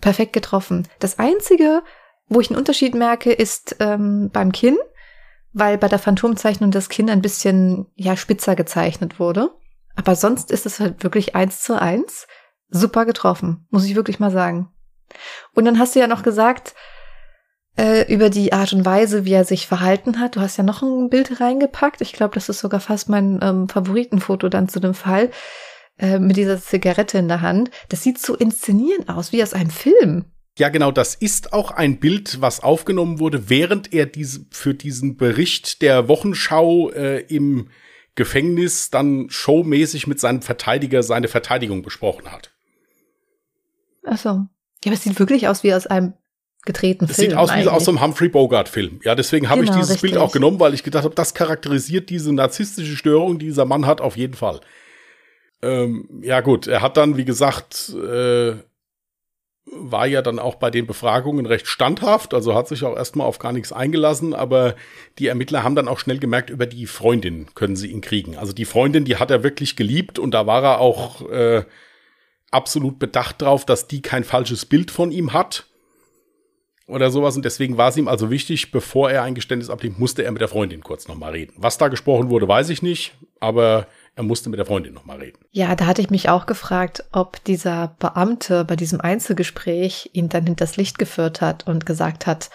perfekt 0.00 0.32
getroffen. 0.32 0.86
Das 0.98 1.18
Einzige, 1.18 1.82
wo 2.28 2.40
ich 2.40 2.50
einen 2.50 2.58
Unterschied 2.58 2.94
merke, 2.94 3.32
ist 3.32 3.76
ähm, 3.80 4.30
beim 4.32 4.52
Kinn, 4.52 4.76
weil 5.52 5.78
bei 5.78 5.88
der 5.88 5.98
Phantomzeichnung 5.98 6.70
das 6.70 6.88
Kinn 6.88 7.10
ein 7.10 7.22
bisschen 7.22 7.86
ja 7.94 8.16
spitzer 8.16 8.56
gezeichnet 8.56 9.18
wurde. 9.18 9.50
Aber 9.94 10.14
sonst 10.14 10.50
ist 10.50 10.66
es 10.66 10.80
halt 10.80 11.02
wirklich 11.02 11.34
eins 11.34 11.62
zu 11.62 11.80
eins. 11.80 12.26
Super 12.68 13.06
getroffen, 13.06 13.66
muss 13.70 13.84
ich 13.84 13.94
wirklich 13.94 14.18
mal 14.18 14.30
sagen. 14.30 14.68
Und 15.54 15.64
dann 15.64 15.78
hast 15.78 15.94
du 15.94 16.00
ja 16.00 16.06
noch 16.06 16.22
gesagt, 16.22 16.74
äh, 17.78 18.12
über 18.12 18.30
die 18.30 18.52
Art 18.52 18.72
und 18.72 18.84
Weise, 18.84 19.24
wie 19.24 19.32
er 19.32 19.44
sich 19.44 19.66
verhalten 19.66 20.18
hat. 20.18 20.36
Du 20.36 20.40
hast 20.40 20.56
ja 20.56 20.64
noch 20.64 20.82
ein 20.82 21.10
Bild 21.10 21.40
reingepackt. 21.40 22.00
Ich 22.00 22.12
glaube, 22.12 22.34
das 22.34 22.48
ist 22.48 22.58
sogar 22.58 22.80
fast 22.80 23.08
mein 23.08 23.38
ähm, 23.42 23.68
Favoritenfoto 23.68 24.48
dann 24.48 24.68
zu 24.68 24.80
dem 24.80 24.94
Fall 24.94 25.30
äh, 25.98 26.18
mit 26.18 26.36
dieser 26.36 26.60
Zigarette 26.60 27.18
in 27.18 27.28
der 27.28 27.40
Hand. 27.40 27.70
Das 27.88 28.02
sieht 28.02 28.18
so 28.18 28.34
inszenierend 28.34 29.08
aus, 29.08 29.32
wie 29.32 29.42
aus 29.42 29.54
einem 29.54 29.70
Film. 29.70 30.24
Ja, 30.58 30.70
genau, 30.70 30.90
das 30.90 31.14
ist 31.14 31.52
auch 31.52 31.70
ein 31.70 31.98
Bild, 31.98 32.40
was 32.40 32.62
aufgenommen 32.62 33.18
wurde, 33.18 33.50
während 33.50 33.92
er 33.92 34.06
diese, 34.06 34.46
für 34.50 34.72
diesen 34.72 35.16
Bericht 35.16 35.82
der 35.82 36.08
Wochenschau 36.08 36.90
äh, 36.90 37.20
im 37.28 37.68
Gefängnis 38.14 38.90
dann 38.90 39.28
showmäßig 39.28 40.06
mit 40.06 40.18
seinem 40.18 40.40
Verteidiger 40.40 41.02
seine 41.02 41.28
Verteidigung 41.28 41.82
besprochen 41.82 42.32
hat. 42.32 42.52
Ach 44.04 44.16
so. 44.16 44.28
Ja, 44.30 44.48
aber 44.86 44.94
es 44.94 45.02
sieht 45.02 45.18
wirklich 45.18 45.48
aus 45.48 45.62
wie 45.62 45.74
aus 45.74 45.86
einem 45.86 46.14
gedrehten 46.64 47.06
das 47.06 47.16
Film. 47.16 47.30
Sieht 47.30 47.38
aus 47.38 47.54
wie 47.54 47.68
aus 47.68 47.84
so 47.84 47.90
einem 47.90 48.02
Humphrey 48.02 48.28
Bogart-Film. 48.28 49.00
Ja, 49.04 49.14
deswegen 49.14 49.50
habe 49.50 49.60
genau, 49.60 49.72
ich 49.72 49.78
dieses 49.78 49.94
richtig. 49.94 50.12
Bild 50.12 50.22
auch 50.22 50.32
genommen, 50.32 50.58
weil 50.58 50.72
ich 50.72 50.82
gedacht 50.82 51.04
habe, 51.04 51.14
das 51.14 51.34
charakterisiert 51.34 52.08
diese 52.08 52.34
narzisstische 52.34 52.96
Störung, 52.96 53.38
die 53.38 53.46
dieser 53.46 53.66
Mann 53.66 53.86
hat, 53.86 54.00
auf 54.00 54.16
jeden 54.16 54.34
Fall. 54.34 54.60
Ähm, 55.62 56.20
ja, 56.22 56.40
gut, 56.40 56.66
er 56.66 56.82
hat 56.82 56.96
dann, 56.96 57.16
wie 57.16 57.24
gesagt, 57.24 57.90
äh, 57.94 58.56
war 59.66 60.06
ja 60.06 60.22
dann 60.22 60.38
auch 60.38 60.56
bei 60.56 60.70
den 60.70 60.86
Befragungen 60.86 61.44
recht 61.44 61.66
standhaft, 61.66 62.34
also 62.34 62.54
hat 62.54 62.68
sich 62.68 62.84
auch 62.84 62.96
erstmal 62.96 63.26
auf 63.26 63.38
gar 63.38 63.52
nichts 63.52 63.72
eingelassen, 63.72 64.32
aber 64.32 64.76
die 65.18 65.26
Ermittler 65.26 65.64
haben 65.64 65.74
dann 65.74 65.88
auch 65.88 65.98
schnell 65.98 66.18
gemerkt, 66.18 66.50
über 66.50 66.66
die 66.66 66.86
Freundin 66.86 67.48
können 67.54 67.74
sie 67.74 67.90
ihn 67.90 68.00
kriegen. 68.00 68.36
Also 68.36 68.52
die 68.52 68.64
Freundin, 68.64 69.04
die 69.04 69.16
hat 69.16 69.30
er 69.30 69.42
wirklich 69.42 69.74
geliebt 69.74 70.18
und 70.18 70.32
da 70.32 70.46
war 70.46 70.62
er 70.62 70.80
auch 70.80 71.28
äh, 71.28 71.64
absolut 72.50 72.98
bedacht 72.98 73.42
drauf, 73.42 73.66
dass 73.66 73.88
die 73.88 74.02
kein 74.02 74.24
falsches 74.24 74.66
Bild 74.66 74.90
von 74.90 75.10
ihm 75.10 75.32
hat 75.32 75.66
oder 76.86 77.10
sowas. 77.10 77.36
Und 77.36 77.44
deswegen 77.44 77.76
war 77.76 77.88
es 77.88 77.96
ihm 77.96 78.08
also 78.08 78.30
wichtig, 78.30 78.70
bevor 78.70 79.10
er 79.10 79.22
ein 79.22 79.34
Geständnis 79.34 79.70
ablehnt, 79.70 79.98
musste 79.98 80.22
er 80.22 80.30
mit 80.30 80.40
der 80.40 80.48
Freundin 80.48 80.82
kurz 80.82 81.08
nochmal 81.08 81.32
reden. 81.32 81.54
Was 81.56 81.78
da 81.78 81.88
gesprochen 81.88 82.30
wurde, 82.30 82.46
weiß 82.46 82.70
ich 82.70 82.82
nicht, 82.82 83.14
aber 83.40 83.88
er 84.16 84.22
musste 84.22 84.48
mit 84.48 84.58
der 84.58 84.64
Freundin 84.64 84.94
nochmal 84.94 85.18
reden. 85.18 85.38
Ja, 85.50 85.76
da 85.76 85.84
hatte 85.84 86.00
ich 86.00 86.08
mich 86.08 86.30
auch 86.30 86.46
gefragt, 86.46 87.04
ob 87.12 87.44
dieser 87.44 87.94
Beamte 87.98 88.64
bei 88.64 88.74
diesem 88.74 88.98
Einzelgespräch 89.00 90.10
ihn 90.14 90.30
dann 90.30 90.46
hinters 90.46 90.78
Licht 90.78 90.98
geführt 90.98 91.42
hat 91.42 91.66
und 91.66 91.84
gesagt 91.84 92.26
hat, 92.26 92.48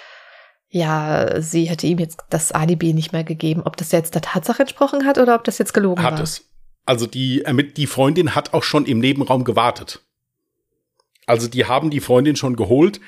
ja, 0.69 1.39
sie 1.39 1.65
hätte 1.65 1.85
ihm 1.85 1.99
jetzt 1.99 2.23
das 2.31 2.51
Alibi 2.51 2.93
nicht 2.93 3.13
mehr 3.13 3.23
gegeben. 3.23 3.61
Ob 3.63 3.77
das 3.77 3.91
jetzt 3.91 4.15
der 4.15 4.23
Tatsache 4.23 4.63
entsprochen 4.63 5.05
hat 5.05 5.19
oder 5.19 5.35
ob 5.35 5.43
das 5.43 5.59
jetzt 5.59 5.73
gelogen 5.73 6.01
hat 6.01 6.13
war. 6.13 6.19
Hat 6.19 6.23
es. 6.23 6.49
Also 6.85 7.05
die, 7.05 7.43
die 7.77 7.87
Freundin 7.87 8.33
hat 8.33 8.55
auch 8.55 8.63
schon 8.63 8.85
im 8.85 8.97
Nebenraum 8.97 9.43
gewartet. 9.43 10.01
Also 11.27 11.47
die 11.47 11.65
haben 11.65 11.91
die 11.91 11.99
Freundin 11.99 12.37
schon 12.37 12.55
geholt 12.55 12.99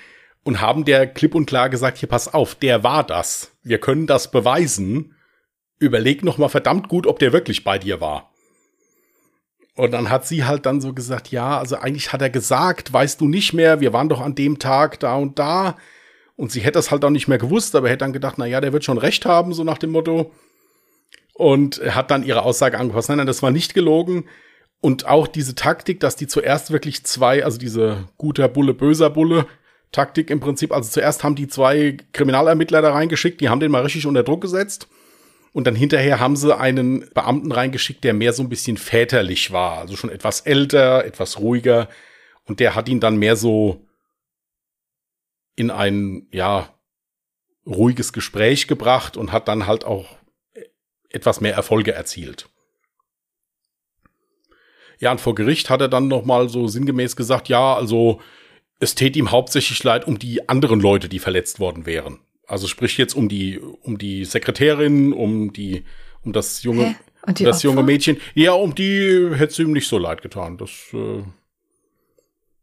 und 0.43 0.61
haben 0.61 0.85
der 0.85 1.07
klipp 1.07 1.33
und 1.33 1.47
klar 1.47 1.69
gesagt, 1.69 1.97
hier 1.97 2.09
pass 2.09 2.31
auf, 2.31 2.53
der 2.53 2.83
war 2.83 3.03
das. 3.03 3.51
Wir 3.63 3.79
können 3.79 4.05
das 4.05 4.29
beweisen. 4.29 5.15
Überleg 5.79 6.23
noch 6.23 6.37
mal 6.37 6.49
verdammt 6.49 6.87
gut, 6.87 7.07
ob 7.07 7.17
der 7.17 7.33
wirklich 7.33 7.63
bei 7.63 7.79
dir 7.79 7.99
war. 7.99 8.29
Und 9.75 9.91
dann 9.91 10.09
hat 10.09 10.27
sie 10.27 10.45
halt 10.45 10.65
dann 10.65 10.81
so 10.81 10.93
gesagt, 10.93 11.29
ja, 11.29 11.57
also 11.57 11.77
eigentlich 11.77 12.13
hat 12.13 12.21
er 12.21 12.29
gesagt, 12.29 12.93
weißt 12.93 13.19
du 13.19 13.27
nicht 13.27 13.53
mehr, 13.53 13.79
wir 13.79 13.91
waren 13.91 14.09
doch 14.09 14.21
an 14.21 14.35
dem 14.35 14.59
Tag 14.59 14.99
da 14.99 15.15
und 15.15 15.39
da. 15.39 15.77
Und 16.35 16.51
sie 16.51 16.61
hätte 16.61 16.73
das 16.73 16.91
halt 16.91 17.03
auch 17.05 17.09
nicht 17.09 17.27
mehr 17.27 17.37
gewusst, 17.37 17.75
aber 17.75 17.89
hätte 17.89 17.99
dann 17.99 18.13
gedacht, 18.13 18.35
na 18.37 18.45
ja, 18.45 18.61
der 18.61 18.73
wird 18.73 18.83
schon 18.83 18.97
recht 18.97 19.25
haben, 19.25 19.53
so 19.53 19.63
nach 19.63 19.77
dem 19.77 19.91
Motto. 19.91 20.31
Und 21.33 21.81
hat 21.89 22.11
dann 22.11 22.23
ihre 22.23 22.43
Aussage 22.43 22.77
angepasst. 22.77 23.09
Nein, 23.09 23.17
nein, 23.17 23.27
das 23.27 23.41
war 23.41 23.51
nicht 23.51 23.73
gelogen. 23.73 24.25
Und 24.79 25.07
auch 25.07 25.27
diese 25.27 25.55
Taktik, 25.55 25.99
dass 25.99 26.15
die 26.15 26.27
zuerst 26.27 26.71
wirklich 26.71 27.03
zwei, 27.05 27.43
also 27.43 27.57
diese 27.57 28.09
guter 28.17 28.49
Bulle, 28.49 28.73
böser 28.73 29.09
Bulle, 29.09 29.47
Taktik 29.91 30.29
im 30.29 30.39
Prinzip. 30.39 30.71
Also 30.71 30.89
zuerst 30.89 31.23
haben 31.23 31.35
die 31.35 31.47
zwei 31.47 31.97
Kriminalermittler 32.11 32.81
da 32.81 32.91
reingeschickt, 32.91 33.39
die 33.41 33.49
haben 33.49 33.59
den 33.59 33.71
mal 33.71 33.83
richtig 33.83 34.05
unter 34.05 34.23
Druck 34.23 34.41
gesetzt. 34.41 34.87
Und 35.53 35.65
dann 35.67 35.75
hinterher 35.75 36.19
haben 36.19 36.35
sie 36.35 36.55
einen 36.57 37.09
Beamten 37.13 37.51
reingeschickt, 37.51 38.03
der 38.03 38.13
mehr 38.13 38.33
so 38.33 38.41
ein 38.41 38.49
bisschen 38.49 38.75
väterlich 38.75 39.51
war. 39.51 39.77
Also 39.77 39.95
schon 39.95 40.09
etwas 40.09 40.41
älter, 40.41 41.05
etwas 41.05 41.39
ruhiger. 41.39 41.89
Und 42.45 42.59
der 42.59 42.75
hat 42.75 42.89
ihn 42.89 42.99
dann 42.99 43.17
mehr 43.17 43.35
so 43.35 43.85
in 45.55 45.69
ein, 45.69 46.27
ja, 46.31 46.73
ruhiges 47.67 48.11
Gespräch 48.13 48.67
gebracht 48.67 49.15
und 49.15 49.31
hat 49.31 49.47
dann 49.47 49.67
halt 49.67 49.85
auch 49.85 50.17
etwas 51.09 51.39
mehr 51.39 51.53
Erfolge 51.53 51.93
erzielt. 51.93 52.49
Ja, 54.99 55.11
und 55.11 55.21
vor 55.21 55.35
Gericht 55.35 55.69
hat 55.69 55.81
er 55.81 55.87
dann 55.87 56.07
noch 56.07 56.25
mal 56.25 56.49
so 56.49 56.67
sinngemäß 56.67 57.15
gesagt, 57.15 57.47
ja, 57.47 57.75
also 57.75 58.21
es 58.79 58.95
täte 58.95 59.19
ihm 59.19 59.31
hauptsächlich 59.31 59.83
leid 59.83 60.07
um 60.07 60.17
die 60.17 60.49
anderen 60.49 60.79
Leute, 60.79 61.09
die 61.09 61.19
verletzt 61.19 61.59
worden 61.59 61.85
wären. 61.85 62.19
Also 62.53 62.67
sprich 62.67 62.99
jetzt 62.99 63.15
um 63.15 63.29
die, 63.29 63.57
um 63.57 63.97
die 63.97 64.25
Sekretärin, 64.25 65.11
um 65.11 65.51
die, 65.53 65.85
um 66.23 66.33
das 66.33 66.61
junge, 66.61 66.95
um 67.25 67.33
das 67.33 67.63
junge 67.63 67.81
Mädchen. 67.81 68.21
Ja, 68.35 68.51
um 68.53 68.75
die 68.75 69.31
hätte 69.31 69.53
es 69.53 69.57
ihm 69.57 69.71
nicht 69.71 69.87
so 69.87 69.97
leid 69.97 70.21
getan. 70.21 70.59
Das, 70.59 70.69
äh, 70.93 71.23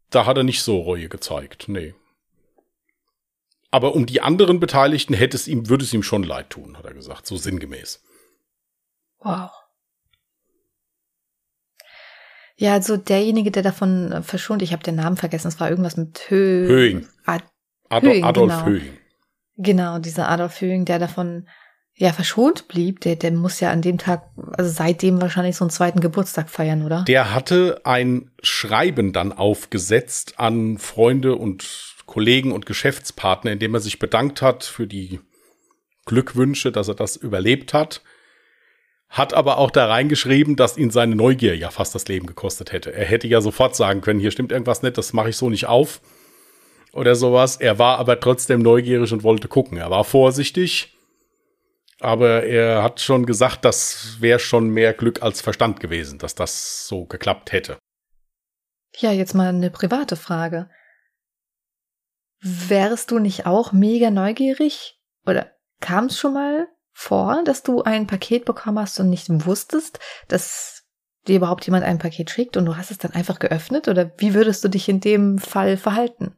da 0.09 0.25
hat 0.25 0.37
er 0.37 0.43
nicht 0.43 0.61
so 0.61 0.79
Reue 0.79 1.09
gezeigt. 1.09 1.65
Nee. 1.67 1.93
Aber 3.69 3.93
um 3.93 4.05
die 4.05 4.21
anderen 4.21 4.61
Beteiligten 4.61 5.13
hätte 5.13 5.35
es 5.35 5.49
ihm, 5.49 5.67
würde 5.67 5.83
es 5.83 5.93
ihm 5.93 6.03
schon 6.03 6.23
leid 6.23 6.51
tun, 6.51 6.77
hat 6.77 6.85
er 6.85 6.93
gesagt, 6.93 7.27
so 7.27 7.35
sinngemäß. 7.35 8.01
Wow. 9.19 9.51
Ja, 12.55 12.71
also 12.75 12.95
derjenige, 12.95 13.51
der 13.51 13.63
davon 13.63 14.23
verschont, 14.23 14.61
ich 14.61 14.71
habe 14.71 14.83
den 14.83 14.95
Namen 14.95 15.17
vergessen, 15.17 15.49
es 15.49 15.59
war 15.59 15.69
irgendwas 15.69 15.97
mit 15.97 16.29
Hö 16.29 16.65
Höhing. 16.67 17.07
Ad 17.25 17.43
Adolf, 17.89 18.13
Höhing, 18.13 18.23
Adolf 18.23 18.51
genau. 18.53 18.65
Höhing. 18.67 19.00
Genau, 19.57 19.99
dieser 19.99 20.29
Adolf 20.29 20.61
Höhing, 20.61 20.85
der 20.85 20.99
davon 20.99 21.47
ja 21.93 22.13
verschont 22.13 22.67
blieb, 22.67 23.01
der, 23.01 23.15
der 23.15 23.31
muss 23.31 23.59
ja 23.59 23.71
an 23.71 23.81
dem 23.81 23.97
Tag, 23.97 24.23
also 24.57 24.71
seitdem 24.71 25.21
wahrscheinlich 25.21 25.55
so 25.55 25.65
einen 25.65 25.71
zweiten 25.71 25.99
Geburtstag 25.99 26.49
feiern, 26.49 26.83
oder? 26.83 27.03
Der 27.07 27.33
hatte 27.33 27.81
ein 27.83 28.31
Schreiben 28.41 29.13
dann 29.13 29.33
aufgesetzt 29.33 30.39
an 30.39 30.77
Freunde 30.77 31.35
und 31.35 31.95
Kollegen 32.05 32.51
und 32.51 32.65
Geschäftspartner, 32.65 33.51
in 33.51 33.59
dem 33.59 33.73
er 33.73 33.81
sich 33.81 33.99
bedankt 33.99 34.41
hat 34.41 34.63
für 34.63 34.87
die 34.87 35.19
Glückwünsche, 36.05 36.71
dass 36.71 36.87
er 36.87 36.95
das 36.95 37.15
überlebt 37.15 37.73
hat 37.73 38.01
hat 39.11 39.33
aber 39.33 39.57
auch 39.57 39.71
da 39.71 39.87
reingeschrieben, 39.87 40.55
dass 40.55 40.77
ihn 40.77 40.89
seine 40.89 41.17
Neugier 41.17 41.55
ja 41.57 41.69
fast 41.69 41.93
das 41.93 42.07
Leben 42.07 42.25
gekostet 42.25 42.71
hätte. 42.71 42.93
Er 42.93 43.05
hätte 43.05 43.27
ja 43.27 43.41
sofort 43.41 43.75
sagen 43.75 43.99
können, 43.99 44.21
hier 44.21 44.31
stimmt 44.31 44.53
irgendwas 44.53 44.83
nicht, 44.83 44.97
das 44.97 45.11
mache 45.11 45.29
ich 45.29 45.37
so 45.37 45.49
nicht 45.49 45.67
auf 45.67 45.99
oder 46.93 47.15
sowas. 47.15 47.57
Er 47.57 47.79
war 47.79 47.97
aber 47.99 48.19
trotzdem 48.19 48.61
neugierig 48.61 49.11
und 49.13 49.23
wollte 49.23 49.47
gucken. 49.47 49.77
Er 49.77 49.89
war 49.89 50.03
vorsichtig, 50.03 50.97
aber 51.99 52.43
er 52.43 52.83
hat 52.83 52.99
schon 52.99 53.25
gesagt, 53.25 53.63
das 53.63 54.17
wäre 54.19 54.39
schon 54.39 54.69
mehr 54.69 54.93
Glück 54.93 55.21
als 55.21 55.41
Verstand 55.41 55.79
gewesen, 55.79 56.19
dass 56.19 56.35
das 56.35 56.87
so 56.87 57.05
geklappt 57.05 57.51
hätte. 57.51 57.77
Ja, 58.97 59.11
jetzt 59.11 59.35
mal 59.35 59.49
eine 59.49 59.69
private 59.69 60.15
Frage. 60.15 60.69
Wärst 62.41 63.11
du 63.11 63.19
nicht 63.19 63.45
auch 63.45 63.71
mega 63.71 64.09
neugierig? 64.09 64.99
Oder 65.25 65.51
kam 65.79 66.05
es 66.05 66.17
schon 66.17 66.33
mal 66.33 66.67
vor, 66.91 67.43
dass 67.45 67.63
du 67.63 67.83
ein 67.83 68.07
Paket 68.07 68.45
bekommen 68.45 68.79
hast 68.79 68.99
und 68.99 69.09
nicht 69.09 69.27
wusstest, 69.45 69.99
dass 70.27 70.83
dir 71.27 71.37
überhaupt 71.37 71.65
jemand 71.65 71.85
ein 71.85 71.99
Paket 71.99 72.31
schickt 72.31 72.57
und 72.57 72.65
du 72.65 72.77
hast 72.77 72.89
es 72.89 72.97
dann 72.97 73.11
einfach 73.11 73.37
geöffnet? 73.37 73.87
Oder 73.87 74.11
wie 74.17 74.33
würdest 74.33 74.63
du 74.63 74.69
dich 74.69 74.89
in 74.89 74.99
dem 74.99 75.37
Fall 75.37 75.77
verhalten? 75.77 76.35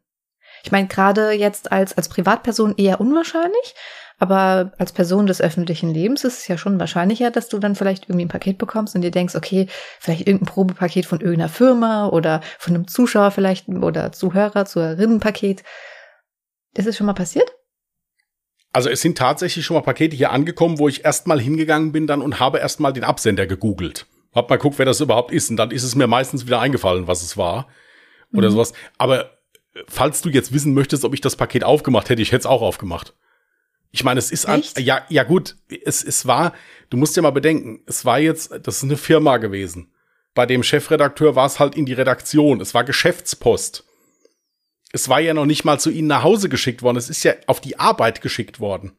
Ich 0.64 0.72
meine, 0.72 0.88
gerade 0.88 1.32
jetzt 1.32 1.72
als, 1.72 1.96
als 1.96 2.10
Privatperson 2.10 2.76
eher 2.78 3.02
unwahrscheinlich, 3.02 3.76
aber 4.18 4.72
als 4.78 4.94
Person 4.94 5.28
des 5.28 5.42
öffentlichen 5.42 5.94
Lebens 5.94 6.24
ist 6.24 6.40
es 6.40 6.48
ja 6.48 6.58
schon 6.58 6.80
wahrscheinlicher, 6.80 7.32
dass 7.32 7.50
du 7.50 7.60
dann 7.60 7.76
vielleicht 7.76 8.06
irgendwie 8.06 8.26
ein 8.26 8.30
Paket 8.30 8.58
bekommst 8.58 8.96
und 8.96 9.02
dir 9.02 9.12
denkst, 9.12 9.36
okay, 9.36 9.68
vielleicht 10.00 10.22
irgendein 10.22 10.48
Probepaket 10.48 11.06
von 11.06 11.20
irgendeiner 11.20 11.50
Firma 11.50 12.08
oder 12.08 12.40
von 12.58 12.74
einem 12.74 12.88
Zuschauer 12.88 13.32
vielleicht 13.32 13.68
oder 13.68 14.14
Zuhörer, 14.14 14.66
Zuhörerinnenpaket. 14.66 15.64
Ist 16.76 16.88
es 16.88 16.96
schon 16.96 17.08
mal 17.08 17.14
passiert? 17.14 17.52
Also 18.72 18.90
es 18.90 19.02
sind 19.02 19.18
tatsächlich 19.18 19.66
schon 19.66 19.76
mal 19.76 19.82
Pakete 19.82 20.16
hier 20.16 20.32
angekommen, 20.32 20.80
wo 20.80 20.88
ich 20.88 21.04
erstmal 21.04 21.42
hingegangen 21.42 21.92
bin 21.92 22.08
dann 22.08 22.22
und 22.22 22.40
habe 22.40 22.60
erstmal 22.60 22.94
den 22.94 23.04
Absender 23.04 23.46
gegoogelt. 23.46 24.08
Hab 24.34 24.50
mal 24.50 24.58
guckt, 24.58 24.80
wer 24.80 24.86
das 24.86 25.02
überhaupt 25.02 25.32
ist. 25.32 25.50
Und 25.50 25.58
dann 25.58 25.72
ist 25.72 25.84
es 25.84 25.96
mir 25.96 26.08
meistens 26.08 26.46
wieder 26.48 26.62
eingefallen, 26.62 27.08
was 27.08 27.22
es 27.22 27.36
war. 27.36 27.68
Oder 28.34 28.50
mhm. 28.50 28.54
sowas. 28.54 28.74
Aber 28.98 29.30
falls 29.88 30.22
du 30.22 30.30
jetzt 30.30 30.54
wissen 30.54 30.74
möchtest, 30.74 31.06
ob 31.06 31.14
ich 31.14 31.22
das 31.22 31.36
Paket 31.36 31.64
aufgemacht 31.64 32.10
hätte, 32.10 32.22
ich 32.22 32.32
hätte 32.32 32.42
es 32.42 32.46
auch 32.46 32.62
aufgemacht. 32.62 33.14
Ich 33.92 34.04
meine, 34.04 34.20
es 34.20 34.32
ist 34.32 34.46
an, 34.46 34.64
ja, 34.78 35.06
ja 35.10 35.24
gut, 35.24 35.56
es, 35.86 36.04
es 36.04 36.26
war, 36.26 36.54
du 36.90 36.98
musst 36.98 37.16
ja 37.16 37.22
mal 37.22 37.32
bedenken, 37.32 37.82
es 37.86 38.06
war 38.06 38.20
jetzt, 38.20 38.52
das 38.64 38.78
ist 38.78 38.84
eine 38.84 38.98
Firma 38.98 39.38
gewesen. 39.38 39.92
Bei 40.34 40.48
dem 40.48 40.64
Chefredakteur 40.64 41.36
war 41.36 41.46
es 41.46 41.60
halt 41.60 41.76
in 41.76 41.86
die 41.86 41.94
Redaktion, 41.94 42.60
es 42.60 42.74
war 42.74 42.84
Geschäftspost. 42.84 43.84
Es 44.92 45.10
war 45.10 45.20
ja 45.20 45.34
noch 45.34 45.46
nicht 45.46 45.64
mal 45.64 45.80
zu 45.80 45.92
ihnen 45.92 46.08
nach 46.08 46.24
Hause 46.24 46.50
geschickt 46.50 46.82
worden, 46.82 46.98
es 46.98 47.10
ist 47.10 47.24
ja 47.24 47.34
auf 47.46 47.62
die 47.62 47.80
Arbeit 47.80 48.22
geschickt 48.22 48.60
worden. 48.60 48.94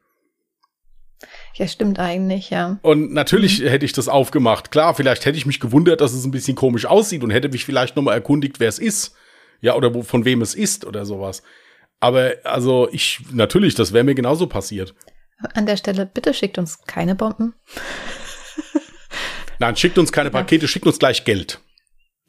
Ja, 1.55 1.69
stimmt 1.69 1.99
eigentlich, 1.99 2.51
ja. 2.51 2.79
Und 2.83 3.13
natürlich 3.13 3.61
mhm. 3.61 3.69
hätte 3.69 3.85
ich 3.85 3.93
das 3.93 4.09
aufgemacht. 4.09 4.71
Klar, 4.71 4.95
vielleicht 4.95 5.25
hätte 5.25 5.39
ich 5.39 5.47
mich 5.47 5.61
gewundert, 5.61 6.01
dass 6.01 6.13
es 6.13 6.25
ein 6.25 6.33
bisschen 6.33 6.57
komisch 6.57 6.87
aussieht 6.87 7.23
und 7.23 7.31
hätte 7.31 7.49
mich 7.49 7.65
vielleicht 7.65 7.97
noch 7.97 8.03
mal 8.03 8.15
erkundigt, 8.15 8.61
wer 8.61 8.69
es 8.69 8.79
ist. 8.79 9.15
Ja, 9.65 9.77
oder 9.77 9.95
wo, 9.95 10.03
von 10.03 10.27
wem 10.27 10.43
es 10.43 10.55
ist 10.55 10.85
oder 10.85 11.07
sowas. 11.07 11.43
Aber 11.99 12.35
also 12.45 12.87
ich, 12.93 13.21
natürlich, 13.33 13.75
das 13.75 13.95
wäre 13.95 14.05
mir 14.05 14.15
genauso 14.15 14.47
passiert. 14.47 14.95
An 15.55 15.65
der 15.65 15.79
Stelle, 15.79 16.05
bitte 16.05 16.35
schickt 16.35 16.59
uns 16.59 16.85
keine 16.85 17.15
Bomben. 17.15 17.55
Nein, 19.59 19.75
schickt 19.75 19.97
uns 19.97 20.13
keine 20.13 20.31
Pakete, 20.31 20.69
schickt 20.69 20.87
uns 20.87 20.99
gleich 20.99 21.25
Geld. 21.25 21.61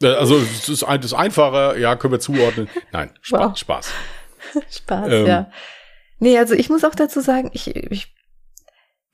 Äh, 0.01 0.13
also 0.13 0.39
das 0.39 0.69
ist, 0.69 0.83
das 0.83 1.05
ist 1.05 1.13
einfacher, 1.13 1.77
ja, 1.77 1.97
können 1.97 2.13
wir 2.13 2.21
zuordnen. 2.21 2.69
Nein, 2.93 3.11
Spaß. 3.19 3.41
Wow. 3.41 3.57
Spaß, 3.57 3.93
Spaß 4.69 5.11
ähm, 5.11 5.25
ja. 5.25 5.51
Nee, 6.19 6.37
also 6.37 6.53
ich 6.53 6.69
muss 6.69 6.85
auch 6.85 6.95
dazu 6.95 7.19
sagen, 7.19 7.49
ich, 7.51 7.75
ich 7.75 8.15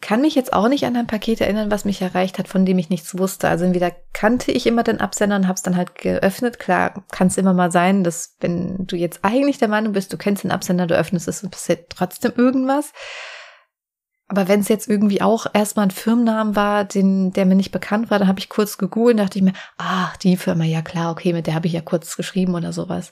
kann 0.01 0.21
mich 0.21 0.35
jetzt 0.35 0.51
auch 0.51 0.67
nicht 0.67 0.85
an 0.85 0.95
ein 0.95 1.07
Paket 1.07 1.41
erinnern, 1.41 1.71
was 1.71 1.85
mich 1.85 2.01
erreicht 2.01 2.39
hat, 2.39 2.47
von 2.47 2.65
dem 2.65 2.77
ich 2.79 2.89
nichts 2.89 3.17
wusste. 3.17 3.47
Also 3.47 3.65
entweder 3.65 3.91
kannte 4.13 4.51
ich 4.51 4.65
immer 4.67 4.83
den 4.83 4.99
Absender 4.99 5.35
und 5.35 5.47
habe 5.47 5.55
es 5.55 5.61
dann 5.61 5.77
halt 5.77 5.95
geöffnet. 5.95 6.59
Klar, 6.59 7.05
kann 7.11 7.27
es 7.27 7.37
immer 7.37 7.53
mal 7.53 7.71
sein, 7.71 8.03
dass 8.03 8.35
wenn 8.39 8.87
du 8.87 8.95
jetzt 8.95 9.19
eigentlich 9.21 9.59
der 9.59 9.67
Meinung 9.67 9.93
bist, 9.93 10.11
du 10.11 10.17
kennst 10.17 10.43
den 10.43 10.51
Absender, 10.51 10.87
du 10.87 10.97
öffnest 10.97 11.27
es 11.27 11.43
und 11.43 11.51
passiert 11.51 11.89
trotzdem 11.89 12.33
irgendwas. 12.35 12.91
Aber 14.27 14.47
wenn 14.47 14.61
es 14.61 14.69
jetzt 14.69 14.89
irgendwie 14.89 15.21
auch 15.21 15.45
erstmal 15.53 15.87
ein 15.87 15.91
Firmennamen 15.91 16.55
war, 16.55 16.85
den, 16.85 17.33
der 17.33 17.45
mir 17.45 17.55
nicht 17.55 17.71
bekannt 17.71 18.09
war, 18.09 18.17
dann 18.17 18.29
habe 18.29 18.39
ich 18.39 18.49
kurz 18.49 18.77
gegoogelt 18.77 19.15
und 19.15 19.25
dachte 19.25 19.39
ich 19.39 19.43
mir, 19.43 19.53
ach, 19.77 20.15
die 20.17 20.37
Firma, 20.37 20.63
ja 20.63 20.81
klar, 20.81 21.11
okay, 21.11 21.33
mit 21.33 21.47
der 21.47 21.53
habe 21.53 21.67
ich 21.67 21.73
ja 21.73 21.81
kurz 21.81 22.15
geschrieben 22.15 22.55
oder 22.55 22.71
sowas. 22.71 23.11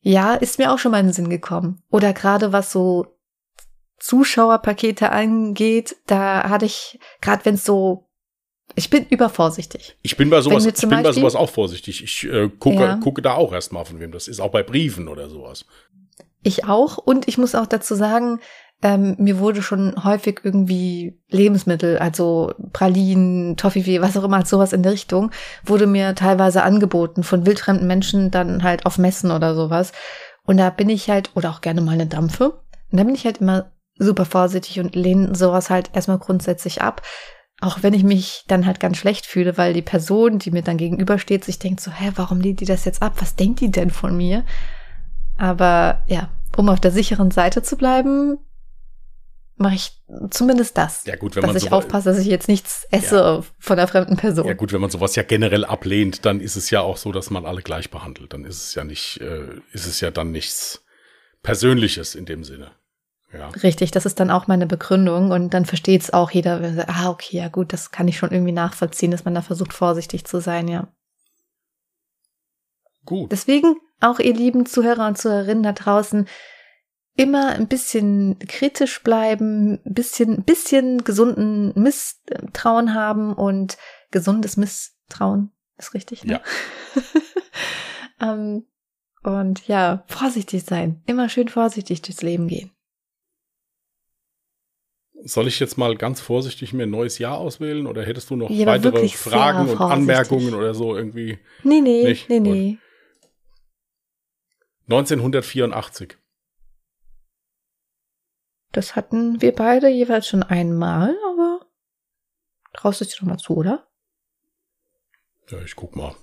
Ja, 0.00 0.34
ist 0.34 0.58
mir 0.58 0.72
auch 0.72 0.78
schon 0.78 0.92
mal 0.92 1.00
in 1.00 1.06
den 1.06 1.12
Sinn 1.12 1.30
gekommen. 1.30 1.82
Oder 1.90 2.12
gerade 2.12 2.52
was 2.52 2.72
so 2.72 3.17
Zuschauerpakete 3.98 5.10
angeht, 5.10 5.96
da 6.06 6.48
hatte 6.48 6.66
ich, 6.66 6.98
gerade 7.20 7.44
wenn 7.44 7.54
es 7.54 7.64
so 7.64 8.08
ich 8.74 8.90
bin 8.90 9.06
übervorsichtig. 9.08 9.96
Ich 10.02 10.16
bin 10.16 10.30
bei 10.30 10.40
sowas, 10.40 10.64
ich 10.66 10.74
bin 10.74 10.90
Beispiel, 10.90 11.02
bei 11.02 11.12
sowas 11.12 11.34
auch 11.34 11.50
vorsichtig. 11.50 12.04
Ich 12.04 12.24
äh, 12.24 12.48
gucke, 12.48 12.80
ja. 12.80 12.96
gucke 12.96 13.22
da 13.22 13.32
auch 13.32 13.52
erstmal, 13.52 13.84
von 13.84 13.98
wem 13.98 14.12
das 14.12 14.28
ist, 14.28 14.40
auch 14.40 14.50
bei 14.50 14.62
Briefen 14.62 15.08
oder 15.08 15.28
sowas. 15.28 15.64
Ich 16.42 16.66
auch 16.66 16.98
und 16.98 17.26
ich 17.26 17.38
muss 17.38 17.54
auch 17.54 17.66
dazu 17.66 17.94
sagen, 17.94 18.40
ähm, 18.80 19.16
mir 19.18 19.40
wurde 19.40 19.62
schon 19.62 20.04
häufig 20.04 20.40
irgendwie 20.44 21.18
Lebensmittel, 21.28 21.98
also 21.98 22.52
Pralinen, 22.72 23.56
Toffifee, 23.56 24.00
was 24.00 24.16
auch 24.16 24.22
immer, 24.22 24.44
sowas 24.46 24.72
in 24.72 24.84
der 24.84 24.92
Richtung, 24.92 25.32
wurde 25.64 25.88
mir 25.88 26.14
teilweise 26.14 26.62
angeboten 26.62 27.24
von 27.24 27.44
wildfremden 27.44 27.88
Menschen 27.88 28.30
dann 28.30 28.62
halt 28.62 28.86
auf 28.86 28.98
Messen 28.98 29.32
oder 29.32 29.56
sowas. 29.56 29.92
Und 30.44 30.58
da 30.58 30.70
bin 30.70 30.88
ich 30.88 31.10
halt, 31.10 31.32
oder 31.34 31.50
auch 31.50 31.60
gerne 31.60 31.80
mal 31.80 31.92
eine 31.92 32.06
Dampfe. 32.06 32.60
Und 32.90 32.98
da 32.98 33.02
bin 33.02 33.16
ich 33.16 33.24
halt 33.24 33.38
immer 33.38 33.72
super 33.98 34.24
vorsichtig 34.24 34.80
und 34.80 34.94
lehne 34.94 35.34
sowas 35.34 35.70
halt 35.70 35.90
erstmal 35.92 36.18
grundsätzlich 36.18 36.82
ab. 36.82 37.02
Auch 37.60 37.82
wenn 37.82 37.94
ich 37.94 38.04
mich 38.04 38.44
dann 38.46 38.66
halt 38.66 38.78
ganz 38.78 38.98
schlecht 38.98 39.26
fühle, 39.26 39.58
weil 39.58 39.74
die 39.74 39.82
Person, 39.82 40.38
die 40.38 40.52
mir 40.52 40.62
dann 40.62 40.76
gegenübersteht, 40.76 41.44
sich 41.44 41.58
denkt 41.58 41.80
so, 41.80 41.90
hä, 41.90 42.12
warum 42.14 42.40
lehnt 42.40 42.60
die 42.60 42.66
das 42.66 42.84
jetzt 42.84 43.02
ab? 43.02 43.14
Was 43.18 43.34
denkt 43.34 43.60
die 43.60 43.70
denn 43.70 43.90
von 43.90 44.16
mir? 44.16 44.44
Aber 45.36 46.02
ja, 46.06 46.30
um 46.56 46.68
auf 46.68 46.80
der 46.80 46.92
sicheren 46.92 47.30
Seite 47.30 47.62
zu 47.62 47.76
bleiben, 47.76 48.38
mache 49.56 49.74
ich 49.74 49.90
zumindest 50.30 50.78
das. 50.78 51.04
Ja 51.04 51.16
gut, 51.16 51.34
wenn 51.34 51.42
dass 51.42 51.52
man 51.52 51.56
ich 51.56 51.72
aufpasse, 51.72 52.10
dass 52.10 52.18
ich 52.18 52.26
jetzt 52.26 52.48
nichts 52.48 52.86
esse 52.90 53.16
ja. 53.16 53.44
von 53.58 53.78
einer 53.78 53.88
fremden 53.88 54.16
Person. 54.16 54.46
Ja 54.46 54.54
gut, 54.54 54.72
wenn 54.72 54.80
man 54.80 54.90
sowas 54.90 55.16
ja 55.16 55.22
generell 55.24 55.64
ablehnt, 55.64 56.24
dann 56.24 56.40
ist 56.40 56.56
es 56.56 56.70
ja 56.70 56.80
auch 56.80 56.96
so, 56.96 57.12
dass 57.12 57.30
man 57.30 57.44
alle 57.44 57.62
gleich 57.62 57.90
behandelt. 57.90 58.32
Dann 58.32 58.44
ist 58.44 58.62
es 58.62 58.74
ja 58.74 58.84
nicht, 58.84 59.20
äh, 59.20 59.60
ist 59.72 59.86
es 59.86 60.00
ja 60.00 60.10
dann 60.10 60.30
nichts 60.30 60.84
Persönliches 61.42 62.14
in 62.14 62.24
dem 62.24 62.44
Sinne. 62.44 62.70
Ja. 63.32 63.48
Richtig, 63.48 63.90
das 63.90 64.06
ist 64.06 64.20
dann 64.20 64.30
auch 64.30 64.46
meine 64.46 64.66
Begründung 64.66 65.30
und 65.30 65.52
dann 65.52 65.66
versteht 65.66 66.02
es 66.02 66.12
auch 66.12 66.30
jeder, 66.30 66.62
wenn 66.62 66.76
sagt, 66.76 66.88
ah, 66.88 67.10
okay, 67.10 67.36
ja 67.36 67.48
gut, 67.48 67.72
das 67.72 67.90
kann 67.90 68.08
ich 68.08 68.16
schon 68.16 68.30
irgendwie 68.30 68.52
nachvollziehen, 68.52 69.10
dass 69.10 69.24
man 69.24 69.34
da 69.34 69.42
versucht, 69.42 69.74
vorsichtig 69.74 70.24
zu 70.24 70.40
sein, 70.40 70.66
ja. 70.66 70.88
Gut. 73.04 73.30
Deswegen 73.30 73.76
auch 74.00 74.18
ihr 74.18 74.34
lieben 74.34 74.64
Zuhörer 74.64 75.06
und 75.06 75.18
Zuhörerinnen 75.18 75.62
da 75.62 75.72
draußen, 75.72 76.26
immer 77.16 77.48
ein 77.48 77.66
bisschen 77.66 78.38
kritisch 78.38 79.02
bleiben, 79.02 79.80
ein 79.84 79.94
bisschen, 79.94 80.44
bisschen 80.44 81.04
gesunden 81.04 81.72
Misstrauen 81.74 82.94
haben 82.94 83.34
und 83.34 83.76
gesundes 84.10 84.56
Misstrauen 84.56 85.50
ist 85.76 85.94
richtig, 85.94 86.24
ne? 86.24 86.40
Ja. 88.20 88.32
um, 88.32 88.38
ähm, 88.38 88.66
und 89.24 89.66
ja, 89.66 90.04
vorsichtig 90.06 90.64
sein. 90.64 91.02
Immer 91.06 91.28
schön 91.28 91.48
vorsichtig 91.48 92.02
durchs 92.02 92.22
Leben 92.22 92.46
gehen. 92.46 92.70
Soll 95.24 95.48
ich 95.48 95.58
jetzt 95.58 95.76
mal 95.76 95.96
ganz 95.96 96.20
vorsichtig 96.20 96.72
mir 96.72 96.84
ein 96.84 96.90
neues 96.90 97.18
Jahr 97.18 97.38
auswählen 97.38 97.86
oder 97.86 98.04
hättest 98.04 98.30
du 98.30 98.36
noch 98.36 98.50
ja, 98.50 98.66
weitere 98.66 99.08
Fragen 99.08 99.68
und 99.68 99.80
Anmerkungen 99.80 100.54
oder 100.54 100.74
so 100.74 100.96
irgendwie? 100.96 101.38
Nee, 101.64 101.80
nee, 101.80 102.04
Nicht? 102.04 102.28
nee, 102.28 102.40
nee. 102.40 102.78
1984. 104.86 106.16
Das 108.72 108.96
hatten 108.96 109.42
wir 109.42 109.52
beide 109.54 109.88
jeweils 109.88 110.28
schon 110.28 110.42
einmal, 110.42 111.16
aber 111.30 111.66
traust 112.72 113.00
du 113.00 113.04
dir 113.04 113.16
noch 113.20 113.28
mal 113.28 113.38
zu, 113.38 113.56
oder? 113.56 113.88
Ja, 115.50 115.58
ich 115.62 115.74
guck 115.74 115.96
mal. 115.96 116.14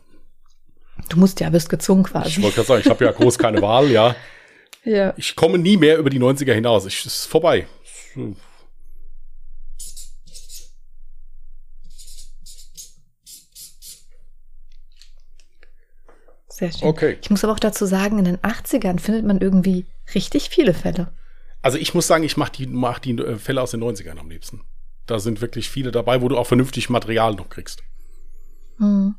Du 1.09 1.17
musst 1.17 1.39
ja, 1.39 1.49
bist 1.49 1.69
gezwungen 1.69 2.03
quasi. 2.03 2.29
Ich 2.29 2.41
wollte 2.41 2.55
gerade 2.55 2.67
sagen, 2.67 2.81
ich 2.81 2.89
habe 2.89 3.03
ja 3.03 3.11
groß 3.11 3.37
keine 3.37 3.61
Wahl, 3.61 3.89
ja. 3.91 4.15
Ja. 4.87 5.15
Ich 5.17 5.35
komme 5.35 5.57
nie 5.57 5.77
mehr 5.77 5.97
über 5.97 6.11
die 6.11 6.19
90er 6.19 6.53
hinaus. 6.53 6.85
Es 6.85 7.07
ist 7.07 7.25
vorbei. 7.25 7.65
Sehr 16.55 16.71
schön. 16.71 16.87
Okay. 16.87 17.17
Ich 17.21 17.29
muss 17.29 17.43
aber 17.43 17.51
auch 17.51 17.59
dazu 17.59 17.85
sagen, 17.85 18.17
in 18.17 18.23
den 18.23 18.37
80ern 18.37 18.99
findet 18.99 19.25
man 19.25 19.41
irgendwie 19.41 19.85
richtig 20.13 20.47
viele 20.49 20.73
Fälle. 20.73 21.11
Also 21.61 21.77
ich 21.77 21.93
muss 21.93 22.07
sagen, 22.07 22.23
ich 22.23 22.37
mache 22.37 22.53
die, 22.53 22.65
mach 22.65 22.99
die 22.99 23.11
äh, 23.11 23.35
Fälle 23.35 23.61
aus 23.61 23.71
den 23.71 23.83
90ern 23.83 24.17
am 24.17 24.29
liebsten. 24.29 24.61
Da 25.05 25.19
sind 25.19 25.41
wirklich 25.41 25.69
viele 25.69 25.91
dabei, 25.91 26.21
wo 26.21 26.29
du 26.29 26.37
auch 26.37 26.47
vernünftig 26.47 26.89
Material 26.89 27.35
noch 27.35 27.49
kriegst. 27.49 27.83
Hm. 28.77 29.15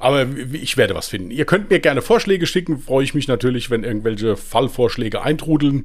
Aber 0.00 0.26
ich 0.52 0.76
werde 0.76 0.96
was 0.96 1.06
finden. 1.06 1.30
Ihr 1.30 1.44
könnt 1.44 1.70
mir 1.70 1.78
gerne 1.78 2.02
Vorschläge 2.02 2.46
schicken. 2.46 2.80
Freue 2.80 3.04
ich 3.04 3.14
mich 3.14 3.28
natürlich, 3.28 3.70
wenn 3.70 3.84
irgendwelche 3.84 4.36
Fallvorschläge 4.36 5.22
eintrudeln. 5.22 5.84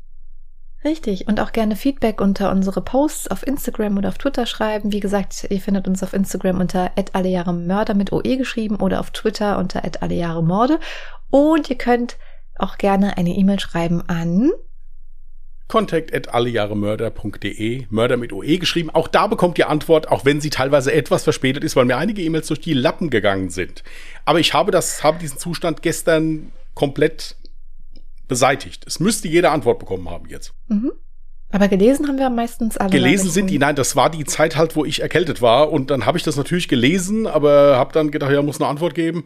Richtig. 0.86 1.28
Und 1.28 1.40
auch 1.40 1.52
gerne 1.52 1.76
Feedback 1.76 2.22
unter 2.22 2.52
unsere 2.52 2.80
Posts 2.80 3.30
auf 3.32 3.46
Instagram 3.46 3.98
oder 3.98 4.10
auf 4.10 4.20
Twitter 4.20 4.46
schreiben. 4.46 4.92
Wie 4.92 5.00
gesagt, 5.00 5.48
ihr 5.50 5.60
findet 5.60 5.88
uns 5.88 6.04
auf 6.04 6.14
Instagram 6.14 6.60
unter 6.60 6.92
allejahremörder 7.14 7.96
mit 7.96 8.14
OE 8.14 8.38
geschrieben 8.38 8.76
oder 8.76 9.00
auf 9.00 9.10
Twitter 9.10 9.58
unter 9.58 9.82
allejahremorde. 10.02 10.80
Und 11.32 11.72
ihr 11.72 11.78
könnt 11.78 12.18
auch 12.58 12.78
gerne 12.78 13.18
eine 13.18 13.32
E-Mail 13.32 13.60
schreiben 13.60 14.04
an 14.08 14.52
Contact 15.68 16.14
at 16.14 16.32
allejahremörder.de, 16.32 17.88
Mörder 17.90 18.18
mit 18.18 18.32
OE 18.32 18.60
geschrieben. 18.60 18.92
Auch 18.92 19.08
da 19.08 19.26
bekommt 19.26 19.58
ihr 19.58 19.68
Antwort, 19.68 20.10
auch 20.10 20.24
wenn 20.24 20.40
sie 20.40 20.52
teilweise 20.52 20.94
etwas 20.94 21.24
verspätet 21.24 21.64
ist, 21.64 21.76
weil 21.76 21.86
mir 21.86 21.98
einige 21.98 22.22
E-Mails 22.22 22.48
durch 22.48 22.62
die 22.62 22.76
Lappen 22.76 23.10
gegangen 23.10 23.50
sind. 23.50 23.84
Aber 24.26 24.40
ich 24.40 24.54
habe 24.54 24.72
das, 24.72 25.04
habe 25.04 25.18
diesen 25.18 25.40
Zustand 25.40 25.82
gestern 25.82 26.52
komplett 26.76 27.36
beseitigt. 28.28 28.86
Es 28.88 28.99
müsste 28.99 29.28
jede 29.28 29.51
Antwort 29.51 29.80
bekommen 29.80 30.09
haben 30.09 30.30
jetzt. 30.30 30.53
Mhm. 30.67 30.91
Aber 31.51 31.67
gelesen 31.67 32.07
haben 32.07 32.17
wir 32.17 32.30
meistens 32.30 32.78
alle. 32.78 32.89
Gelesen 32.89 33.30
sind 33.30 33.49
die, 33.49 33.59
nein, 33.59 33.76
das 33.76 33.95
war 33.95 34.09
die 34.09 34.26
Zeit 34.26 34.55
halt, 34.55 34.76
wo 34.76 34.84
ich 34.84 35.01
erkältet 35.01 35.41
war. 35.41 35.71
Und 35.71 35.89
dann 35.89 36.05
habe 36.05 36.17
ich 36.17 36.23
das 36.23 36.36
natürlich 36.36 36.67
gelesen, 36.67 37.28
aber 37.28 37.78
habe 37.78 37.93
dann 37.93 38.11
gedacht, 38.11 38.32
ja, 38.32 38.41
muss 38.41 38.59
eine 38.59 38.69
Antwort 38.69 38.95
geben. 38.95 39.26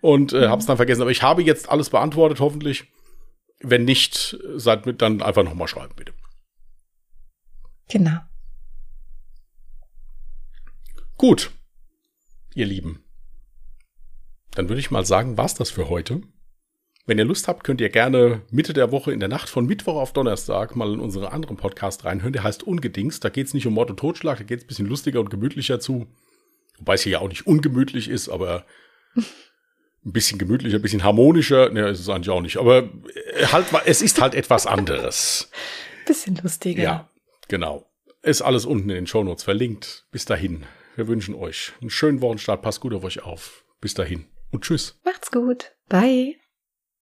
Und 0.00 0.32
äh, 0.32 0.46
mhm. 0.46 0.50
habe 0.50 0.60
es 0.60 0.66
dann 0.66 0.76
vergessen. 0.76 1.02
Aber 1.02 1.10
ich 1.10 1.22
habe 1.22 1.42
jetzt 1.42 1.68
alles 1.68 1.90
beantwortet, 1.90 2.40
hoffentlich. 2.40 2.84
Wenn 3.60 3.84
nicht, 3.84 4.38
seid 4.54 4.86
mit 4.86 5.02
dann 5.02 5.20
einfach 5.20 5.42
nochmal 5.42 5.66
schreiben, 5.66 5.92
bitte. 5.96 6.12
Genau. 7.88 8.18
Gut, 11.16 11.50
ihr 12.54 12.66
Lieben. 12.66 13.02
Dann 14.52 14.68
würde 14.68 14.80
ich 14.80 14.92
mal 14.92 15.04
sagen, 15.04 15.36
war's 15.36 15.54
das 15.54 15.70
für 15.70 15.88
heute. 15.88 16.22
Wenn 17.08 17.16
ihr 17.16 17.24
Lust 17.24 17.48
habt, 17.48 17.64
könnt 17.64 17.80
ihr 17.80 17.88
gerne 17.88 18.42
Mitte 18.50 18.74
der 18.74 18.92
Woche 18.92 19.12
in 19.12 19.18
der 19.18 19.30
Nacht 19.30 19.48
von 19.48 19.64
Mittwoch 19.64 19.96
auf 19.96 20.12
Donnerstag 20.12 20.76
mal 20.76 20.92
in 20.92 21.00
unseren 21.00 21.24
anderen 21.24 21.56
Podcast 21.56 22.04
reinhören. 22.04 22.34
Der 22.34 22.42
heißt 22.42 22.64
Ungedings. 22.64 23.18
Da 23.18 23.30
geht 23.30 23.46
es 23.46 23.54
nicht 23.54 23.66
um 23.66 23.72
Mord 23.72 23.88
und 23.88 23.98
Totschlag, 23.98 24.36
da 24.36 24.44
geht 24.44 24.58
es 24.58 24.64
ein 24.64 24.68
bisschen 24.68 24.86
lustiger 24.86 25.18
und 25.20 25.30
gemütlicher 25.30 25.80
zu. 25.80 26.06
Wobei 26.76 26.94
es 26.94 27.02
hier 27.02 27.12
ja 27.12 27.20
auch 27.20 27.28
nicht 27.30 27.46
ungemütlich 27.46 28.10
ist, 28.10 28.28
aber 28.28 28.66
ein 29.16 30.12
bisschen 30.12 30.38
gemütlicher, 30.38 30.76
ein 30.76 30.82
bisschen 30.82 31.02
harmonischer. 31.02 31.70
Ne, 31.70 31.88
ist 31.88 32.00
es 32.00 32.10
eigentlich 32.10 32.28
auch 32.28 32.42
nicht. 32.42 32.58
Aber 32.58 32.82
äh, 32.82 33.46
halt, 33.46 33.64
es 33.86 34.02
ist 34.02 34.20
halt 34.20 34.34
etwas 34.34 34.66
anderes. 34.66 35.50
bisschen 36.06 36.38
lustiger. 36.42 36.82
Ja, 36.82 37.10
Genau. 37.48 37.86
Ist 38.20 38.42
alles 38.42 38.66
unten 38.66 38.90
in 38.90 38.96
den 38.96 39.06
Shownotes 39.06 39.44
verlinkt. 39.44 40.04
Bis 40.10 40.26
dahin. 40.26 40.66
Wir 40.96 41.08
wünschen 41.08 41.34
euch 41.34 41.72
einen 41.80 41.88
schönen 41.88 42.20
Wochenstart. 42.20 42.60
Passt 42.60 42.80
gut 42.80 42.92
auf 42.92 43.04
euch 43.04 43.22
auf. 43.22 43.64
Bis 43.80 43.94
dahin 43.94 44.26
und 44.50 44.64
tschüss. 44.64 44.98
Macht's 45.04 45.30
gut. 45.30 45.72
Bye. 45.88 46.36